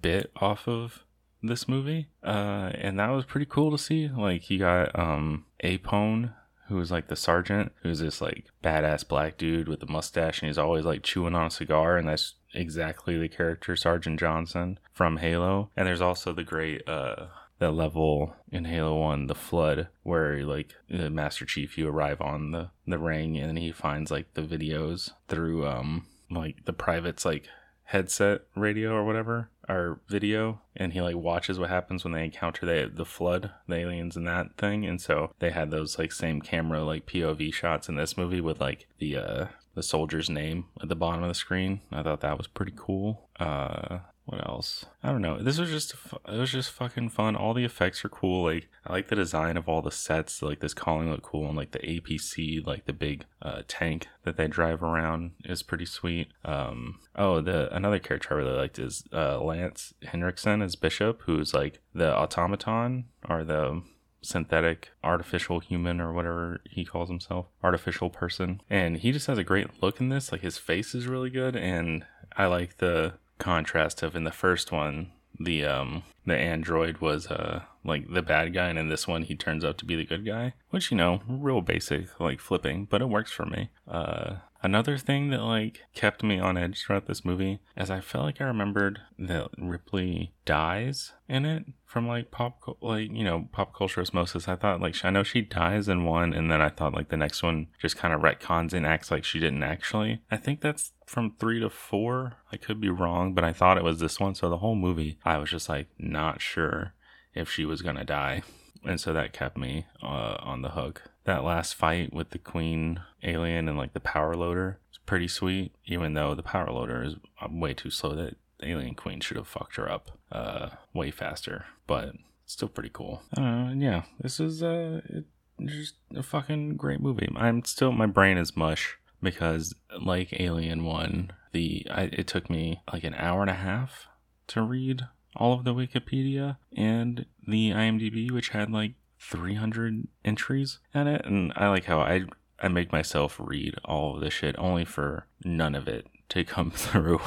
bit 0.00 0.30
off 0.36 0.68
of 0.68 1.04
this 1.42 1.68
movie. 1.68 2.08
Uh, 2.22 2.70
and 2.74 2.98
that 3.00 3.10
was 3.10 3.24
pretty 3.24 3.46
cool 3.46 3.70
to 3.70 3.78
see. 3.78 4.08
Like, 4.08 4.50
you 4.50 4.58
got, 4.58 4.96
um, 4.96 5.46
Apone, 5.64 6.34
who 6.70 6.76
was 6.76 6.90
like 6.90 7.08
the 7.08 7.16
sergeant, 7.16 7.72
who's 7.82 7.98
this 7.98 8.20
like 8.20 8.46
badass 8.64 9.06
black 9.06 9.36
dude 9.36 9.68
with 9.68 9.82
a 9.82 9.90
mustache, 9.90 10.40
and 10.40 10.48
he's 10.48 10.56
always 10.56 10.84
like 10.84 11.02
chewing 11.02 11.34
on 11.34 11.48
a 11.48 11.50
cigar, 11.50 11.98
and 11.98 12.08
that's 12.08 12.36
exactly 12.54 13.18
the 13.18 13.28
character 13.28 13.76
Sergeant 13.76 14.18
Johnson 14.18 14.78
from 14.92 15.18
Halo. 15.18 15.70
And 15.76 15.86
there's 15.86 16.00
also 16.00 16.32
the 16.32 16.44
great, 16.44 16.88
uh, 16.88 17.26
that 17.58 17.72
level 17.72 18.34
in 18.50 18.64
Halo 18.64 18.96
1, 18.98 19.26
the 19.26 19.34
flood, 19.34 19.88
where 20.04 20.44
like 20.44 20.74
the 20.88 21.10
Master 21.10 21.44
Chief, 21.44 21.76
you 21.76 21.88
arrive 21.88 22.20
on 22.20 22.52
the, 22.52 22.70
the 22.86 22.98
ring 22.98 23.36
and 23.36 23.58
he 23.58 23.72
finds 23.72 24.10
like 24.10 24.32
the 24.34 24.42
videos 24.42 25.10
through 25.28 25.66
um 25.66 26.06
like 26.30 26.64
the 26.64 26.72
private's 26.72 27.24
like 27.24 27.48
headset 27.90 28.42
radio 28.54 28.92
or 28.92 29.04
whatever 29.04 29.48
or 29.68 30.00
video 30.08 30.60
and 30.76 30.92
he 30.92 31.00
like 31.00 31.16
watches 31.16 31.58
what 31.58 31.68
happens 31.68 32.04
when 32.04 32.12
they 32.12 32.24
encounter 32.24 32.64
the 32.64 32.90
the 32.92 33.04
flood 33.04 33.50
the 33.68 33.76
aliens 33.76 34.16
and 34.16 34.26
that 34.26 34.56
thing 34.56 34.86
and 34.86 35.00
so 35.00 35.32
they 35.40 35.50
had 35.50 35.70
those 35.70 35.98
like 35.98 36.12
same 36.12 36.40
camera 36.40 36.84
like 36.84 37.06
pov 37.06 37.52
shots 37.52 37.88
in 37.88 37.96
this 37.96 38.16
movie 38.16 38.40
with 38.40 38.60
like 38.60 38.86
the 38.98 39.16
uh 39.16 39.46
the 39.74 39.82
soldier's 39.82 40.28
name 40.28 40.66
at 40.82 40.88
the 40.88 40.96
bottom 40.96 41.22
of 41.22 41.28
the 41.28 41.34
screen. 41.34 41.80
I 41.92 42.02
thought 42.02 42.20
that 42.20 42.38
was 42.38 42.46
pretty 42.46 42.72
cool. 42.76 43.28
Uh 43.38 44.00
what 44.30 44.46
else? 44.48 44.86
I 45.02 45.10
don't 45.10 45.22
know. 45.22 45.42
This 45.42 45.58
was 45.58 45.70
just 45.70 45.92
it 46.28 46.38
was 46.38 46.52
just 46.52 46.70
fucking 46.70 47.08
fun. 47.08 47.34
All 47.34 47.52
the 47.52 47.64
effects 47.64 48.04
are 48.04 48.08
cool. 48.08 48.44
Like 48.44 48.68
I 48.86 48.92
like 48.92 49.08
the 49.08 49.16
design 49.16 49.56
of 49.56 49.68
all 49.68 49.82
the 49.82 49.90
sets. 49.90 50.40
Like 50.40 50.60
this 50.60 50.72
calling 50.72 51.10
look 51.10 51.22
cool, 51.22 51.48
and 51.48 51.56
like 51.56 51.72
the 51.72 51.80
APC, 51.80 52.64
like 52.64 52.84
the 52.84 52.92
big 52.92 53.24
uh, 53.42 53.62
tank 53.66 54.06
that 54.22 54.36
they 54.36 54.46
drive 54.46 54.84
around 54.84 55.32
is 55.44 55.64
pretty 55.64 55.84
sweet. 55.84 56.28
Um, 56.44 57.00
oh, 57.16 57.40
the 57.40 57.74
another 57.74 57.98
character 57.98 58.34
I 58.34 58.36
really 58.36 58.56
liked 58.56 58.78
is 58.78 59.02
uh, 59.12 59.40
Lance 59.40 59.94
Henriksen 60.04 60.62
as 60.62 60.76
Bishop, 60.76 61.22
who's 61.22 61.52
like 61.52 61.80
the 61.92 62.16
automaton 62.16 63.06
or 63.28 63.42
the 63.42 63.82
synthetic 64.22 64.90
artificial 65.02 65.58
human 65.58 66.00
or 66.00 66.12
whatever 66.12 66.60
he 66.70 66.84
calls 66.84 67.08
himself 67.08 67.46
artificial 67.64 68.10
person 68.10 68.60
and 68.68 68.98
he 68.98 69.12
just 69.12 69.26
has 69.26 69.38
a 69.38 69.44
great 69.44 69.82
look 69.82 69.98
in 69.98 70.10
this 70.10 70.30
like 70.30 70.42
his 70.42 70.58
face 70.58 70.94
is 70.94 71.06
really 71.06 71.30
good 71.30 71.56
and 71.56 72.04
i 72.36 72.44
like 72.44 72.76
the 72.76 73.14
contrast 73.40 74.02
of 74.02 74.14
in 74.14 74.24
the 74.24 74.30
first 74.30 74.70
one 74.70 75.10
the 75.38 75.64
um 75.64 76.02
the 76.26 76.36
android 76.36 76.98
was 76.98 77.26
uh 77.28 77.62
like 77.84 78.12
the 78.12 78.22
bad 78.22 78.52
guy 78.52 78.68
and 78.68 78.78
in 78.78 78.88
this 78.88 79.08
one 79.08 79.22
he 79.22 79.34
turns 79.34 79.64
out 79.64 79.78
to 79.78 79.84
be 79.86 79.96
the 79.96 80.04
good 80.04 80.24
guy 80.24 80.52
which 80.68 80.90
you 80.90 80.96
know 80.96 81.22
real 81.26 81.62
basic 81.62 82.20
like 82.20 82.38
flipping 82.38 82.84
but 82.84 83.00
it 83.00 83.08
works 83.08 83.32
for 83.32 83.46
me. 83.46 83.70
Uh 83.88 84.36
another 84.62 84.98
thing 84.98 85.30
that 85.30 85.42
like 85.42 85.82
kept 85.94 86.22
me 86.22 86.38
on 86.38 86.56
edge 86.56 86.84
throughout 86.84 87.06
this 87.06 87.24
movie 87.24 87.60
is 87.76 87.90
i 87.90 88.00
felt 88.00 88.24
like 88.24 88.40
i 88.40 88.44
remembered 88.44 89.00
that 89.18 89.48
ripley 89.58 90.32
dies 90.44 91.12
in 91.28 91.44
it 91.44 91.64
from 91.90 92.06
like 92.06 92.30
pop 92.30 92.60
like 92.80 93.10
you 93.10 93.24
know 93.24 93.48
pop 93.50 93.74
culture 93.74 94.00
osmosis. 94.00 94.46
I 94.46 94.54
thought 94.54 94.80
like 94.80 95.04
i 95.04 95.10
know 95.10 95.24
she 95.24 95.40
dies 95.40 95.88
in 95.88 96.04
one 96.04 96.32
and 96.32 96.48
then 96.48 96.60
i 96.60 96.68
thought 96.68 96.94
like 96.94 97.08
the 97.08 97.16
next 97.16 97.42
one 97.42 97.66
just 97.80 97.96
kind 97.96 98.14
of 98.14 98.20
retcons 98.20 98.72
and 98.72 98.86
acts 98.86 99.10
like 99.10 99.24
she 99.24 99.40
didn't 99.40 99.64
actually. 99.64 100.22
I 100.30 100.36
think 100.36 100.60
that's 100.60 100.92
from 101.04 101.34
three 101.40 101.58
to 101.58 101.68
four. 101.68 102.34
I 102.52 102.56
could 102.56 102.80
be 102.80 102.90
wrong 102.90 103.34
but 103.34 103.42
i 103.42 103.52
thought 103.52 103.76
it 103.76 103.84
was 103.84 103.98
this 103.98 104.20
one. 104.20 104.36
So 104.36 104.48
the 104.48 104.58
whole 104.58 104.76
movie 104.76 105.18
i 105.24 105.36
was 105.36 105.50
just 105.50 105.68
like 105.68 105.88
not 105.98 106.40
sure 106.40 106.94
if 107.34 107.50
she 107.50 107.64
was 107.64 107.82
gonna 107.82 108.04
die. 108.04 108.42
And 108.84 109.00
so 109.00 109.12
that 109.12 109.32
kept 109.32 109.58
me 109.58 109.86
uh, 110.02 110.36
on 110.40 110.62
the 110.62 110.70
hook 110.70 111.09
that 111.24 111.44
last 111.44 111.74
fight 111.74 112.12
with 112.12 112.30
the 112.30 112.38
queen 112.38 113.00
alien 113.22 113.68
and 113.68 113.76
like 113.76 113.92
the 113.92 114.00
power 114.00 114.34
loader 114.34 114.78
is 114.92 114.98
pretty 115.04 115.28
sweet 115.28 115.72
even 115.86 116.14
though 116.14 116.34
the 116.34 116.42
power 116.42 116.70
loader 116.70 117.02
is 117.02 117.16
uh, 117.40 117.48
way 117.50 117.74
too 117.74 117.90
slow 117.90 118.14
that 118.14 118.36
Alien 118.62 118.94
Queen 118.94 119.20
should 119.20 119.36
have 119.36 119.48
fucked 119.48 119.76
her 119.76 119.90
up 119.90 120.18
uh, 120.32 120.70
way 120.92 121.10
faster, 121.10 121.66
but 121.86 122.14
still 122.46 122.68
pretty 122.68 122.90
cool. 122.92 123.22
Uh, 123.36 123.70
yeah, 123.74 124.02
this 124.20 124.40
is 124.40 124.62
uh, 124.62 125.00
it, 125.08 125.24
just 125.64 125.94
a 126.14 126.22
fucking 126.22 126.76
great 126.76 127.00
movie. 127.00 127.28
I'm 127.36 127.64
still 127.64 127.92
my 127.92 128.06
brain 128.06 128.36
is 128.36 128.56
mush 128.56 128.96
because 129.22 129.74
like 130.00 130.40
Alien 130.40 130.84
One, 130.84 131.32
the 131.52 131.86
I, 131.90 132.02
it 132.12 132.26
took 132.26 132.50
me 132.50 132.82
like 132.92 133.04
an 133.04 133.14
hour 133.14 133.42
and 133.42 133.50
a 133.50 133.54
half 133.54 134.06
to 134.48 134.62
read 134.62 135.02
all 135.36 135.52
of 135.52 135.64
the 135.64 135.74
Wikipedia 135.74 136.56
and 136.76 137.26
the 137.46 137.70
IMDb, 137.70 138.30
which 138.30 138.50
had 138.50 138.70
like 138.70 138.94
300 139.20 140.08
entries 140.24 140.78
in 140.94 141.06
it, 141.06 141.24
and 141.24 141.52
I 141.54 141.68
like 141.68 141.84
how 141.84 142.00
I 142.00 142.24
I 142.62 142.68
make 142.68 142.92
myself 142.92 143.36
read 143.38 143.76
all 143.84 144.14
of 144.14 144.20
this 144.20 144.34
shit 144.34 144.54
only 144.58 144.84
for 144.84 145.26
none 145.44 145.74
of 145.74 145.88
it 145.88 146.06
to 146.30 146.44
come 146.44 146.70
through 146.74 147.20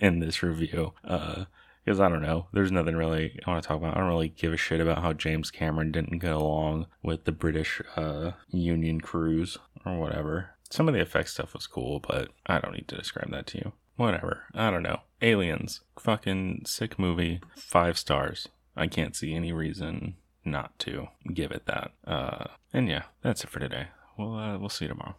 in 0.00 0.18
this 0.18 0.42
review. 0.42 0.94
Uh, 1.04 1.44
because 1.84 1.98
I 1.98 2.08
don't 2.08 2.22
know, 2.22 2.46
there's 2.52 2.70
nothing 2.70 2.94
really 2.94 3.40
I 3.44 3.50
want 3.50 3.62
to 3.62 3.66
talk 3.66 3.78
about. 3.78 3.96
I 3.96 4.00
don't 4.00 4.08
really 4.08 4.28
give 4.28 4.52
a 4.52 4.56
shit 4.56 4.80
about 4.80 5.02
how 5.02 5.12
James 5.12 5.50
Cameron 5.50 5.90
didn't 5.90 6.20
get 6.20 6.30
along 6.30 6.86
with 7.02 7.24
the 7.24 7.32
British 7.32 7.82
uh, 7.96 8.32
Union 8.48 9.00
crews 9.00 9.58
or 9.84 9.98
whatever. 9.98 10.50
Some 10.70 10.86
of 10.86 10.94
the 10.94 11.00
effects 11.00 11.32
stuff 11.32 11.54
was 11.54 11.66
cool, 11.66 11.98
but 11.98 12.28
I 12.46 12.60
don't 12.60 12.74
need 12.74 12.86
to 12.88 12.96
describe 12.96 13.32
that 13.32 13.48
to 13.48 13.58
you. 13.58 13.72
Whatever. 13.96 14.44
I 14.54 14.70
don't 14.70 14.84
know. 14.84 15.00
Aliens. 15.20 15.80
Fucking 15.98 16.62
sick 16.66 17.00
movie. 17.00 17.40
Five 17.56 17.98
stars. 17.98 18.48
I 18.76 18.86
can't 18.86 19.16
see 19.16 19.34
any 19.34 19.52
reason 19.52 20.14
not 20.44 20.78
to 20.80 21.08
give 21.32 21.50
it 21.50 21.66
that. 21.66 21.92
Uh, 22.06 22.46
and 22.72 22.88
yeah, 22.88 23.04
that's 23.22 23.44
it 23.44 23.50
for 23.50 23.60
today. 23.60 23.88
We'll 24.16 24.34
uh, 24.34 24.58
we'll 24.58 24.68
see 24.68 24.84
you 24.86 24.90
tomorrow. 24.90 25.16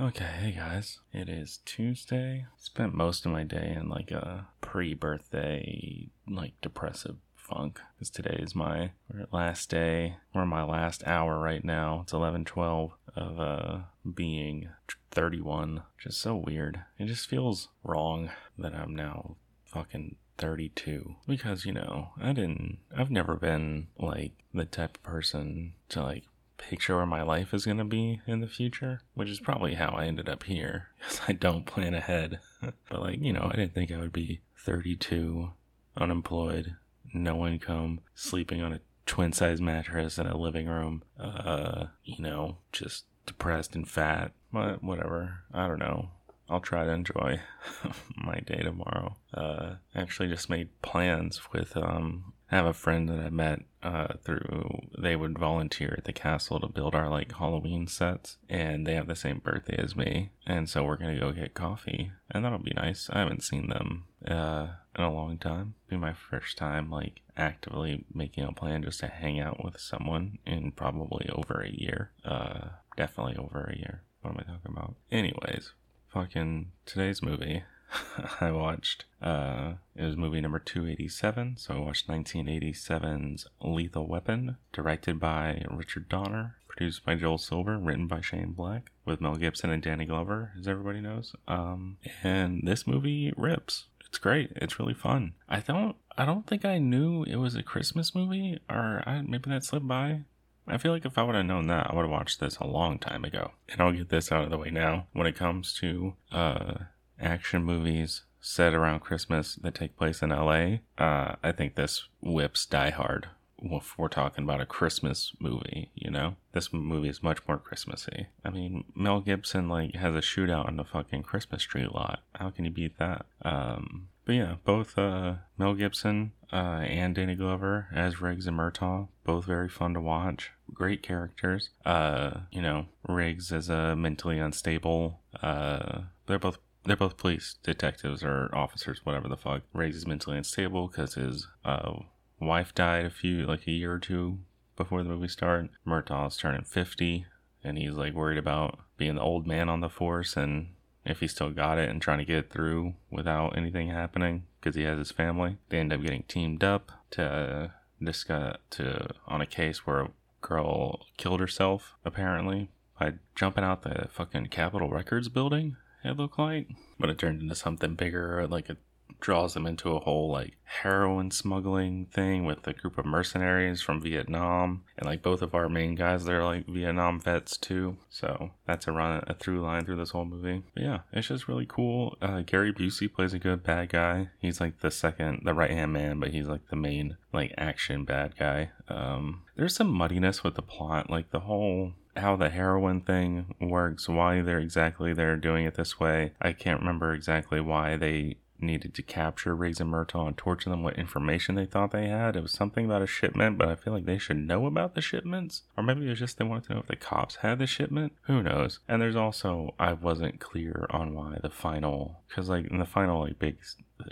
Okay, 0.00 0.30
hey 0.40 0.52
guys. 0.52 0.98
It 1.12 1.28
is 1.28 1.60
Tuesday. 1.64 2.46
Spent 2.56 2.94
most 2.94 3.26
of 3.26 3.32
my 3.32 3.44
day 3.44 3.76
in 3.78 3.88
like 3.88 4.10
a 4.10 4.46
pre-birthday, 4.60 6.08
like 6.28 6.54
depressive 6.62 7.16
funk. 7.36 7.80
Because 7.98 8.10
today 8.10 8.36
is 8.38 8.54
my 8.54 8.92
last 9.30 9.68
day, 9.70 10.16
or 10.34 10.46
my 10.46 10.62
last 10.62 11.06
hour 11.06 11.38
right 11.38 11.64
now. 11.64 12.00
It's 12.02 12.12
11:12 12.12 12.92
of 13.14 13.38
uh 13.38 13.78
being 14.14 14.68
31. 15.10 15.82
Just 15.98 16.20
so 16.20 16.34
weird. 16.36 16.80
It 16.98 17.06
just 17.06 17.28
feels 17.28 17.68
wrong 17.84 18.30
that 18.58 18.74
I'm 18.74 18.96
now 18.96 19.36
fucking 19.66 20.16
32 20.38 21.14
because 21.26 21.64
you 21.64 21.72
know 21.72 22.08
i 22.20 22.32
didn't 22.32 22.78
i've 22.96 23.10
never 23.10 23.36
been 23.36 23.86
like 23.98 24.32
the 24.54 24.64
type 24.64 24.96
of 24.96 25.02
person 25.02 25.74
to 25.88 26.02
like 26.02 26.24
picture 26.62 26.96
where 26.96 27.06
my 27.06 27.22
life 27.22 27.52
is 27.52 27.64
going 27.64 27.78
to 27.78 27.84
be 27.84 28.20
in 28.26 28.40
the 28.40 28.46
future, 28.46 29.00
which 29.14 29.28
is 29.28 29.40
probably 29.40 29.74
how 29.74 29.90
I 29.90 30.06
ended 30.06 30.28
up 30.28 30.44
here 30.44 30.88
because 30.98 31.20
I 31.28 31.32
don't 31.32 31.66
plan 31.66 31.94
ahead. 31.94 32.38
but, 32.60 33.00
like, 33.00 33.20
you 33.20 33.32
know, 33.32 33.50
I 33.52 33.56
didn't 33.56 33.74
think 33.74 33.90
I 33.90 33.98
would 33.98 34.12
be 34.12 34.40
32, 34.58 35.50
unemployed, 35.96 36.76
no 37.12 37.46
income, 37.46 38.00
sleeping 38.14 38.62
on 38.62 38.72
a 38.72 38.80
twin 39.06 39.32
size 39.32 39.60
mattress 39.60 40.18
in 40.18 40.26
a 40.26 40.36
living 40.36 40.68
room, 40.68 41.02
uh, 41.18 41.86
you 42.04 42.22
know, 42.22 42.58
just 42.70 43.04
depressed 43.26 43.74
and 43.74 43.88
fat. 43.88 44.32
But 44.52 44.82
whatever. 44.82 45.38
I 45.52 45.66
don't 45.66 45.78
know. 45.78 46.10
I'll 46.52 46.60
try 46.60 46.84
to 46.84 46.90
enjoy 46.90 47.40
my 48.16 48.40
day 48.40 48.62
tomorrow. 48.62 49.16
Uh, 49.32 49.76
actually 49.94 50.28
just 50.28 50.50
made 50.50 50.68
plans 50.82 51.40
with 51.52 51.76
um 51.76 52.32
I 52.50 52.56
have 52.56 52.66
a 52.66 52.74
friend 52.74 53.08
that 53.08 53.18
I 53.18 53.30
met 53.30 53.60
uh, 53.82 54.08
through 54.22 54.82
they 54.98 55.16
would 55.16 55.38
volunteer 55.38 55.94
at 55.96 56.04
the 56.04 56.12
castle 56.12 56.60
to 56.60 56.68
build 56.68 56.94
our 56.94 57.08
like 57.08 57.32
Halloween 57.32 57.86
sets, 57.86 58.36
and 58.46 58.86
they 58.86 58.94
have 58.94 59.06
the 59.06 59.16
same 59.16 59.38
birthday 59.38 59.76
as 59.78 59.96
me, 59.96 60.32
and 60.46 60.68
so 60.68 60.84
we're 60.84 60.98
gonna 60.98 61.18
go 61.18 61.32
get 61.32 61.54
coffee, 61.54 62.12
and 62.30 62.44
that'll 62.44 62.58
be 62.58 62.74
nice. 62.76 63.08
I 63.10 63.20
haven't 63.20 63.42
seen 63.42 63.70
them 63.70 64.04
uh, 64.28 64.66
in 64.94 65.02
a 65.02 65.12
long 65.12 65.38
time. 65.38 65.76
It'll 65.88 65.98
be 65.98 66.06
my 66.06 66.12
first 66.12 66.58
time 66.58 66.90
like 66.90 67.22
actively 67.38 68.04
making 68.12 68.44
a 68.44 68.52
plan 68.52 68.82
just 68.82 69.00
to 69.00 69.06
hang 69.06 69.40
out 69.40 69.64
with 69.64 69.80
someone 69.80 70.38
in 70.46 70.72
probably 70.72 71.30
over 71.32 71.62
a 71.62 71.70
year. 71.70 72.10
Uh, 72.22 72.68
definitely 72.98 73.36
over 73.36 73.64
a 73.64 73.78
year. 73.78 74.02
What 74.20 74.32
am 74.32 74.40
I 74.40 74.42
talking 74.42 74.72
about? 74.72 74.94
Anyways, 75.10 75.72
fucking 76.12 76.72
today's 76.84 77.22
movie 77.22 77.62
I 78.40 78.50
watched. 78.50 79.04
Uh, 79.20 79.74
it 79.94 80.04
was 80.04 80.16
movie 80.16 80.40
number 80.40 80.58
287. 80.58 81.56
So 81.58 81.74
I 81.74 81.78
watched 81.78 82.08
1987's 82.08 83.46
Lethal 83.60 84.06
Weapon, 84.06 84.56
directed 84.72 85.20
by 85.20 85.64
Richard 85.70 86.08
Donner, 86.08 86.56
produced 86.68 87.04
by 87.04 87.14
Joel 87.14 87.38
Silver, 87.38 87.78
written 87.78 88.06
by 88.06 88.20
Shane 88.20 88.52
Black, 88.52 88.90
with 89.04 89.20
Mel 89.20 89.36
Gibson 89.36 89.70
and 89.70 89.82
Danny 89.82 90.04
Glover, 90.04 90.52
as 90.58 90.68
everybody 90.68 91.00
knows. 91.00 91.34
Um, 91.46 91.98
and 92.22 92.62
this 92.64 92.86
movie 92.86 93.32
rips. 93.36 93.86
It's 94.06 94.18
great. 94.18 94.52
It's 94.56 94.78
really 94.78 94.94
fun. 94.94 95.32
I 95.48 95.60
don't. 95.60 95.96
I 96.18 96.26
don't 96.26 96.46
think 96.46 96.66
I 96.66 96.76
knew 96.76 97.22
it 97.22 97.36
was 97.36 97.54
a 97.54 97.62
Christmas 97.62 98.14
movie, 98.14 98.60
or 98.68 99.02
I, 99.06 99.22
maybe 99.22 99.48
that 99.48 99.64
slipped 99.64 99.88
by. 99.88 100.24
I 100.66 100.78
feel 100.78 100.92
like 100.92 101.04
if 101.04 101.18
I 101.18 101.22
would 101.22 101.34
have 101.34 101.46
known 101.46 101.66
that, 101.68 101.90
I 101.90 101.94
would 101.94 102.02
have 102.02 102.10
watched 102.10 102.40
this 102.40 102.56
a 102.56 102.66
long 102.66 102.98
time 102.98 103.24
ago. 103.24 103.52
And 103.68 103.80
I'll 103.80 103.92
get 103.92 104.08
this 104.08 104.30
out 104.30 104.44
of 104.44 104.50
the 104.50 104.58
way 104.58 104.70
now. 104.70 105.06
When 105.12 105.26
it 105.26 105.36
comes 105.36 105.72
to 105.80 106.14
uh, 106.30 106.74
action 107.20 107.64
movies 107.64 108.22
set 108.40 108.74
around 108.74 109.00
Christmas 109.00 109.56
that 109.56 109.74
take 109.74 109.96
place 109.96 110.22
in 110.22 110.30
LA, 110.30 110.78
uh, 110.98 111.36
I 111.42 111.52
think 111.52 111.74
this 111.74 112.08
whips 112.20 112.66
Die 112.66 112.90
Hard 112.90 113.28
if 113.64 113.96
we're 113.96 114.08
talking 114.08 114.44
about 114.44 114.60
a 114.60 114.66
Christmas 114.66 115.32
movie, 115.38 115.90
you 115.94 116.10
know? 116.10 116.36
This 116.52 116.72
movie 116.72 117.08
is 117.08 117.22
much 117.22 117.38
more 117.46 117.58
Christmassy. 117.58 118.26
I 118.44 118.50
mean, 118.50 118.84
Mel 118.94 119.20
Gibson 119.20 119.68
like 119.68 119.94
has 119.94 120.14
a 120.14 120.18
shootout 120.18 120.66
on 120.66 120.76
the 120.76 120.84
fucking 120.84 121.22
Christmas 121.22 121.62
tree 121.62 121.86
lot. 121.86 122.20
How 122.34 122.50
can 122.50 122.64
you 122.64 122.70
beat 122.70 122.98
that? 122.98 123.26
Um 123.42 124.08
but 124.32 124.38
yeah, 124.38 124.54
both 124.64 124.96
uh, 124.96 125.34
Mel 125.58 125.74
Gibson 125.74 126.32
uh, 126.50 126.86
and 126.86 127.14
Danny 127.14 127.34
Glover 127.34 127.88
as 127.94 128.22
Riggs 128.22 128.46
and 128.46 128.56
Murtaugh, 128.56 129.08
both 129.24 129.44
very 129.44 129.68
fun 129.68 129.92
to 129.92 130.00
watch. 130.00 130.52
Great 130.72 131.02
characters. 131.02 131.68
Uh, 131.84 132.40
you 132.50 132.62
know, 132.62 132.86
Riggs 133.06 133.52
is 133.52 133.68
a 133.68 133.94
mentally 133.94 134.38
unstable. 134.38 135.20
Uh, 135.42 136.02
they're 136.26 136.38
both 136.38 136.56
they're 136.84 136.96
both 136.96 137.18
police 137.18 137.56
detectives 137.62 138.24
or 138.24 138.48
officers, 138.54 139.02
whatever 139.04 139.28
the 139.28 139.36
fuck. 139.36 139.62
Riggs 139.74 139.96
is 139.96 140.06
mentally 140.06 140.38
unstable 140.38 140.88
because 140.88 141.14
his 141.14 141.46
uh, 141.62 141.92
wife 142.40 142.74
died 142.74 143.04
a 143.04 143.10
few, 143.10 143.44
like 143.44 143.66
a 143.66 143.70
year 143.70 143.92
or 143.92 143.98
two 143.98 144.38
before 144.76 145.02
the 145.02 145.10
movie 145.10 145.28
started. 145.28 145.68
Murtaugh's 145.86 146.38
turning 146.38 146.64
50, 146.64 147.26
and 147.62 147.76
he's 147.76 147.92
like 147.92 148.14
worried 148.14 148.38
about 148.38 148.78
being 148.96 149.16
the 149.16 149.20
old 149.20 149.46
man 149.46 149.68
on 149.68 149.80
the 149.80 149.90
force 149.90 150.38
and 150.38 150.68
if 151.04 151.20
he 151.20 151.28
still 151.28 151.50
got 151.50 151.78
it 151.78 151.88
and 151.88 152.00
trying 152.00 152.18
to 152.18 152.24
get 152.24 152.38
it 152.38 152.50
through 152.50 152.94
without 153.10 153.56
anything 153.56 153.88
happening 153.88 154.44
because 154.60 154.76
he 154.76 154.82
has 154.82 154.98
his 154.98 155.10
family. 155.10 155.56
They 155.68 155.78
end 155.78 155.92
up 155.92 156.02
getting 156.02 156.24
teamed 156.24 156.62
up 156.62 156.92
to 157.12 157.72
discuss 158.02 158.56
to 158.70 159.08
on 159.26 159.40
a 159.40 159.46
case 159.46 159.86
where 159.86 160.00
a 160.00 160.10
girl 160.40 161.06
killed 161.16 161.40
herself 161.40 161.94
apparently 162.04 162.68
by 162.98 163.14
jumping 163.34 163.64
out 163.64 163.82
the 163.82 164.08
fucking 164.10 164.46
Capitol 164.46 164.90
Records 164.90 165.28
building 165.28 165.76
it 166.04 166.16
looked 166.16 166.38
like. 166.38 166.68
But 166.98 167.10
it 167.10 167.18
turned 167.18 167.42
into 167.42 167.54
something 167.54 167.94
bigger, 167.94 168.46
like 168.48 168.70
it 168.70 168.78
draws 169.20 169.54
them 169.54 169.66
into 169.66 169.90
a 169.90 170.00
whole 170.00 170.30
like 170.30 170.54
heroin 170.64 171.30
smuggling 171.30 172.06
thing 172.06 172.44
with 172.44 172.66
a 172.66 172.72
group 172.72 172.96
of 172.98 173.04
mercenaries 173.04 173.82
from 173.82 174.00
Vietnam. 174.00 174.84
And 174.96 175.06
like 175.06 175.22
both 175.22 175.42
of 175.42 175.54
our 175.54 175.68
main 175.68 175.94
guys, 175.94 176.24
they're 176.24 176.44
like 176.44 176.66
Vietnam 176.66 177.20
vets 177.20 177.56
too. 177.56 177.96
So 178.10 178.50
that's 178.66 178.86
a 178.86 178.92
run 178.92 179.22
a 179.26 179.34
through 179.34 179.60
line 179.60 179.84
through 179.84 179.96
this 179.96 180.10
whole 180.10 180.24
movie. 180.24 180.62
But 180.74 180.82
yeah, 180.82 180.98
it's 181.12 181.28
just 181.28 181.48
really 181.48 181.66
cool. 181.66 182.16
Uh, 182.22 182.42
Gary 182.42 182.72
Busey 182.72 183.12
plays 183.12 183.34
a 183.34 183.38
good 183.38 183.62
bad 183.62 183.90
guy. 183.90 184.30
He's 184.38 184.60
like 184.60 184.80
the 184.80 184.90
second, 184.90 185.42
the 185.44 185.54
right 185.54 185.70
hand 185.70 185.92
man, 185.92 186.18
but 186.18 186.30
he's 186.30 186.46
like 186.46 186.68
the 186.68 186.76
main 186.76 187.16
like 187.32 187.54
action 187.56 188.04
bad 188.04 188.36
guy. 188.38 188.70
Um, 188.88 189.42
there's 189.56 189.76
some 189.76 189.92
muddiness 189.92 190.42
with 190.42 190.54
the 190.54 190.62
plot, 190.62 191.10
like 191.10 191.30
the 191.30 191.40
whole 191.40 191.92
how 192.16 192.36
the 192.36 192.50
heroin 192.50 193.00
thing 193.00 193.54
works, 193.60 194.08
why 194.08 194.42
they're 194.42 194.58
exactly 194.58 195.12
they're 195.12 195.36
doing 195.36 195.64
it 195.64 195.74
this 195.74 195.98
way. 195.98 196.32
I 196.40 196.52
can't 196.52 196.80
remember 196.80 197.14
exactly 197.14 197.60
why 197.60 197.96
they 197.96 198.36
needed 198.62 198.94
to 198.94 199.02
capture 199.02 199.54
Riggs 199.54 199.80
and 199.80 199.90
Murtaugh 199.90 200.28
and 200.28 200.36
torture 200.36 200.70
them 200.70 200.82
what 200.82 200.98
information 200.98 201.54
they 201.54 201.66
thought 201.66 201.90
they 201.90 202.08
had. 202.08 202.36
It 202.36 202.42
was 202.42 202.52
something 202.52 202.84
about 202.84 203.02
a 203.02 203.06
shipment, 203.06 203.58
but 203.58 203.68
I 203.68 203.74
feel 203.74 203.92
like 203.92 204.06
they 204.06 204.18
should 204.18 204.36
know 204.36 204.66
about 204.66 204.94
the 204.94 205.00
shipments. 205.00 205.62
Or 205.76 205.82
maybe 205.82 206.06
it 206.06 206.10
was 206.10 206.18
just 206.18 206.38
they 206.38 206.44
wanted 206.44 206.64
to 206.64 206.74
know 206.74 206.80
if 206.80 206.86
the 206.86 206.96
cops 206.96 207.36
had 207.36 207.58
the 207.58 207.66
shipment. 207.66 208.12
Who 208.22 208.42
knows? 208.42 208.78
And 208.88 209.02
there's 209.02 209.16
also, 209.16 209.74
I 209.78 209.92
wasn't 209.92 210.40
clear 210.40 210.86
on 210.90 211.14
why 211.14 211.38
the 211.42 211.50
final, 211.50 212.22
because 212.28 212.48
like 212.48 212.66
in 212.66 212.78
the 212.78 212.86
final, 212.86 213.22
like 213.22 213.38
big 213.38 213.58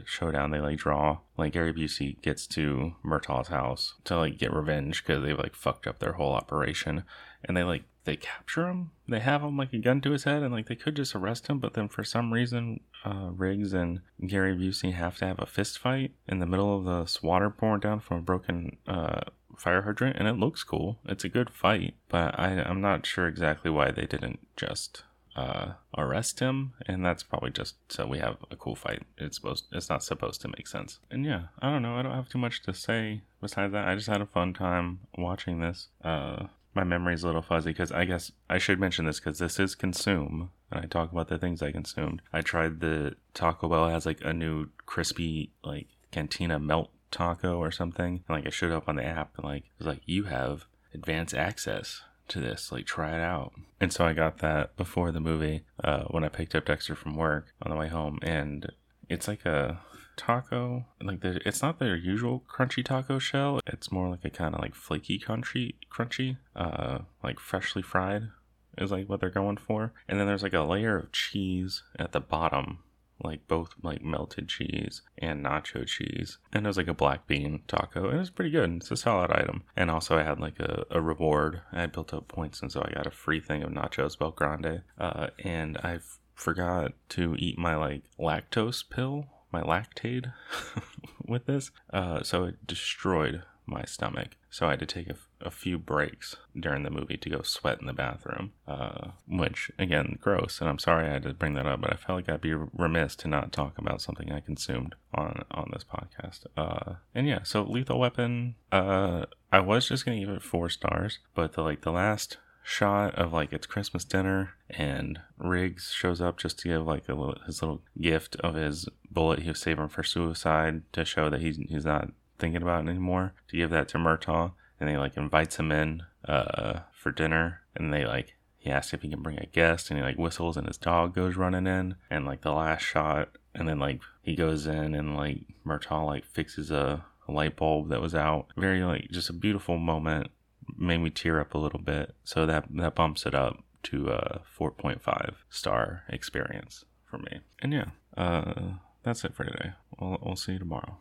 showdown, 0.04 0.50
they 0.50 0.60
like 0.60 0.78
draw, 0.78 1.18
like 1.36 1.52
Gary 1.52 1.72
Busey 1.72 2.20
gets 2.22 2.46
to 2.48 2.94
Murtaugh's 3.04 3.48
house 3.48 3.94
to 4.04 4.16
like 4.16 4.38
get 4.38 4.52
revenge 4.52 5.04
because 5.04 5.22
they've 5.22 5.38
like 5.38 5.54
fucked 5.54 5.86
up 5.86 5.98
their 5.98 6.12
whole 6.12 6.32
operation. 6.32 7.04
And 7.44 7.56
they 7.56 7.62
like 7.62 7.84
they 8.04 8.16
capture 8.16 8.66
him. 8.66 8.90
They 9.08 9.20
have 9.20 9.42
him 9.42 9.56
like 9.56 9.72
a 9.72 9.78
gun 9.78 10.00
to 10.02 10.12
his 10.12 10.24
head, 10.24 10.42
and 10.42 10.52
like 10.52 10.66
they 10.66 10.76
could 10.76 10.96
just 10.96 11.14
arrest 11.14 11.48
him, 11.48 11.58
but 11.58 11.74
then 11.74 11.88
for 11.88 12.04
some 12.04 12.32
reason, 12.32 12.80
uh, 13.04 13.30
Riggs 13.32 13.72
and 13.72 14.00
Gary 14.26 14.56
Busey 14.56 14.92
have 14.92 15.18
to 15.18 15.26
have 15.26 15.38
a 15.38 15.46
fist 15.46 15.78
fight 15.78 16.12
in 16.28 16.38
the 16.38 16.46
middle 16.46 16.76
of 16.76 16.84
this 16.84 17.22
water 17.22 17.50
pouring 17.50 17.80
down 17.80 18.00
from 18.00 18.18
a 18.18 18.22
broken 18.22 18.76
uh, 18.86 19.20
fire 19.56 19.82
hydrant, 19.82 20.16
and 20.18 20.28
it 20.28 20.38
looks 20.38 20.64
cool. 20.64 20.98
It's 21.04 21.24
a 21.24 21.28
good 21.28 21.50
fight, 21.50 21.94
but 22.08 22.38
I, 22.38 22.62
I'm 22.62 22.80
not 22.80 23.06
sure 23.06 23.26
exactly 23.28 23.70
why 23.70 23.90
they 23.90 24.06
didn't 24.06 24.40
just 24.56 25.04
uh, 25.36 25.72
arrest 25.96 26.40
him, 26.40 26.72
and 26.86 27.04
that's 27.04 27.22
probably 27.22 27.50
just 27.50 27.76
so 27.88 28.06
we 28.06 28.18
have 28.18 28.38
a 28.50 28.56
cool 28.56 28.74
fight. 28.74 29.02
It's 29.18 29.36
supposed 29.36 29.66
it's 29.72 29.88
not 29.88 30.02
supposed 30.02 30.40
to 30.42 30.48
make 30.48 30.66
sense. 30.66 30.98
And 31.10 31.24
yeah, 31.24 31.44
I 31.60 31.70
don't 31.70 31.82
know. 31.82 31.96
I 31.96 32.02
don't 32.02 32.14
have 32.14 32.28
too 32.28 32.38
much 32.38 32.62
to 32.62 32.74
say 32.74 33.22
besides 33.40 33.72
that. 33.72 33.86
I 33.86 33.94
just 33.94 34.08
had 34.08 34.20
a 34.20 34.26
fun 34.26 34.54
time 34.54 35.00
watching 35.16 35.60
this. 35.60 35.88
Uh, 36.02 36.46
my 36.74 36.84
memory's 36.84 37.22
a 37.22 37.26
little 37.26 37.42
fuzzy 37.42 37.70
because 37.70 37.92
I 37.92 38.04
guess 38.04 38.30
I 38.48 38.58
should 38.58 38.78
mention 38.78 39.04
this 39.04 39.18
because 39.20 39.38
this 39.38 39.58
is 39.58 39.74
consume, 39.74 40.50
and 40.70 40.84
I 40.84 40.86
talk 40.86 41.12
about 41.12 41.28
the 41.28 41.38
things 41.38 41.62
I 41.62 41.72
consumed. 41.72 42.22
I 42.32 42.42
tried 42.42 42.80
the 42.80 43.16
Taco 43.34 43.68
Bell 43.68 43.88
has 43.88 44.06
like 44.06 44.20
a 44.24 44.32
new 44.32 44.68
crispy 44.86 45.50
like 45.64 45.88
cantina 46.10 46.58
melt 46.58 46.90
taco 47.10 47.58
or 47.58 47.70
something, 47.70 48.24
and 48.28 48.36
like 48.36 48.46
it 48.46 48.52
showed 48.52 48.72
up 48.72 48.88
on 48.88 48.96
the 48.96 49.04
app, 49.04 49.32
and 49.36 49.44
like 49.44 49.64
it 49.64 49.78
was 49.78 49.86
like 49.86 50.02
you 50.06 50.24
have 50.24 50.66
advanced 50.94 51.34
access 51.34 52.02
to 52.28 52.40
this 52.40 52.70
like 52.70 52.86
try 52.86 53.16
it 53.16 53.20
out 53.20 53.52
and 53.80 53.92
so 53.92 54.04
i 54.04 54.12
got 54.12 54.38
that 54.38 54.76
before 54.76 55.10
the 55.10 55.20
movie 55.20 55.64
uh, 55.82 56.04
when 56.04 56.22
i 56.22 56.28
picked 56.28 56.54
up 56.54 56.64
dexter 56.64 56.94
from 56.94 57.16
work 57.16 57.52
on 57.62 57.70
the 57.70 57.76
way 57.76 57.88
home 57.88 58.20
and 58.22 58.70
it's 59.08 59.26
like 59.26 59.44
a 59.44 59.80
taco 60.20 60.84
like 61.02 61.20
the, 61.20 61.40
it's 61.46 61.62
not 61.62 61.78
their 61.78 61.96
usual 61.96 62.44
crunchy 62.46 62.84
taco 62.84 63.18
shell 63.18 63.58
it's 63.66 63.90
more 63.90 64.10
like 64.10 64.24
a 64.24 64.30
kind 64.30 64.54
of 64.54 64.60
like 64.60 64.74
flaky 64.74 65.18
crunchy 65.18 65.74
crunchy 65.90 66.36
uh 66.54 66.98
like 67.24 67.40
freshly 67.40 67.82
fried 67.82 68.28
is 68.76 68.90
like 68.90 69.08
what 69.08 69.20
they're 69.20 69.30
going 69.30 69.56
for 69.56 69.92
and 70.06 70.20
then 70.20 70.26
there's 70.26 70.42
like 70.42 70.52
a 70.52 70.60
layer 70.60 70.98
of 70.98 71.10
cheese 71.10 71.82
at 71.98 72.12
the 72.12 72.20
bottom 72.20 72.78
like 73.22 73.46
both 73.48 73.74
like 73.82 74.02
melted 74.02 74.48
cheese 74.48 75.02
and 75.18 75.44
nacho 75.44 75.86
cheese. 75.86 76.38
And 76.52 76.64
it 76.64 76.68
was 76.68 76.76
like 76.76 76.88
a 76.88 76.94
black 76.94 77.26
bean 77.26 77.60
taco. 77.68 78.10
It 78.10 78.16
was 78.16 78.30
pretty 78.30 78.50
good. 78.50 78.70
It's 78.76 78.90
a 78.90 78.96
solid 78.96 79.30
item. 79.30 79.62
And 79.76 79.90
also 79.90 80.16
I 80.16 80.22
had 80.22 80.40
like 80.40 80.58
a, 80.58 80.84
a 80.90 81.00
reward. 81.00 81.60
I 81.72 81.82
had 81.82 81.92
built 81.92 82.14
up 82.14 82.28
points 82.28 82.62
and 82.62 82.72
so 82.72 82.82
I 82.82 82.94
got 82.94 83.06
a 83.06 83.10
free 83.10 83.40
thing 83.40 83.62
of 83.62 83.70
nachos 83.70 84.16
BellGrande. 84.16 84.82
Uh, 84.98 85.28
and 85.44 85.76
I 85.78 85.98
forgot 86.34 86.92
to 87.10 87.36
eat 87.38 87.58
my 87.58 87.76
like 87.76 88.04
lactose 88.18 88.88
pill, 88.88 89.26
my 89.52 89.62
lactaid 89.62 90.32
with 91.26 91.46
this. 91.46 91.70
Uh, 91.92 92.22
so 92.22 92.44
it 92.44 92.66
destroyed 92.66 93.42
my 93.70 93.84
stomach. 93.84 94.36
So 94.50 94.66
I 94.66 94.70
had 94.70 94.80
to 94.80 94.86
take 94.86 95.08
a, 95.08 95.14
a 95.40 95.50
few 95.50 95.78
breaks 95.78 96.36
during 96.58 96.82
the 96.82 96.90
movie 96.90 97.16
to 97.16 97.30
go 97.30 97.42
sweat 97.42 97.80
in 97.80 97.86
the 97.86 97.92
bathroom, 97.92 98.52
uh, 98.66 99.12
which 99.28 99.70
again, 99.78 100.18
gross. 100.20 100.60
And 100.60 100.68
I'm 100.68 100.78
sorry 100.78 101.06
I 101.06 101.12
had 101.12 101.22
to 101.22 101.34
bring 101.34 101.54
that 101.54 101.66
up, 101.66 101.80
but 101.80 101.92
I 101.92 101.96
felt 101.96 102.18
like 102.18 102.28
I'd 102.28 102.40
be 102.40 102.54
remiss 102.54 103.14
to 103.16 103.28
not 103.28 103.52
talk 103.52 103.78
about 103.78 104.02
something 104.02 104.32
I 104.32 104.40
consumed 104.40 104.96
on 105.14 105.44
on 105.52 105.70
this 105.72 105.84
podcast. 105.84 106.46
Uh, 106.56 106.94
and 107.14 107.28
yeah, 107.28 107.44
so 107.44 107.62
Lethal 107.62 108.00
Weapon. 108.00 108.56
Uh, 108.72 109.26
I 109.52 109.60
was 109.60 109.88
just 109.88 110.04
gonna 110.04 110.20
give 110.20 110.28
it 110.28 110.42
four 110.42 110.68
stars, 110.68 111.20
but 111.34 111.52
the 111.52 111.62
like 111.62 111.82
the 111.82 111.92
last 111.92 112.38
shot 112.62 113.14
of 113.14 113.32
like 113.32 113.52
it's 113.52 113.66
Christmas 113.66 114.04
dinner 114.04 114.50
and 114.68 115.20
Riggs 115.38 115.90
shows 115.90 116.20
up 116.20 116.38
just 116.38 116.58
to 116.60 116.68
give 116.68 116.86
like 116.86 117.08
a 117.08 117.14
little, 117.14 117.38
his 117.46 117.62
little 117.62 117.82
gift 118.00 118.36
of 118.36 118.54
his 118.54 118.88
bullet 119.10 119.40
he 119.40 119.48
was 119.48 119.60
saving 119.60 119.88
for 119.88 120.02
suicide 120.02 120.82
to 120.92 121.04
show 121.04 121.30
that 121.30 121.40
he's 121.40 121.56
he's 121.56 121.84
not 121.84 122.10
thinking 122.38 122.62
about 122.62 122.84
it 122.84 122.88
anymore 122.88 123.34
to 123.48 123.56
give 123.56 123.70
that 123.70 123.88
to 123.88 123.98
Murtaugh 123.98 124.52
and 124.78 124.88
he 124.88 124.96
like 124.96 125.16
invites 125.16 125.56
him 125.56 125.72
in 125.72 126.02
uh 126.26 126.80
for 126.92 127.10
dinner 127.10 127.60
and 127.74 127.92
they 127.92 128.04
like 128.04 128.36
he 128.56 128.70
asks 128.70 128.92
if 128.92 129.02
he 129.02 129.08
can 129.08 129.22
bring 129.22 129.38
a 129.38 129.46
guest 129.46 129.90
and 129.90 129.98
he 129.98 130.04
like 130.04 130.18
whistles 130.18 130.56
and 130.56 130.66
his 130.66 130.76
dog 130.76 131.14
goes 131.14 131.36
running 131.36 131.66
in 131.66 131.96
and 132.10 132.26
like 132.26 132.42
the 132.42 132.52
last 132.52 132.82
shot 132.82 133.30
and 133.54 133.68
then 133.68 133.78
like 133.78 134.00
he 134.22 134.34
goes 134.34 134.66
in 134.66 134.94
and 134.94 135.16
like 135.16 135.38
Murtaugh 135.66 136.06
like 136.06 136.24
fixes 136.24 136.70
a, 136.70 137.04
a 137.26 137.32
light 137.32 137.56
bulb 137.56 137.88
that 137.88 138.00
was 138.02 138.14
out. 138.14 138.46
Very 138.56 138.82
like 138.82 139.08
just 139.10 139.30
a 139.30 139.34
beautiful 139.34 139.78
moment 139.78 140.30
made 140.78 140.98
me 140.98 141.10
tear 141.10 141.40
up 141.40 141.54
a 141.54 141.58
little 141.58 141.80
bit 141.80 142.14
so 142.24 142.46
that 142.46 142.66
that 142.70 142.94
bumps 142.94 143.26
it 143.26 143.34
up 143.34 143.62
to 143.82 144.08
a 144.10 144.42
4.5 144.58 145.34
star 145.48 146.04
experience 146.08 146.84
for 147.04 147.18
me 147.18 147.40
and 147.60 147.72
yeah 147.72 147.86
uh 148.16 148.74
that's 149.02 149.24
it 149.24 149.34
for 149.34 149.44
today 149.44 149.72
we'll, 149.98 150.18
we'll 150.22 150.36
see 150.36 150.52
you 150.52 150.58
tomorrow 150.58 150.98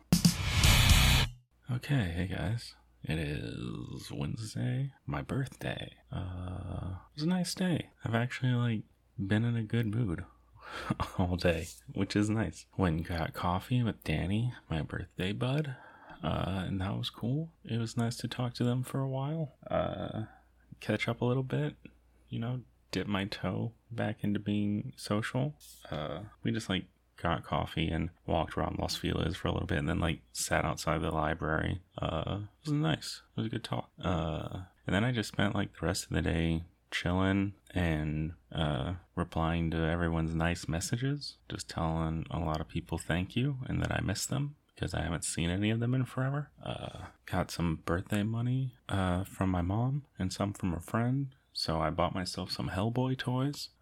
Okay, 1.72 2.12
hey 2.16 2.28
guys. 2.28 2.74
It 3.04 3.20
is 3.20 4.12
Wednesday, 4.12 4.92
my 5.06 5.22
birthday. 5.22 5.92
Uh, 6.12 6.96
it 7.12 7.16
was 7.16 7.24
a 7.24 7.28
nice 7.28 7.54
day. 7.54 7.90
I've 8.04 8.16
actually 8.16 8.54
like 8.54 8.82
been 9.20 9.46
in 9.46 9.56
a 9.56 9.62
good 9.62 9.94
mood 9.94 10.24
all 11.20 11.36
day, 11.36 11.68
which 11.94 12.16
is 12.16 12.28
nice. 12.28 12.66
Went 12.76 12.98
and 12.98 13.08
got 13.08 13.34
coffee 13.34 13.84
with 13.84 14.04
Danny, 14.04 14.52
my 14.68 14.82
birthday 14.82 15.32
bud. 15.32 15.76
Uh, 16.24 16.64
and 16.68 16.82
that 16.82 16.98
was 16.98 17.10
cool. 17.10 17.50
It 17.64 17.78
was 17.78 17.98
nice 17.98 18.18
to 18.18 18.28
talk 18.28 18.54
to 18.56 18.64
them 18.64 18.84
for 18.84 19.00
a 19.00 19.08
while. 19.08 19.54
Uh, 19.70 20.24
catch 20.80 21.08
up 21.08 21.22
a 21.22 21.26
little 21.26 21.44
bit, 21.44 21.76
you 22.30 22.40
know, 22.40 22.62
dip 22.92 23.08
my 23.08 23.26
toe 23.26 23.72
back 23.92 24.18
into 24.22 24.40
being 24.40 24.94
social. 24.96 25.56
Uh, 25.90 26.20
we 26.44 26.52
just 26.52 26.70
like 26.70 26.86
got 27.22 27.44
coffee 27.44 27.90
and 27.90 28.10
walked 28.26 28.58
around 28.58 28.80
Los 28.80 28.96
Feliz 28.96 29.36
for 29.36 29.48
a 29.48 29.52
little 29.52 29.68
bit 29.68 29.78
and 29.78 29.90
then 29.90 30.00
like 30.00 30.22
sat 30.32 30.66
outside 30.66 31.02
the 31.02 31.12
library. 31.12 31.82
Uh, 31.98 32.40
it 32.64 32.70
was 32.70 32.74
nice. 32.74 33.22
It 33.36 33.42
was 33.42 33.48
a 33.48 33.50
good 33.50 33.64
talk. 33.64 33.90
Uh, 34.04 34.62
and 34.88 34.96
then 34.96 35.04
I 35.04 35.12
just 35.12 35.30
spent 35.30 35.56
like 35.56 35.78
the 35.80 35.86
rest 35.86 36.06
of 36.06 36.12
the 36.12 36.22
day 36.22 36.64
chilling 36.92 37.54
and 37.74 38.34
uh, 38.52 38.94
replying 39.16 39.70
to 39.72 39.78
everyone's 39.78 40.34
nice 40.34 40.68
messages, 40.68 41.36
just 41.50 41.70
telling 41.70 42.26
a 42.32 42.40
lot 42.40 42.62
of 42.62 42.68
people 42.68 42.98
thank 42.98 43.36
you 43.36 43.58
and 43.68 43.82
that 43.82 43.92
I 43.92 44.02
miss 44.02 44.26
them 44.26 44.56
because 44.80 44.94
I 44.94 45.02
haven't 45.02 45.26
seen 45.26 45.50
any 45.50 45.72
of 45.72 45.82
them 45.82 45.94
in 45.94 46.06
forever. 46.06 46.52
Uh, 46.66 47.08
got 47.26 47.52
some 47.52 47.80
birthday 47.86 48.24
money 48.24 48.76
uh, 48.88 49.26
from 49.26 49.50
my 49.50 49.62
mom 49.62 50.04
and 50.18 50.32
some 50.32 50.54
from 50.54 50.74
a 50.74 50.80
friend. 50.80 51.28
So 51.52 51.82
I 51.82 51.90
bought 51.90 52.16
myself 52.16 52.52
some 52.52 52.70
Hellboy 52.70 53.18
toys. 53.18 53.70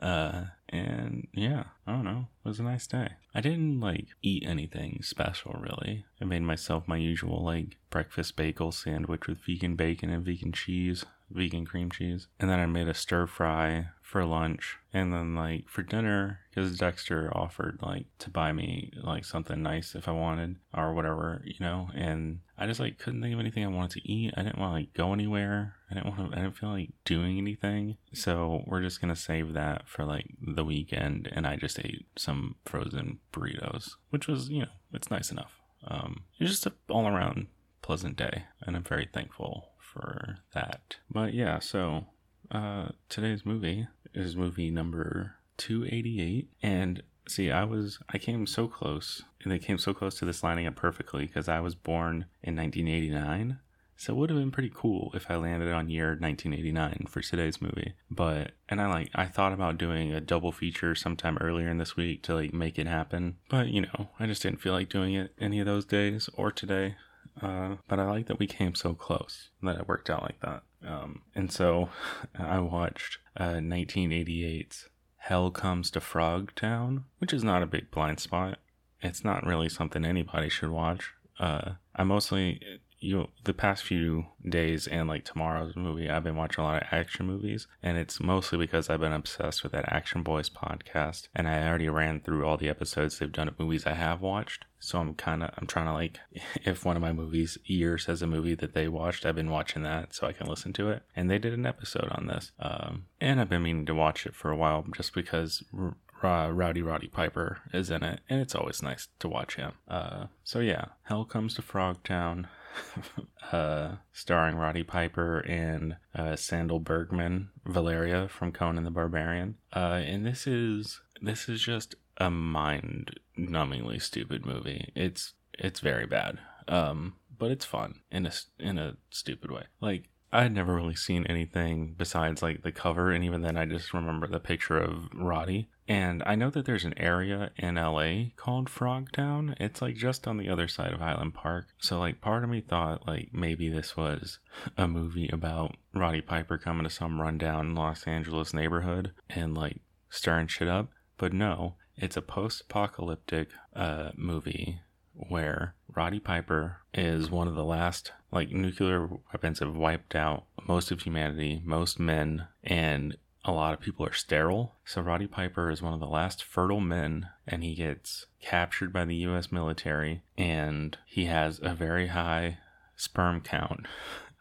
Uh, 0.00 0.44
and 0.68 1.26
yeah, 1.32 1.64
I 1.86 1.92
don't 1.92 2.04
know. 2.04 2.28
It 2.44 2.48
was 2.48 2.60
a 2.60 2.62
nice 2.62 2.86
day. 2.86 3.08
I 3.34 3.40
didn't 3.40 3.80
like 3.80 4.06
eat 4.22 4.44
anything 4.46 5.00
special 5.02 5.58
really. 5.60 6.04
I 6.20 6.24
made 6.24 6.42
myself 6.42 6.86
my 6.86 6.96
usual 6.96 7.44
like 7.44 7.78
breakfast 7.90 8.36
bagel 8.36 8.70
sandwich 8.70 9.26
with 9.26 9.38
vegan 9.44 9.74
bacon 9.74 10.10
and 10.10 10.24
vegan 10.24 10.52
cheese, 10.52 11.04
vegan 11.30 11.66
cream 11.66 11.90
cheese. 11.90 12.28
And 12.38 12.48
then 12.48 12.60
I 12.60 12.66
made 12.66 12.88
a 12.88 12.94
stir 12.94 13.26
fry 13.26 13.88
for 14.08 14.24
lunch. 14.24 14.78
And 14.94 15.12
then 15.12 15.34
like 15.34 15.68
for 15.68 15.82
dinner, 15.82 16.40
because 16.48 16.78
Dexter 16.78 17.30
offered 17.36 17.78
like 17.82 18.06
to 18.20 18.30
buy 18.30 18.52
me 18.52 18.90
like 19.02 19.26
something 19.26 19.62
nice 19.62 19.94
if 19.94 20.08
I 20.08 20.12
wanted 20.12 20.56
or 20.74 20.94
whatever, 20.94 21.42
you 21.44 21.56
know, 21.60 21.90
and 21.94 22.38
I 22.56 22.66
just 22.66 22.80
like 22.80 22.98
couldn't 22.98 23.20
think 23.20 23.34
of 23.34 23.40
anything 23.40 23.64
I 23.64 23.68
wanted 23.68 24.00
to 24.00 24.10
eat. 24.10 24.32
I 24.34 24.42
didn't 24.42 24.58
want 24.58 24.70
to 24.70 24.78
like 24.78 24.94
go 24.94 25.12
anywhere. 25.12 25.74
I 25.90 25.94
didn't 25.94 26.06
want 26.06 26.32
to, 26.32 26.38
I 26.38 26.42
didn't 26.42 26.56
feel 26.56 26.70
like 26.70 26.92
doing 27.04 27.36
anything. 27.36 27.98
So 28.14 28.62
we're 28.66 28.80
just 28.80 29.02
to 29.02 29.14
save 29.14 29.52
that 29.52 29.86
for 29.86 30.06
like 30.06 30.30
the 30.40 30.64
weekend. 30.64 31.28
And 31.30 31.46
I 31.46 31.56
just 31.56 31.78
ate 31.78 32.06
some 32.16 32.54
frozen 32.64 33.18
burritos, 33.30 33.90
which 34.08 34.26
was, 34.26 34.48
you 34.48 34.62
know, 34.62 34.72
it's 34.94 35.10
nice 35.10 35.30
enough. 35.30 35.52
Um, 35.86 36.22
it's 36.38 36.50
just 36.50 36.64
an 36.64 36.72
all 36.88 37.06
around 37.06 37.48
pleasant 37.82 38.16
day. 38.16 38.44
And 38.62 38.74
I'm 38.74 38.84
very 38.84 39.06
thankful 39.12 39.72
for 39.78 40.38
that. 40.54 40.96
But 41.10 41.34
yeah, 41.34 41.58
so 41.58 42.06
uh, 42.50 42.88
today's 43.08 43.44
movie 43.44 43.86
is 44.14 44.36
movie 44.36 44.70
number 44.70 45.34
288. 45.58 46.48
And 46.62 47.02
see, 47.28 47.50
I 47.50 47.64
was, 47.64 47.98
I 48.08 48.18
came 48.18 48.46
so 48.46 48.68
close, 48.68 49.22
and 49.42 49.52
they 49.52 49.58
came 49.58 49.78
so 49.78 49.94
close 49.94 50.18
to 50.18 50.24
this 50.24 50.42
lining 50.42 50.66
up 50.66 50.76
perfectly 50.76 51.26
because 51.26 51.48
I 51.48 51.60
was 51.60 51.74
born 51.74 52.26
in 52.42 52.56
1989. 52.56 53.58
So 53.96 54.12
it 54.12 54.16
would 54.16 54.30
have 54.30 54.38
been 54.38 54.52
pretty 54.52 54.70
cool 54.72 55.10
if 55.14 55.28
I 55.28 55.34
landed 55.34 55.72
on 55.72 55.90
year 55.90 56.10
1989 56.10 57.06
for 57.08 57.20
today's 57.20 57.60
movie. 57.60 57.94
But 58.08 58.52
and 58.68 58.80
I 58.80 58.86
like 58.88 59.10
I 59.12 59.24
thought 59.24 59.52
about 59.52 59.76
doing 59.76 60.12
a 60.12 60.20
double 60.20 60.52
feature 60.52 60.94
sometime 60.94 61.36
earlier 61.40 61.68
in 61.68 61.78
this 61.78 61.96
week 61.96 62.22
to 62.22 62.34
like 62.36 62.54
make 62.54 62.78
it 62.78 62.86
happen. 62.86 63.38
But 63.50 63.68
you 63.68 63.80
know, 63.80 64.10
I 64.20 64.26
just 64.26 64.40
didn't 64.40 64.60
feel 64.60 64.72
like 64.72 64.88
doing 64.88 65.14
it 65.14 65.32
any 65.40 65.58
of 65.58 65.66
those 65.66 65.84
days 65.84 66.30
or 66.34 66.52
today. 66.52 66.94
Uh, 67.42 67.76
but 67.88 67.98
I 67.98 68.08
like 68.08 68.26
that 68.26 68.38
we 68.38 68.46
came 68.46 68.76
so 68.76 68.94
close 68.94 69.50
that 69.64 69.76
it 69.76 69.88
worked 69.88 70.10
out 70.10 70.22
like 70.22 70.40
that. 70.42 70.62
Um, 70.86 71.22
and 71.34 71.50
so 71.50 71.90
I 72.38 72.60
watched 72.60 73.18
uh, 73.36 73.54
1988's 73.54 74.88
Hell 75.16 75.50
Comes 75.50 75.90
to 75.92 76.00
Frogtown, 76.00 77.04
which 77.18 77.32
is 77.32 77.44
not 77.44 77.62
a 77.62 77.66
big 77.66 77.90
blind 77.90 78.20
spot. 78.20 78.58
It's 79.00 79.24
not 79.24 79.46
really 79.46 79.68
something 79.68 80.04
anybody 80.04 80.48
should 80.48 80.70
watch. 80.70 81.12
Uh, 81.38 81.72
I 81.94 82.04
mostly 82.04 82.60
you 83.00 83.28
the 83.44 83.52
past 83.52 83.84
few 83.84 84.26
days 84.48 84.86
and 84.86 85.08
like 85.08 85.24
tomorrow's 85.24 85.76
movie 85.76 86.08
i've 86.10 86.24
been 86.24 86.36
watching 86.36 86.62
a 86.62 86.66
lot 86.66 86.82
of 86.82 86.88
action 86.90 87.26
movies 87.26 87.66
and 87.82 87.96
it's 87.96 88.20
mostly 88.20 88.58
because 88.58 88.90
i've 88.90 89.00
been 89.00 89.12
obsessed 89.12 89.62
with 89.62 89.72
that 89.72 89.90
action 89.92 90.22
boys 90.22 90.50
podcast 90.50 91.28
and 91.34 91.48
i 91.48 91.66
already 91.66 91.88
ran 91.88 92.20
through 92.20 92.44
all 92.44 92.56
the 92.56 92.68
episodes 92.68 93.18
they've 93.18 93.32
done 93.32 93.48
of 93.48 93.58
movies 93.58 93.86
i 93.86 93.94
have 93.94 94.20
watched 94.20 94.64
so 94.80 94.98
i'm 94.98 95.14
kind 95.14 95.42
of 95.42 95.50
i'm 95.58 95.66
trying 95.66 95.86
to 95.86 95.92
like 95.92 96.18
if 96.64 96.84
one 96.84 96.96
of 96.96 97.02
my 97.02 97.12
movies 97.12 97.56
years 97.64 98.06
has 98.06 98.22
a 98.22 98.26
movie 98.26 98.54
that 98.54 98.74
they 98.74 98.88
watched 98.88 99.24
i've 99.24 99.36
been 99.36 99.50
watching 99.50 99.82
that 99.82 100.14
so 100.14 100.26
i 100.26 100.32
can 100.32 100.46
listen 100.46 100.72
to 100.72 100.90
it 100.90 101.02
and 101.14 101.30
they 101.30 101.38
did 101.38 101.52
an 101.52 101.66
episode 101.66 102.08
on 102.10 102.26
this 102.26 102.52
um, 102.58 103.04
and 103.20 103.40
i've 103.40 103.48
been 103.48 103.62
meaning 103.62 103.86
to 103.86 103.94
watch 103.94 104.26
it 104.26 104.34
for 104.34 104.50
a 104.50 104.56
while 104.56 104.84
just 104.94 105.14
because 105.14 105.62
r- 105.76 105.94
uh, 106.22 106.50
Rowdy 106.50 106.82
Roddy 106.82 107.06
Piper 107.06 107.58
is 107.72 107.90
in 107.90 108.02
it, 108.02 108.18
and 108.28 108.40
it's 108.40 108.56
always 108.56 108.82
nice 108.82 109.06
to 109.20 109.28
watch 109.28 109.54
him. 109.54 109.72
Uh, 109.86 110.26
so 110.42 110.58
yeah, 110.58 110.86
Hell 111.04 111.24
Comes 111.24 111.54
to 111.54 111.62
Frogtown, 111.62 112.46
uh, 113.52 113.96
starring 114.12 114.56
Roddy 114.56 114.82
Piper 114.82 115.40
and 115.40 115.96
uh, 116.14 116.32
Sandahl 116.32 116.82
Bergman, 116.82 117.50
Valeria 117.64 118.28
from 118.28 118.52
Conan 118.52 118.84
the 118.84 118.90
Barbarian, 118.90 119.56
uh, 119.74 120.00
and 120.04 120.26
this 120.26 120.46
is 120.46 121.00
this 121.20 121.48
is 121.48 121.62
just 121.62 121.94
a 122.18 122.30
mind-numbingly 122.30 124.00
stupid 124.00 124.44
movie. 124.44 124.92
It's 124.94 125.34
it's 125.58 125.80
very 125.80 126.06
bad, 126.06 126.38
um, 126.66 127.14
but 127.36 127.50
it's 127.50 127.64
fun 127.64 128.00
in 128.10 128.26
a 128.26 128.32
in 128.58 128.78
a 128.78 128.96
stupid 129.10 129.50
way. 129.50 129.64
Like 129.80 130.08
I 130.32 130.42
had 130.42 130.54
never 130.54 130.74
really 130.74 130.94
seen 130.94 131.24
anything 131.26 131.94
besides 131.96 132.42
like 132.42 132.62
the 132.62 132.72
cover, 132.72 133.10
and 133.10 133.24
even 133.24 133.42
then, 133.42 133.56
I 133.56 133.64
just 133.64 133.94
remember 133.94 134.26
the 134.26 134.40
picture 134.40 134.78
of 134.78 135.08
Roddy. 135.14 135.68
And 135.88 136.22
I 136.26 136.34
know 136.34 136.50
that 136.50 136.66
there's 136.66 136.84
an 136.84 136.98
area 136.98 137.50
in 137.56 137.76
LA 137.76 138.30
called 138.36 138.68
Frogtown. 138.68 139.54
It's 139.58 139.80
like 139.80 139.96
just 139.96 140.28
on 140.28 140.36
the 140.36 140.50
other 140.50 140.68
side 140.68 140.92
of 140.92 141.00
Highland 141.00 141.32
Park. 141.32 141.68
So, 141.78 141.98
like, 141.98 142.20
part 142.20 142.44
of 142.44 142.50
me 142.50 142.60
thought 142.60 143.06
like 143.06 143.30
maybe 143.32 143.70
this 143.70 143.96
was 143.96 144.38
a 144.76 144.86
movie 144.86 145.30
about 145.32 145.76
Roddy 145.94 146.20
Piper 146.20 146.58
coming 146.58 146.84
to 146.84 146.90
some 146.90 147.22
rundown 147.22 147.74
Los 147.74 148.06
Angeles 148.06 148.52
neighborhood 148.52 149.12
and 149.30 149.56
like 149.56 149.80
stirring 150.10 150.46
shit 150.46 150.68
up. 150.68 150.90
But 151.16 151.32
no, 151.32 151.76
it's 151.96 152.16
a 152.16 152.22
post 152.22 152.62
apocalyptic 152.62 153.48
uh, 153.74 154.10
movie 154.14 154.80
where 155.14 155.74
Roddy 155.94 156.20
Piper 156.20 156.78
is 156.94 157.30
one 157.30 157.48
of 157.48 157.54
the 157.54 157.64
last, 157.64 158.12
like, 158.30 158.50
nuclear 158.50 159.08
weapons 159.32 159.60
have 159.60 159.74
wiped 159.74 160.14
out 160.14 160.44
most 160.66 160.90
of 160.90 161.02
humanity, 161.02 161.62
most 161.64 161.98
men, 161.98 162.46
and 162.62 163.16
a 163.44 163.52
lot 163.52 163.72
of 163.72 163.80
people 163.80 164.04
are 164.04 164.12
sterile. 164.12 164.74
So 164.84 165.00
Roddy 165.00 165.26
Piper 165.26 165.70
is 165.70 165.80
one 165.80 165.94
of 165.94 166.00
the 166.00 166.06
last 166.06 166.44
fertile 166.44 166.80
men, 166.80 167.28
and 167.46 167.64
he 167.64 167.74
gets 167.74 168.26
captured 168.42 168.92
by 168.92 169.04
the 169.04 169.16
US 169.16 169.50
military, 169.50 170.22
and 170.36 170.96
he 171.06 171.24
has 171.24 171.58
a 171.62 171.74
very 171.74 172.08
high 172.08 172.58
sperm 172.96 173.40
count. 173.40 173.86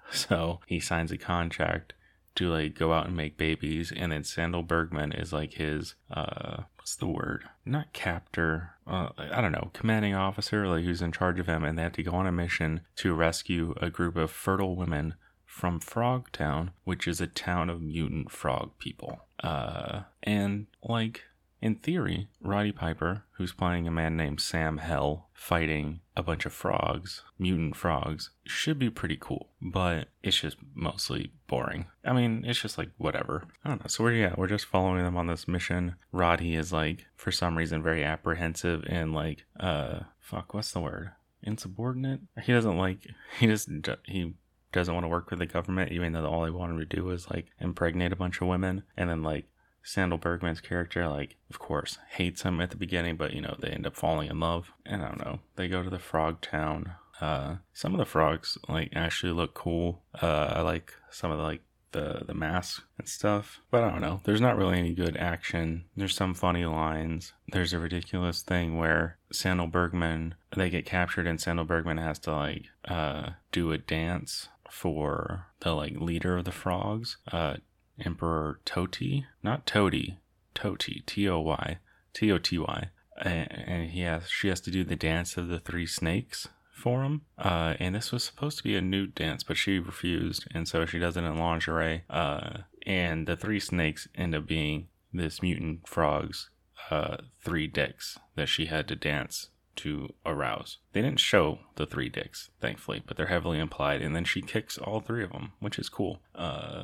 So 0.10 0.62
he 0.66 0.80
signs 0.80 1.12
a 1.12 1.18
contract 1.18 1.92
to 2.36 2.50
like 2.50 2.76
go 2.76 2.94
out 2.94 3.08
and 3.08 3.18
make 3.18 3.36
babies 3.36 3.92
and 3.94 4.12
then 4.12 4.22
Sandahl 4.22 4.66
Bergman 4.66 5.12
is 5.12 5.34
like 5.34 5.56
his 5.56 5.96
uh 6.10 6.64
what's 6.88 6.96
the 6.96 7.06
word? 7.06 7.44
Not 7.66 7.92
captor. 7.92 8.76
Uh, 8.88 9.10
I 9.18 9.42
don't 9.42 9.52
know 9.52 9.72
commanding 9.74 10.16
officer 10.16 10.66
like 10.70 10.86
who's 10.86 11.02
in 11.02 11.12
charge 11.12 11.38
of 11.38 11.46
him 11.46 11.66
and 11.66 11.78
they 11.78 11.84
have 11.84 11.92
to 11.94 12.04
go 12.04 12.12
on 12.12 12.26
a 12.26 12.32
mission 12.32 12.80
to 12.96 13.14
rescue 13.14 13.74
a 13.82 13.90
group 13.90 14.16
of 14.16 14.32
fertile 14.32 14.74
women 14.74 15.16
from 15.46 15.82
Frogtown, 15.82 16.70
which 16.86 17.06
is 17.06 17.20
a 17.20 17.28
town 17.28 17.70
of 17.70 17.82
mutant 17.82 18.32
frog 18.32 18.72
people. 18.80 19.20
Uh 19.44 20.04
and 20.24 20.68
like 20.82 21.24
in 21.62 21.76
theory, 21.76 22.28
Roddy 22.40 22.72
Piper, 22.72 23.24
who's 23.34 23.54
playing 23.54 23.88
a 23.88 23.92
man 23.92 24.16
named 24.16 24.42
Sam 24.42 24.78
Hell 24.78 25.30
fighting 25.34 26.02
a 26.16 26.22
bunch 26.22 26.46
of 26.46 26.54
frogs, 26.54 27.24
mutant 27.40 27.76
frogs, 27.76 28.30
should 28.46 28.78
be 28.78 28.90
pretty 28.90 29.18
cool, 29.20 29.50
but 29.62 30.10
it's 30.22 30.40
just 30.40 30.58
mostly 30.76 31.32
boring. 31.48 31.86
I 32.06 32.14
mean, 32.14 32.44
it's 32.46 32.62
just 32.62 32.78
like 32.78 32.90
whatever. 32.98 33.46
I 33.64 33.70
don't 33.70 33.82
know. 33.82 33.88
So 33.88 34.04
we're 34.04 34.14
yeah, 34.14 34.36
we're 34.38 34.48
just 34.48 34.66
following 34.66 35.04
them 35.04 35.18
on 35.18 35.28
this 35.28 35.48
mission. 35.48 35.96
Roddy 36.12 36.56
is 36.56 36.72
like 36.72 37.06
for 37.16 37.32
some 37.32 37.58
reason 37.58 37.82
very 37.82 38.04
apprehensive 38.04 38.84
and 38.88 39.14
like 39.14 39.46
uh 39.60 40.02
fuck, 40.20 40.54
what's 40.54 40.72
the 40.72 40.80
word? 40.80 41.12
Insubordinate? 41.42 42.22
He 42.44 42.52
doesn't 42.52 42.78
like 42.78 43.08
he 43.40 43.48
just 43.48 43.70
he 44.06 44.34
doesn't 44.72 44.94
want 44.94 45.06
to 45.06 45.10
work 45.10 45.30
with 45.30 45.40
the 45.40 45.46
government 45.46 45.92
even 45.92 46.14
though 46.14 46.26
all 46.26 46.46
he 46.46 46.52
wanted 46.52 46.78
to 46.78 46.96
do 46.96 47.04
was 47.06 47.30
like 47.32 47.48
impregnate 47.60 48.12
a 48.12 48.18
bunch 48.18 48.42
of 48.42 48.48
women 48.48 48.84
and 48.98 49.10
then 49.10 49.24
like 49.24 49.46
Sandahl 49.88 50.20
Bergman's 50.20 50.60
character, 50.60 51.08
like, 51.08 51.38
of 51.50 51.60
course, 51.60 51.98
hates 52.10 52.42
him 52.42 52.60
at 52.60 52.72
the 52.72 52.78
beginning, 52.78 53.16
but 53.16 53.34
you 53.34 53.42
know, 53.42 53.56
they 53.58 53.70
end 53.70 53.88
up 53.88 53.96
falling 53.96 54.30
in 54.30 54.40
love. 54.40 54.74
And 54.86 55.02
I 55.02 55.08
don't 55.08 55.24
know. 55.24 55.40
They 55.56 55.68
go 55.68 55.82
to 55.82 55.90
the 55.90 55.98
frog 56.00 56.42
town. 56.42 56.92
Uh, 57.22 57.56
some 57.74 57.94
of 57.94 57.98
the 57.98 58.06
frogs 58.06 58.58
like 58.68 58.92
actually 58.94 59.32
look 59.32 59.54
cool. 59.54 60.04
Uh, 60.22 60.54
I 60.56 60.62
like 60.62 60.94
some 61.10 61.32
of 61.32 61.38
the 61.38 61.44
like 61.44 61.62
the 61.94 62.24
the 62.28 62.34
mask 62.34 62.84
and 63.00 63.08
stuff. 63.08 63.62
But 63.72 63.84
I 63.84 63.90
don't 63.90 64.02
know. 64.02 64.22
There's 64.24 64.42
not 64.42 64.58
really 64.58 64.78
any 64.78 64.94
good 64.94 65.18
action. 65.18 65.86
There's 65.96 66.16
some 66.16 66.34
funny 66.34 66.66
lines. 66.66 67.34
There's 67.48 67.74
a 67.74 67.80
ridiculous 67.80 68.42
thing 68.42 68.78
where 68.78 69.18
Sandahl 69.34 69.72
Bergman 69.72 70.36
they 70.56 70.70
get 70.70 70.86
captured 70.86 71.26
and 71.28 71.40
Sandahl 71.40 71.66
Bergman 71.66 71.98
has 71.98 72.20
to 72.20 72.34
like 72.34 72.66
uh 72.88 73.32
do 73.52 73.72
a 73.72 73.78
dance 73.78 74.50
for 74.70 75.48
the 75.62 75.74
like 75.74 75.96
leader 76.00 76.38
of 76.38 76.46
the 76.46 76.52
frogs. 76.52 77.18
Uh 77.32 77.58
Emperor 78.04 78.60
Toty, 78.66 79.26
not 79.44 79.66
Toady, 79.66 80.18
Toty, 80.56 81.06
T 81.06 81.28
O 81.30 81.40
Y, 81.40 81.78
T 82.14 82.32
O 82.32 82.38
T 82.38 82.58
Y, 82.58 82.90
and 83.22 83.90
he 83.90 84.02
has 84.02 84.30
she 84.30 84.48
has 84.48 84.62
to 84.62 84.72
do 84.72 84.84
the 84.84 84.96
dance 84.96 85.38
of 85.38 85.48
the 85.48 85.60
three 85.60 85.88
snakes 85.88 86.48
for 86.74 87.04
him. 87.04 87.22
Uh, 87.38 87.74
and 87.80 87.96
this 87.96 88.12
was 88.12 88.24
supposed 88.24 88.58
to 88.58 88.64
be 88.64 88.76
a 88.76 88.82
nude 88.82 89.16
dance, 89.16 89.44
but 89.44 89.58
she 89.58 89.80
refused, 89.80 90.48
and 90.54 90.68
so 90.68 90.86
she 90.86 91.00
does 91.00 91.18
it 91.18 91.24
in 91.24 91.38
lingerie. 91.38 92.04
Uh, 92.10 92.60
and 92.86 93.28
the 93.28 93.36
three 93.36 93.60
snakes 93.60 94.08
end 94.16 94.36
up 94.36 94.46
being 94.46 94.88
this 95.12 95.42
mutant 95.42 95.88
frog's 95.88 96.50
uh, 96.92 97.18
three 97.44 97.68
dicks 97.68 98.18
that 98.36 98.48
she 98.48 98.68
had 98.68 98.88
to 98.88 98.96
dance 98.96 99.50
to 99.78 100.14
arouse. 100.26 100.78
They 100.94 101.02
didn't 101.02 101.20
show 101.20 101.60
the 101.76 101.86
three 101.86 102.10
dicks, 102.10 102.50
thankfully, 102.60 103.04
but 103.06 103.18
they're 103.18 103.28
heavily 103.28 103.60
implied. 103.60 104.02
And 104.02 104.16
then 104.16 104.26
she 104.26 104.42
kicks 104.42 104.78
all 104.78 105.00
three 105.00 105.24
of 105.24 105.32
them, 105.32 105.54
which 105.60 105.80
is 105.80 105.90
cool. 105.90 106.20
Uh, 106.36 106.84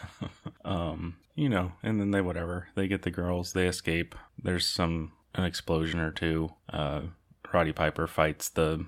um, 0.64 1.16
you 1.34 1.48
know, 1.48 1.72
and 1.82 2.00
then 2.00 2.10
they 2.10 2.20
whatever 2.20 2.68
they 2.74 2.88
get 2.88 3.02
the 3.02 3.10
girls, 3.10 3.52
they 3.52 3.66
escape. 3.66 4.14
There's 4.42 4.66
some 4.66 5.12
an 5.34 5.44
explosion 5.44 6.00
or 6.00 6.10
two. 6.10 6.50
Uh, 6.70 7.02
Roddy 7.52 7.72
Piper 7.72 8.06
fights 8.06 8.48
the 8.48 8.86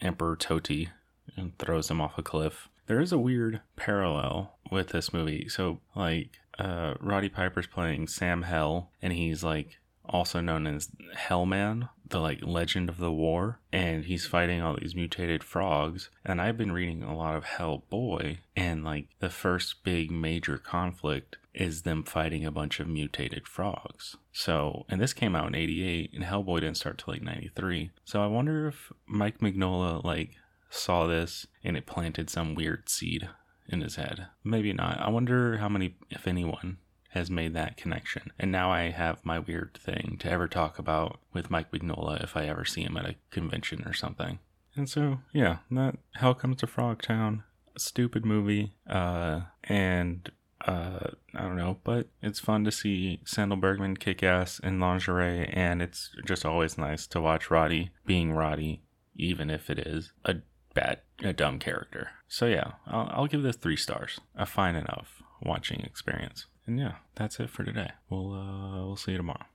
Emperor 0.00 0.36
Toty 0.36 0.88
and 1.36 1.56
throws 1.58 1.90
him 1.90 2.00
off 2.00 2.18
a 2.18 2.22
cliff. 2.22 2.68
There 2.86 3.00
is 3.00 3.12
a 3.12 3.18
weird 3.18 3.60
parallel 3.76 4.56
with 4.70 4.88
this 4.88 5.12
movie. 5.12 5.48
So, 5.48 5.80
like, 5.94 6.38
uh, 6.58 6.94
Roddy 7.00 7.28
Piper's 7.28 7.66
playing 7.66 8.08
Sam 8.08 8.42
Hell, 8.42 8.90
and 9.00 9.12
he's 9.12 9.44
like 9.44 9.78
also 10.04 10.40
known 10.40 10.66
as 10.66 10.90
Hellman, 11.16 11.88
the 12.08 12.20
like 12.20 12.40
legend 12.42 12.88
of 12.88 12.98
the 12.98 13.12
war, 13.12 13.60
and 13.72 14.04
he's 14.04 14.26
fighting 14.26 14.60
all 14.60 14.76
these 14.78 14.94
mutated 14.94 15.42
frogs. 15.42 16.10
And 16.24 16.40
I've 16.40 16.58
been 16.58 16.72
reading 16.72 17.02
a 17.02 17.16
lot 17.16 17.36
of 17.36 17.44
Hellboy, 17.44 18.38
and 18.56 18.84
like 18.84 19.08
the 19.20 19.30
first 19.30 19.84
big 19.84 20.10
major 20.10 20.58
conflict 20.58 21.36
is 21.54 21.82
them 21.82 22.02
fighting 22.02 22.44
a 22.44 22.50
bunch 22.50 22.80
of 22.80 22.88
mutated 22.88 23.46
frogs. 23.46 24.16
So, 24.32 24.86
and 24.88 25.00
this 25.00 25.12
came 25.12 25.36
out 25.36 25.48
in 25.48 25.54
88, 25.54 26.12
and 26.14 26.24
Hellboy 26.24 26.60
didn't 26.60 26.78
start 26.78 26.98
till 26.98 27.14
like 27.14 27.22
93. 27.22 27.90
So 28.04 28.22
I 28.22 28.26
wonder 28.26 28.68
if 28.68 28.92
Mike 29.06 29.38
Mignola 29.38 30.02
like 30.04 30.30
saw 30.70 31.06
this 31.06 31.46
and 31.62 31.76
it 31.76 31.86
planted 31.86 32.30
some 32.30 32.54
weird 32.54 32.88
seed 32.88 33.28
in 33.68 33.80
his 33.80 33.96
head. 33.96 34.26
Maybe 34.42 34.72
not. 34.72 34.98
I 35.00 35.10
wonder 35.10 35.58
how 35.58 35.68
many, 35.68 35.96
if 36.10 36.26
anyone, 36.26 36.78
has 37.12 37.30
made 37.30 37.52
that 37.54 37.76
connection. 37.76 38.32
And 38.38 38.50
now 38.50 38.70
I 38.70 38.90
have 38.90 39.24
my 39.24 39.38
weird 39.38 39.78
thing 39.78 40.16
to 40.20 40.30
ever 40.30 40.48
talk 40.48 40.78
about 40.78 41.18
with 41.32 41.50
Mike 41.50 41.70
Mignola 41.70 42.22
if 42.24 42.36
I 42.36 42.46
ever 42.46 42.64
see 42.64 42.82
him 42.82 42.96
at 42.96 43.08
a 43.08 43.16
convention 43.30 43.84
or 43.86 43.92
something. 43.92 44.38
And 44.74 44.88
so, 44.88 45.20
yeah, 45.32 45.58
that 45.70 45.96
Hell 46.14 46.34
Comes 46.34 46.56
to 46.58 46.66
Frogtown, 46.66 47.42
stupid 47.76 48.24
movie, 48.24 48.72
uh, 48.88 49.42
and 49.64 50.30
uh, 50.66 51.10
I 51.34 51.42
don't 51.42 51.56
know, 51.56 51.78
but 51.84 52.08
it's 52.22 52.40
fun 52.40 52.64
to 52.64 52.72
see 52.72 53.20
Sandahl 53.26 53.60
Bergman 53.60 53.98
kick 53.98 54.22
ass 54.22 54.58
in 54.58 54.80
lingerie, 54.80 55.50
and 55.52 55.82
it's 55.82 56.10
just 56.24 56.46
always 56.46 56.78
nice 56.78 57.06
to 57.08 57.20
watch 57.20 57.50
Roddy 57.50 57.90
being 58.06 58.32
Roddy, 58.32 58.80
even 59.14 59.50
if 59.50 59.68
it 59.68 59.78
is 59.78 60.12
a 60.24 60.36
bad, 60.72 61.00
a 61.22 61.34
dumb 61.34 61.58
character. 61.58 62.08
So 62.26 62.46
yeah, 62.46 62.72
I'll, 62.86 63.10
I'll 63.12 63.26
give 63.26 63.42
this 63.42 63.56
three 63.56 63.76
stars, 63.76 64.18
a 64.34 64.46
fine 64.46 64.76
enough 64.76 65.22
watching 65.42 65.80
experience. 65.80 66.46
And 66.66 66.78
yeah, 66.78 66.96
that's 67.14 67.40
it 67.40 67.50
for 67.50 67.64
today. 67.64 67.90
We'll 68.08 68.32
uh, 68.32 68.84
we'll 68.86 68.96
see 68.96 69.12
you 69.12 69.18
tomorrow. 69.18 69.46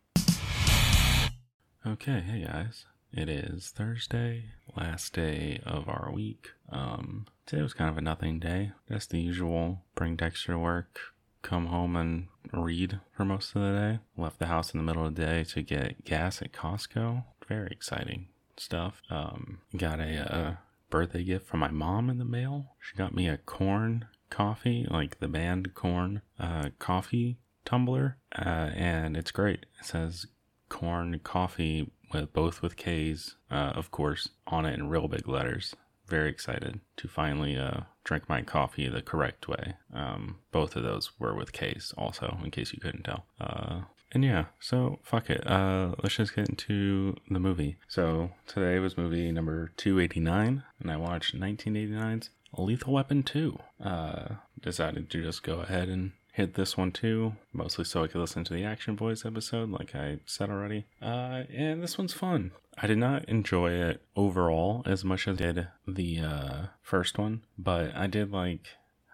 Okay, 1.86 2.20
hey 2.20 2.44
guys. 2.46 2.86
It 3.14 3.30
is 3.30 3.70
Thursday, 3.70 4.52
last 4.76 5.14
day 5.14 5.62
of 5.66 5.88
our 5.88 6.12
week. 6.14 6.50
Um, 6.70 7.26
today 7.46 7.62
was 7.62 7.74
kind 7.74 7.90
of 7.90 7.98
a 7.98 8.02
nothing 8.02 8.40
day. 8.40 8.74
Just 8.90 9.12
the 9.12 9.20
usual 9.20 9.84
bring 9.96 10.18
Dexter 10.18 10.52
to 10.54 10.60
work, 10.60 11.00
come 11.42 11.68
home 11.68 11.96
and 11.96 12.28
read 12.52 13.00
for 13.16 13.24
most 13.24 13.56
of 13.56 13.62
the 13.62 13.72
day. 13.72 14.00
Left 14.18 14.40
the 14.40 14.48
house 14.48 14.74
in 14.74 14.80
the 14.80 14.84
middle 14.84 15.06
of 15.06 15.16
the 15.16 15.26
day 15.26 15.44
to 15.46 15.62
get 15.62 16.04
gas 16.04 16.42
at 16.42 16.52
Costco. 16.52 17.24
Very 17.48 17.70
exciting 17.72 18.28
stuff. 18.58 19.02
Um, 19.10 19.60
got 19.78 20.02
a 20.02 20.36
uh, 20.36 20.56
birthday 20.90 21.24
gift 21.24 21.48
from 21.48 21.62
my 21.62 21.72
mom 21.72 22.10
in 22.10 22.18
the 22.18 22.26
mail. 22.26 22.76
She 22.82 22.98
got 22.98 23.16
me 23.16 23.30
a 23.30 23.38
Korn 23.38 24.08
coffee, 24.30 24.88
like 24.90 25.20
the 25.20 25.28
band 25.28 25.74
Korn 25.74 26.22
uh, 26.40 26.70
coffee 26.80 27.38
tumbler, 27.66 28.18
uh, 28.38 28.72
and 28.76 29.18
it's 29.18 29.32
great. 29.32 29.66
It 29.80 29.86
says 29.86 30.28
Korn 30.70 31.20
coffee 31.24 31.92
with 32.14 32.34
both 32.34 32.62
with 32.62 32.78
K's, 32.78 33.36
uh, 33.52 33.74
of 33.76 33.92
course, 33.92 34.30
on 34.48 34.66
it 34.66 34.78
in 34.78 34.90
real 34.90 35.08
big 35.08 35.28
letters. 35.28 35.76
Very 36.08 36.30
excited 36.30 36.80
to 36.96 37.08
finally 37.08 37.58
uh, 37.58 37.82
drink 38.06 38.30
my 38.30 38.42
coffee 38.42 38.88
the 38.88 39.02
correct 39.02 39.48
way. 39.48 39.76
Um, 39.94 40.38
both 40.52 40.76
of 40.78 40.84
those 40.84 41.12
were 41.20 41.36
with 41.36 41.52
K's, 41.52 41.94
also, 41.98 42.38
in 42.44 42.52
case 42.52 42.72
you 42.74 42.80
couldn't 42.80 43.04
tell. 43.04 43.26
Uh, 43.42 43.82
and 44.14 44.24
yeah, 44.24 44.46
so 44.60 45.00
fuck 45.04 45.30
it. 45.30 45.46
Uh, 45.46 45.96
let's 46.02 46.16
just 46.16 46.36
get 46.36 46.48
into 46.48 47.16
the 47.30 47.40
movie. 47.40 47.78
So 47.90 48.32
today 48.46 48.80
was 48.80 48.98
movie 48.98 49.32
number 49.32 49.74
289, 49.76 50.64
and 50.80 50.92
I 50.92 50.96
watched 50.96 51.38
1989's 51.38 52.30
Lethal 52.56 52.94
Weapon 52.94 53.24
2. 53.24 53.58
Uh, 53.84 54.28
decided 54.62 55.10
to 55.10 55.24
just 55.24 55.44
go 55.44 55.60
ahead 55.60 55.90
and 55.90 56.12
hit 56.34 56.54
this 56.54 56.78
one 56.78 56.92
too, 56.92 57.34
mostly 57.52 57.84
so 57.84 58.04
I 58.04 58.08
could 58.08 58.22
listen 58.22 58.44
to 58.44 58.54
the 58.54 58.64
Action 58.64 58.96
Boys 58.96 59.26
episode, 59.26 59.72
like 59.72 59.96
I 59.96 60.20
said 60.26 60.52
already. 60.52 60.86
Uh, 61.02 61.44
and 61.52 61.82
this 61.82 61.98
one's 61.98 62.14
fun. 62.14 62.52
I 62.78 62.86
did 62.86 63.00
not 63.00 63.26
enjoy 63.26 63.72
it 63.72 64.04
overall 64.16 64.84
as 64.86 65.04
much 65.04 65.28
as 65.28 65.42
I 65.42 65.46
did 65.46 65.68
the 65.88 66.20
uh, 66.20 66.62
first 66.84 67.18
one, 67.18 67.42
but 67.58 67.96
I 67.96 68.06
did 68.06 68.32
like 68.32 68.68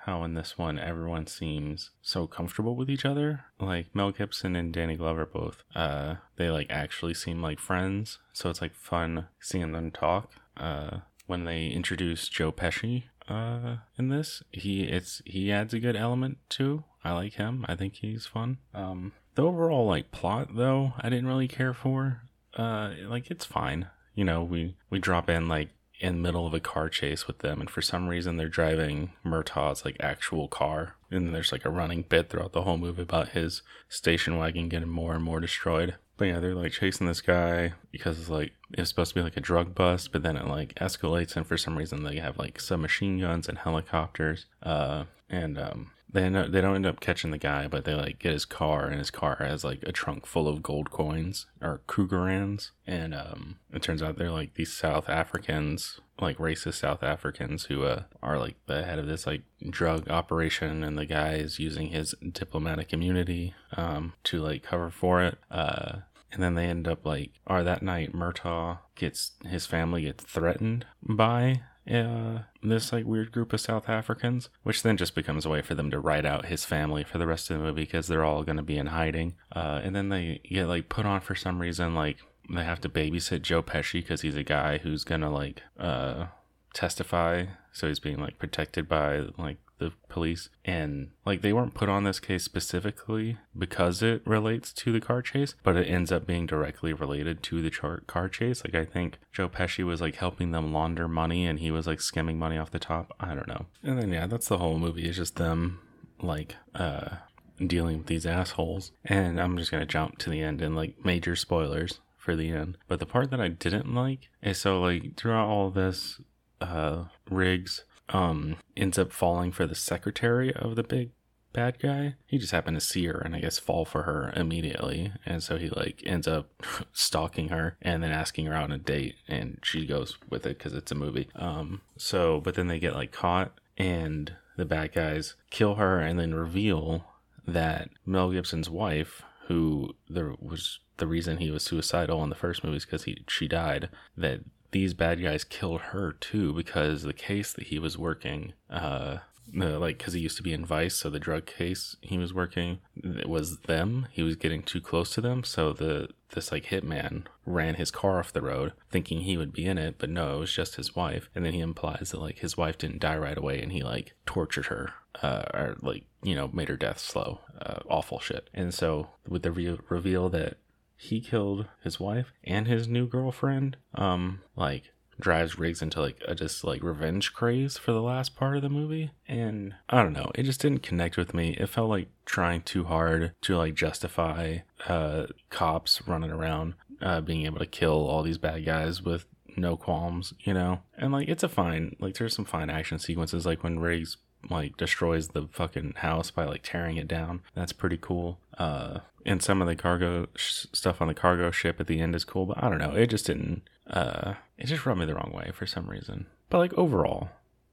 how 0.06 0.26
in 0.26 0.34
this 0.34 0.58
one 0.58 0.78
everyone 0.78 1.28
seems 1.28 1.92
so 2.02 2.28
comfortable 2.28 2.76
with 2.76 2.90
each 2.90 3.06
other. 3.06 3.46
Like 3.58 3.96
Mel 3.96 4.12
Gibson 4.12 4.58
and 4.58 4.74
Danny 4.74 4.98
Glover 4.98 5.26
both, 5.26 5.64
uh, 5.74 6.16
they 6.36 6.50
like 6.50 6.68
actually 6.70 7.14
seem 7.14 7.42
like 7.42 7.60
friends. 7.60 8.20
So 8.34 8.50
it's 8.50 8.62
like 8.62 8.76
fun 8.76 9.28
seeing 9.40 9.72
them 9.72 9.92
talk. 9.92 10.30
Uh, 10.58 10.98
when 11.26 11.46
they 11.46 11.68
introduce 11.68 12.28
Joe 12.28 12.52
Pesci 12.52 13.04
uh 13.28 13.78
in 13.97 14.09
this, 14.09 14.43
he 14.51 14.84
it's 14.84 15.21
he 15.26 15.51
adds 15.51 15.74
a 15.74 15.80
good 15.80 15.95
element 15.95 16.38
too. 16.49 16.84
I 17.03 17.11
like 17.11 17.34
him. 17.34 17.65
I 17.67 17.76
think 17.76 17.95
he's 17.95 18.26
fun. 18.26 18.57
Um, 18.74 19.13
the 19.36 19.43
overall 19.43 19.88
like 19.88 20.11
plot 20.11 20.55
though, 20.55 20.93
I 20.99 21.09
didn't 21.09 21.28
really 21.28 21.47
care 21.47 21.74
for. 21.74 22.21
Uh, 22.55 22.91
like 23.07 23.32
it's 23.32 23.45
fine. 23.45 23.88
You 24.15 24.26
know, 24.26 24.43
we 24.43 24.76
we 24.89 24.99
drop 24.99 25.30
in 25.30 25.47
like 25.47 25.69
in 25.99 26.21
middle 26.21 26.45
of 26.45 26.53
a 26.53 26.59
car 26.59 26.89
chase 26.89 27.28
with 27.28 27.39
them, 27.39 27.61
and 27.61 27.69
for 27.69 27.82
some 27.82 28.07
reason 28.07 28.38
they're 28.38 28.49
driving 28.49 29.13
Murtaugh's 29.24 29.86
like 29.86 29.97
actual 29.99 30.47
car, 30.47 30.95
and 31.09 31.34
there's 31.34 31.51
like 31.51 31.65
a 31.65 31.69
running 31.71 32.03
bit 32.03 32.30
throughout 32.30 32.51
the 32.51 32.63
whole 32.63 32.78
movie 32.78 33.01
about 33.01 33.30
his 33.30 33.61
station 33.89 34.38
wagon 34.38 34.69
getting 34.69 34.89
more 34.89 35.13
and 35.13 35.24
more 35.24 35.39
destroyed. 35.39 35.95
But 36.18 36.26
yeah, 36.26 36.39
they're 36.39 36.55
like 36.55 36.72
chasing 36.72 37.07
this 37.07 37.22
guy 37.22 37.74
because 37.91 38.20
it's 38.20 38.30
like 38.30 38.53
it's 38.72 38.89
supposed 38.89 39.09
to 39.14 39.16
be 39.16 39.24
like 39.24 39.38
a 39.38 39.41
drug 39.41 39.74
bust, 39.74 40.11
but 40.11 40.24
then 40.24 40.38
it 40.38 40.47
like 40.47 40.76
escalates, 40.76 41.36
and 41.36 41.45
for 41.45 41.57
some 41.57 41.78
reason 41.78 42.03
they 42.03 42.18
have 42.18 42.38
like 42.38 42.59
submachine 42.59 43.20
guns 43.20 43.49
and 43.49 43.57
helicopters. 43.57 44.45
Uh, 44.61 45.05
and 45.30 45.57
um, 45.57 45.91
they 46.14 46.24
end 46.24 46.38
up, 46.38 46.51
they 46.51 46.61
don't 46.61 46.76
end 46.76 46.86
up 46.86 46.99
catching 46.99 47.32
the 47.32 47.38
guy, 47.38 47.68
but 47.68 47.86
they 47.86 47.95
like 47.95 48.20
get 48.20 48.34
his 48.34 48.45
car, 48.45 48.86
and 48.86 48.99
his 48.99 49.11
car 49.11 49.38
has 49.39 49.64
like 49.64 49.84
a 49.84 49.91
trunk 49.91 50.26
full 50.26 50.47
of 50.47 50.64
gold 50.64 50.91
coins 50.91 51.47
or 51.59 51.82
Krugerrands, 51.88 52.70
and 52.86 53.14
um, 53.16 53.57
it 53.74 53.82
turns 53.82 54.03
out 54.03 54.18
they're 54.18 54.30
like 54.30 54.53
these 54.53 54.72
South 54.72 55.09
Africans, 55.09 55.99
like 56.22 56.38
racist 56.38 56.76
South 56.76 57.01
Africans 57.01 57.66
who 57.66 57.84
uh, 57.84 58.03
are 58.22 58.38
like 58.38 58.55
the 58.68 58.84
head 58.84 58.99
of 58.99 59.07
this 59.07 59.26
like 59.26 59.41
drug 59.70 60.09
operation, 60.09 60.84
and 60.84 60.97
the 60.97 61.07
guy 61.07 61.34
is 61.34 61.59
using 61.59 61.88
his 61.88 62.14
diplomatic 62.32 62.93
immunity 62.93 63.55
um, 63.76 64.14
to 64.24 64.39
like 64.39 64.64
cover 64.64 64.91
for 64.91 65.24
it. 65.24 65.39
Uh, 65.49 65.99
and 66.32 66.41
then 66.41 66.55
they 66.55 66.66
end 66.66 66.88
up 66.88 67.05
like, 67.05 67.32
or 67.45 67.64
that 67.64 67.84
night, 67.84 68.14
Murtaugh 68.14 68.80
gets 68.95 69.32
his 69.45 69.66
family 69.66 70.03
gets 70.03 70.24
threatened 70.24 70.86
by 71.01 71.61
uh, 71.90 72.40
this 72.62 72.94
like 72.94 73.06
weird 73.06 73.32
group 73.32 73.54
of 73.54 73.62
South 73.62 73.90
Africans, 73.90 74.50
which 74.64 74.84
then 74.84 74.98
just 74.98 75.16
becomes 75.16 75.46
a 75.46 75.50
way 75.50 75.62
for 75.62 75.76
them 75.76 75.92
to 75.92 76.00
write 76.00 76.26
out 76.26 76.46
his 76.46 76.66
family 76.66 77.04
for 77.04 77.18
the 77.18 77.28
rest 77.28 77.50
of 77.50 77.58
the 77.58 77.64
movie 77.64 77.84
because 77.84 78.08
they're 78.08 78.24
all 78.24 78.44
going 78.44 78.58
to 78.58 78.64
be 78.64 78.78
in 78.78 78.88
hiding. 78.88 79.36
Uh, 79.56 79.82
and 79.84 79.96
then 79.96 80.10
they 80.10 80.42
get 80.50 80.68
like 80.68 80.90
put 80.90 81.06
on 81.06 81.22
for 81.22 81.36
some 81.36 81.60
reason 81.60 81.94
like 81.94 82.18
they 82.50 82.64
have 82.64 82.82
to 82.82 82.90
babysit 82.90 83.42
Joe 83.42 83.64
Pesci 83.64 84.02
because 84.02 84.22
he's 84.22 84.36
a 84.36 84.44
guy 84.44 84.78
who's 84.78 85.04
gonna 85.04 85.32
like 85.32 85.64
uh 85.80 86.28
testify, 86.74 87.46
so 87.72 87.88
he's 87.88 88.00
being 88.00 88.20
like 88.20 88.40
protected 88.40 88.90
by 88.90 89.28
like 89.38 89.58
the 89.84 89.92
police 90.08 90.50
and 90.64 91.10
like 91.26 91.42
they 91.42 91.52
weren't 91.52 91.74
put 91.74 91.90
on 91.90 92.04
this 92.06 92.20
case 92.20 92.44
specifically 92.44 93.38
because 93.58 94.02
it 94.02 94.22
relates 94.26 94.72
to 94.72 94.92
the 94.94 95.02
car 95.02 95.22
chase 95.22 95.56
but 95.64 95.76
it 95.76 95.88
ends 95.88 96.12
up 96.12 96.26
being 96.26 96.46
directly 96.46 96.94
related 96.94 97.44
to 97.44 97.62
the 97.62 97.70
char- 97.70 98.02
car 98.08 98.30
chase. 98.30 98.64
Like 98.64 98.76
i 98.76 98.86
think 98.86 99.18
joe 99.34 99.50
pesci 99.50 99.84
was 99.84 100.00
like 100.00 100.16
helping 100.16 100.52
them 100.52 100.72
launder 100.72 101.08
money 101.08 101.46
and 101.46 101.60
he 101.60 101.70
was 101.72 101.86
like 101.86 102.00
skimming 102.00 102.40
money 102.40 102.58
off 102.58 102.72
the 102.72 102.80
top. 102.80 103.14
I 103.20 103.36
don't 103.36 103.48
know. 103.48 103.66
And 103.84 104.00
then 104.00 104.12
yeah 104.12 104.28
that's 104.28 104.48
the 104.48 104.58
whole 104.60 104.80
movie 104.80 105.06
It's 105.08 105.18
just 105.18 105.36
them 105.36 105.80
like 106.22 106.56
uh 106.76 107.18
dealing 107.66 107.98
with 108.00 108.08
these 108.08 108.26
assholes. 108.26 108.92
And 109.04 109.40
i'm 109.42 109.58
just 109.58 109.72
gonna 109.72 109.86
jump 109.86 110.18
to 110.20 110.30
the 110.30 110.42
end 110.42 110.62
and 110.62 110.76
like 110.76 111.04
major 111.04 111.36
spoilers 111.36 112.00
for 112.18 112.36
the 112.38 112.50
end. 112.52 112.78
But 112.88 113.00
the 113.00 113.06
part 113.06 113.30
that 113.32 113.42
i 113.42 113.50
didn't 113.50 113.94
like 113.94 114.30
is 114.42 114.58
so 114.60 114.80
like 114.82 115.18
throughout 115.18 115.50
all 115.50 115.70
this 115.70 116.22
uh 116.62 117.06
riggs 117.30 117.84
um 118.14 118.55
ends 118.78 118.97
up 118.97 119.11
falling 119.11 119.51
for 119.51 119.68
the 119.68 119.76
secretary 119.76 120.53
of 120.53 120.76
the 120.76 120.84
big 120.84 121.11
bad 121.51 121.80
guy. 121.80 122.16
He 122.26 122.39
just 122.39 122.51
happened 122.51 122.78
to 122.78 122.86
see 122.86 123.05
her 123.05 123.20
and 123.20 123.36
I 123.36 123.39
guess 123.39 123.59
fall 123.59 123.86
for 123.86 124.03
her 124.03 124.34
immediately. 124.36 125.14
And 125.26 125.41
so 125.43 125.57
he 125.57 125.70
like 125.70 126.01
ends 126.05 126.28
up 126.28 126.49
stalking 126.93 127.49
her 127.49 127.78
and 127.82 128.03
then 128.03 128.11
asking 128.11 128.47
her 128.47 128.55
out 128.55 128.66
on 128.66 128.72
a 128.72 128.78
date 128.78 129.16
and 129.28 129.59
she 129.61 129.86
goes 129.86 130.18
with 130.30 130.45
it 130.45 130.59
cuz 130.59 130.74
it's 130.74 130.91
a 130.91 130.95
movie. 130.95 131.30
Um 131.36 131.82
so 131.95 132.41
but 132.41 132.55
then 132.55 132.68
they 132.68 132.80
get 132.80 132.95
like 132.95 133.11
caught 133.11 133.53
and 133.78 134.36
the 134.57 134.66
bad 134.66 134.93
guys 134.93 135.36
kill 135.49 135.76
her 135.76 135.99
and 135.99 136.20
then 136.20 136.34
reveal 136.34 137.05
that 137.47 137.89
Mel 138.05 138.32
Gibson's 138.32 138.70
wife 138.70 139.24
who 139.47 139.95
there 140.09 140.34
was 140.39 140.80
the 140.97 141.07
reason 141.07 141.38
he 141.38 141.51
was 141.51 141.64
suicidal 141.64 142.24
in 142.24 142.30
the 142.30 142.36
first 142.36 142.64
movie 142.64 142.78
is 142.78 142.86
because 142.86 143.03
he 143.03 143.24
she 143.28 143.47
died 143.47 143.89
that 144.16 144.41
these 144.74 144.93
bad 144.93 145.21
guys 145.21 145.43
killed 145.43 145.82
her 145.82 146.11
too 146.11 146.53
because 146.53 147.03
the 147.03 147.13
case 147.13 147.53
that 147.53 147.67
he 147.67 147.80
was 147.80 147.97
working, 147.97 148.53
uh, 148.69 149.19
like 149.53 149.97
because 149.97 150.13
he 150.13 150.19
used 150.19 150.38
to 150.38 150.43
be 150.43 150.53
in 150.53 150.65
Vice, 150.65 150.95
so 150.95 151.09
the 151.09 151.19
drug 151.19 151.45
case 151.45 151.95
he 152.01 152.17
was 152.17 152.34
working 152.34 152.80
it 152.95 153.30
was 153.30 153.59
them. 153.59 154.07
He 154.11 154.24
was 154.24 154.36
getting 154.36 154.63
too 154.63 154.82
close 154.82 155.13
to 155.13 155.21
them, 155.21 155.43
so 155.43 155.74
the 155.74 156.09
this 156.34 156.51
like 156.51 156.65
hitman 156.65 157.26
ran 157.45 157.76
his 157.76 157.91
car 157.91 158.19
off 158.19 158.34
the 158.34 158.41
road, 158.41 158.74
thinking 158.91 159.21
he 159.21 159.38
would 159.38 159.53
be 159.53 159.65
in 159.65 159.78
it, 159.78 159.95
but 159.99 160.09
no, 160.09 160.38
it 160.38 160.39
was 160.39 160.53
just 160.53 160.76
his 160.76 160.95
wife. 160.95 161.30
And 161.36 161.45
then 161.45 161.53
he 161.53 161.59
implies 161.59 162.09
that 162.11 162.21
like 162.21 162.39
his 162.39 162.57
wife 162.57 162.78
didn't 162.78 162.99
die 162.99 163.17
right 163.17 163.38
away, 163.38 163.61
and 163.61 163.71
he 163.71 163.84
like 163.84 164.15
tortured 164.26 164.65
her, 164.67 164.93
uh, 165.21 165.43
or 165.53 165.78
like 165.82 166.05
you 166.24 166.36
know 166.36 166.49
made 166.51 166.69
her 166.69 166.78
death 166.78 166.99
slow, 166.99 167.41
uh, 167.61 167.80
awful 167.89 168.19
shit. 168.19 168.49
And 168.53 168.74
so 168.74 169.09
with 169.28 169.43
the 169.43 169.51
re- 169.51 169.80
reveal 169.89 170.30
that 170.30 170.57
he 170.96 171.22
killed 171.22 171.68
his 171.84 172.00
wife 172.00 172.34
and 172.44 172.68
his 172.68 172.88
new 172.88 173.08
girlfriend. 173.08 173.78
Um, 173.96 174.41
like 174.56 174.94
drives 175.20 175.60
Riggs 175.60 175.82
into 175.82 176.02
like 176.02 176.22
a 176.28 176.36
just 176.36 176.64
like 176.64 176.84
revenge 176.84 177.34
craze 177.34 177.78
for 177.78 177.91
the 177.91 178.02
last 178.02 178.36
part 178.36 178.56
of 178.56 178.62
the 178.62 178.70
movie. 178.70 179.12
And 179.28 179.76
I 179.89 180.02
don't 180.02 180.14
know, 180.14 180.32
it 180.36 180.44
just 180.44 180.62
didn't 180.62 180.84
connect 180.84 181.18
with 181.18 181.34
me. 181.34 181.52
It 181.60 181.70
felt 181.70 181.89
like 181.89 182.10
trying 182.26 182.62
too 182.62 182.86
hard 182.86 183.34
to 183.41 183.58
like 183.58 183.76
justify 183.76 184.60
uh 184.88 185.28
cops 185.50 186.06
running 186.08 186.32
around 186.32 186.74
uh 187.02 187.22
being 187.22 187.46
able 187.46 187.60
to 187.60 187.66
kill 187.66 188.08
all 188.08 188.24
these 188.24 188.38
bad 188.38 188.66
guys 188.66 189.02
with 189.02 189.26
no 189.56 189.78
qualms, 189.78 190.34
you 190.39 190.54
know? 190.54 190.82
And 190.98 191.12
like 191.12 191.28
it's 191.28 191.44
a 191.44 191.50
fine 191.50 191.96
like 192.00 192.16
there's 192.18 192.36
some 192.36 192.46
fine 192.46 192.70
action 192.70 193.00
sequences 193.00 193.46
like 193.46 193.64
when 193.64 193.80
Riggs 193.80 194.18
like 194.50 194.76
destroys 194.78 195.30
the 195.30 195.48
fucking 195.52 195.94
house 195.98 196.32
by 196.32 196.46
like 196.46 196.62
tearing 196.64 196.98
it 196.98 197.08
down. 197.08 197.41
That's 197.56 197.72
pretty 197.72 197.98
cool. 197.98 198.39
Uh, 198.58 199.00
and 199.26 199.41
some 199.41 199.61
of 199.61 199.67
the 199.67 199.76
cargo 199.76 200.28
sh- 200.36 200.65
stuff 200.74 201.01
on 201.01 201.07
the 201.07 201.13
cargo 201.13 201.51
ship 201.51 201.80
at 201.80 201.88
the 201.88 201.99
end 201.99 202.15
is 202.15 202.26
cool, 202.26 202.45
but 202.45 202.63
I 202.63 202.69
don't 202.69 202.80
know. 202.80 202.95
It 202.95 203.07
just 203.07 203.26
didn't. 203.26 203.63
Uh, 203.88 204.36
it 204.57 204.67
just 204.67 204.86
rubbed 204.86 204.99
me 204.99 205.05
the 205.05 205.15
wrong 205.15 205.32
way 205.34 205.51
for 205.53 205.65
some 205.65 205.89
reason. 205.89 206.28
But 206.49 206.59
like 206.59 206.74
overall, 206.76 207.30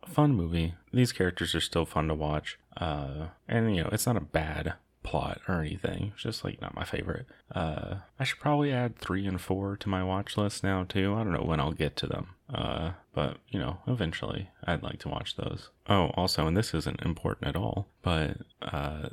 fun 0.07 0.35
movie. 0.35 0.75
These 0.93 1.13
characters 1.13 1.55
are 1.55 1.61
still 1.61 1.85
fun 1.85 2.09
to 2.09 2.15
watch. 2.15 2.59
Uh, 2.77 3.29
and 3.49 3.75
you 3.75 3.83
know, 3.83 3.91
it's 3.93 4.07
not 4.07 4.17
a 4.17 4.21
bad 4.21 4.75
plot 5.03 5.41
or 5.49 5.61
anything. 5.61 6.13
It's 6.15 6.23
just 6.23 6.45
like 6.45 6.61
not 6.61 6.75
my 6.75 6.85
favorite. 6.85 7.27
Uh, 7.55 7.97
I 8.19 8.25
should 8.25 8.41
probably 8.41 8.73
add 8.73 8.99
three 8.99 9.27
and 9.27 9.41
four 9.41 9.77
to 9.77 9.89
my 9.89 10.03
watch 10.05 10.37
list 10.37 10.63
now 10.63 10.85
too. 10.85 11.15
I 11.15 11.25
don't 11.25 11.33
know 11.33 11.45
when 11.45 11.61
I'll 11.61 11.73
get 11.73 11.97
to 11.97 12.07
them. 12.07 12.35
Uh, 12.53 12.93
but 13.15 13.39
you 13.49 13.59
know, 13.59 13.79
eventually 13.87 14.51
I'd 14.65 14.83
like 14.83 14.99
to 15.01 15.09
watch 15.09 15.37
those. 15.37 15.71
Oh, 15.89 16.07
also, 16.15 16.47
and 16.47 16.57
this 16.57 16.75
isn't 16.75 17.03
important 17.03 17.49
at 17.49 17.57
all, 17.57 17.89
but 18.03 18.39
uh, 18.63 19.09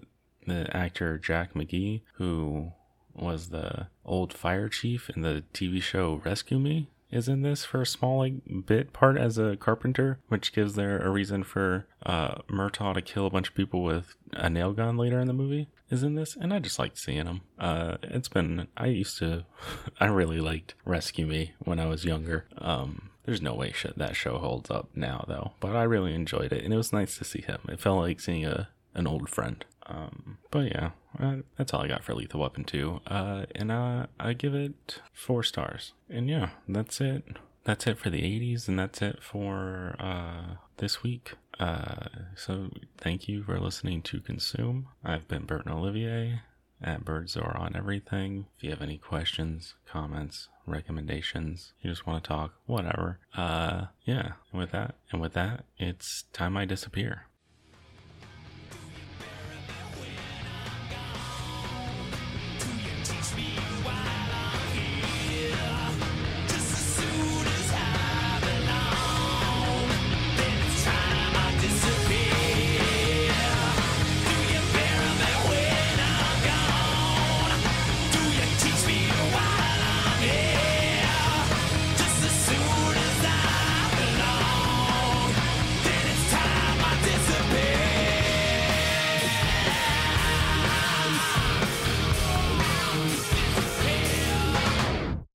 the 0.48 0.76
actor 0.76 1.18
Jack 1.18 1.54
McGee, 1.54 2.02
who 2.14 2.72
was 3.14 3.50
the 3.50 3.88
old 4.06 4.34
fire 4.34 4.70
chief 4.70 5.10
in 5.10 5.22
the 5.22 5.43
TV 5.54 5.82
show 5.82 6.22
Rescue 6.24 6.60
Me, 6.60 6.89
is 7.10 7.28
in 7.28 7.41
this 7.41 7.64
for 7.64 7.82
a 7.82 7.86
small 7.86 8.20
like 8.20 8.34
bit 8.66 8.93
part 8.93 9.18
as 9.18 9.38
a 9.38 9.58
carpenter, 9.58 10.20
which 10.28 10.54
gives 10.54 10.76
there 10.76 11.00
a 11.00 11.10
reason 11.10 11.43
for 11.43 11.88
uh, 12.06 12.36
Murtaugh 12.50 12.93
to 12.93 13.02
kill 13.02 13.26
a 13.26 13.30
bunch 13.30 13.50
of 13.50 13.56
people 13.56 13.84
with 13.84 14.16
a 14.34 14.50
nail 14.50 14.74
gun 14.74 14.98
later 14.98 15.20
in 15.20 15.28
the 15.28 15.34
movie. 15.34 15.70
Is 15.89 16.04
in 16.04 16.16
this, 16.16 16.36
and 16.36 16.54
I 16.54 16.60
just 16.60 16.80
liked 16.80 16.98
seeing 16.98 17.26
him. 17.26 17.41
Uh, 17.58 17.95
it's 18.04 18.28
been 18.28 18.68
I 18.76 18.88
used 18.88 19.18
to, 19.20 19.45
I 20.02 20.08
really 20.08 20.41
liked 20.41 20.76
Rescue 20.84 21.26
Me 21.26 21.54
when 21.60 21.80
I 21.80 21.86
was 21.86 22.04
younger. 22.04 22.45
Um, 22.58 23.10
there's 23.24 23.41
no 23.41 23.54
way 23.54 23.72
shit 23.74 23.98
that 23.98 24.16
show 24.18 24.38
holds 24.38 24.70
up 24.70 24.89
now 24.95 25.24
though, 25.30 25.54
but 25.62 25.78
I 25.78 25.84
really 25.84 26.14
enjoyed 26.14 26.52
it, 26.52 26.64
and 26.66 26.74
it 26.74 26.78
was 26.78 26.91
nice 26.91 27.18
to 27.18 27.24
see 27.24 27.41
him. 27.41 27.60
It 27.70 27.80
felt 27.80 28.00
like 28.00 28.20
seeing 28.20 28.45
a 28.45 28.68
an 28.93 29.08
old 29.08 29.30
friend. 29.30 29.64
Um, 29.88 30.38
but 30.51 30.65
yeah, 30.71 30.91
uh, 31.19 31.38
that's 31.57 31.73
all 31.73 31.81
I 31.81 31.88
got 31.88 32.03
for 32.03 32.13
Lethal 32.13 32.41
Weapon 32.41 32.63
2. 32.63 33.01
Uh, 33.07 33.45
and 33.55 33.71
uh, 33.71 34.07
I 34.19 34.33
give 34.33 34.53
it 34.53 35.01
four 35.13 35.43
stars. 35.43 35.93
And 36.09 36.29
yeah, 36.29 36.49
that's 36.67 36.99
it. 37.01 37.23
That's 37.63 37.85
it 37.88 37.97
for 37.97 38.09
the 38.09 38.21
80s, 38.21 38.67
and 38.69 38.79
that's 38.79 39.01
it 39.01 39.21
for 39.21 39.95
uh, 39.99 40.55
this 40.77 41.03
week. 41.03 41.33
Uh, 41.59 42.05
so 42.35 42.69
thank 42.97 43.27
you 43.27 43.43
for 43.43 43.59
listening 43.59 44.01
to 44.03 44.19
Consume. 44.21 44.88
I've 45.03 45.27
been 45.27 45.45
Burton 45.45 45.71
Olivier. 45.71 46.41
at 46.81 47.03
Birdzor 47.03 47.59
on 47.59 47.75
everything. 47.75 48.45
If 48.57 48.63
you 48.63 48.69
have 48.69 48.81
any 48.83 48.97
questions, 48.99 49.73
comments, 49.88 50.47
recommendations, 50.67 51.73
you 51.81 51.89
just 51.89 52.05
want 52.05 52.23
to 52.23 52.27
talk, 52.27 52.53
whatever. 52.67 53.19
Uh, 53.35 53.85
yeah. 54.05 54.33
With 54.53 54.71
that, 54.71 54.95
and 55.11 55.19
with 55.19 55.33
that, 55.33 55.65
it's 55.77 56.23
time 56.33 56.55
I 56.55 56.65
disappear. 56.65 57.23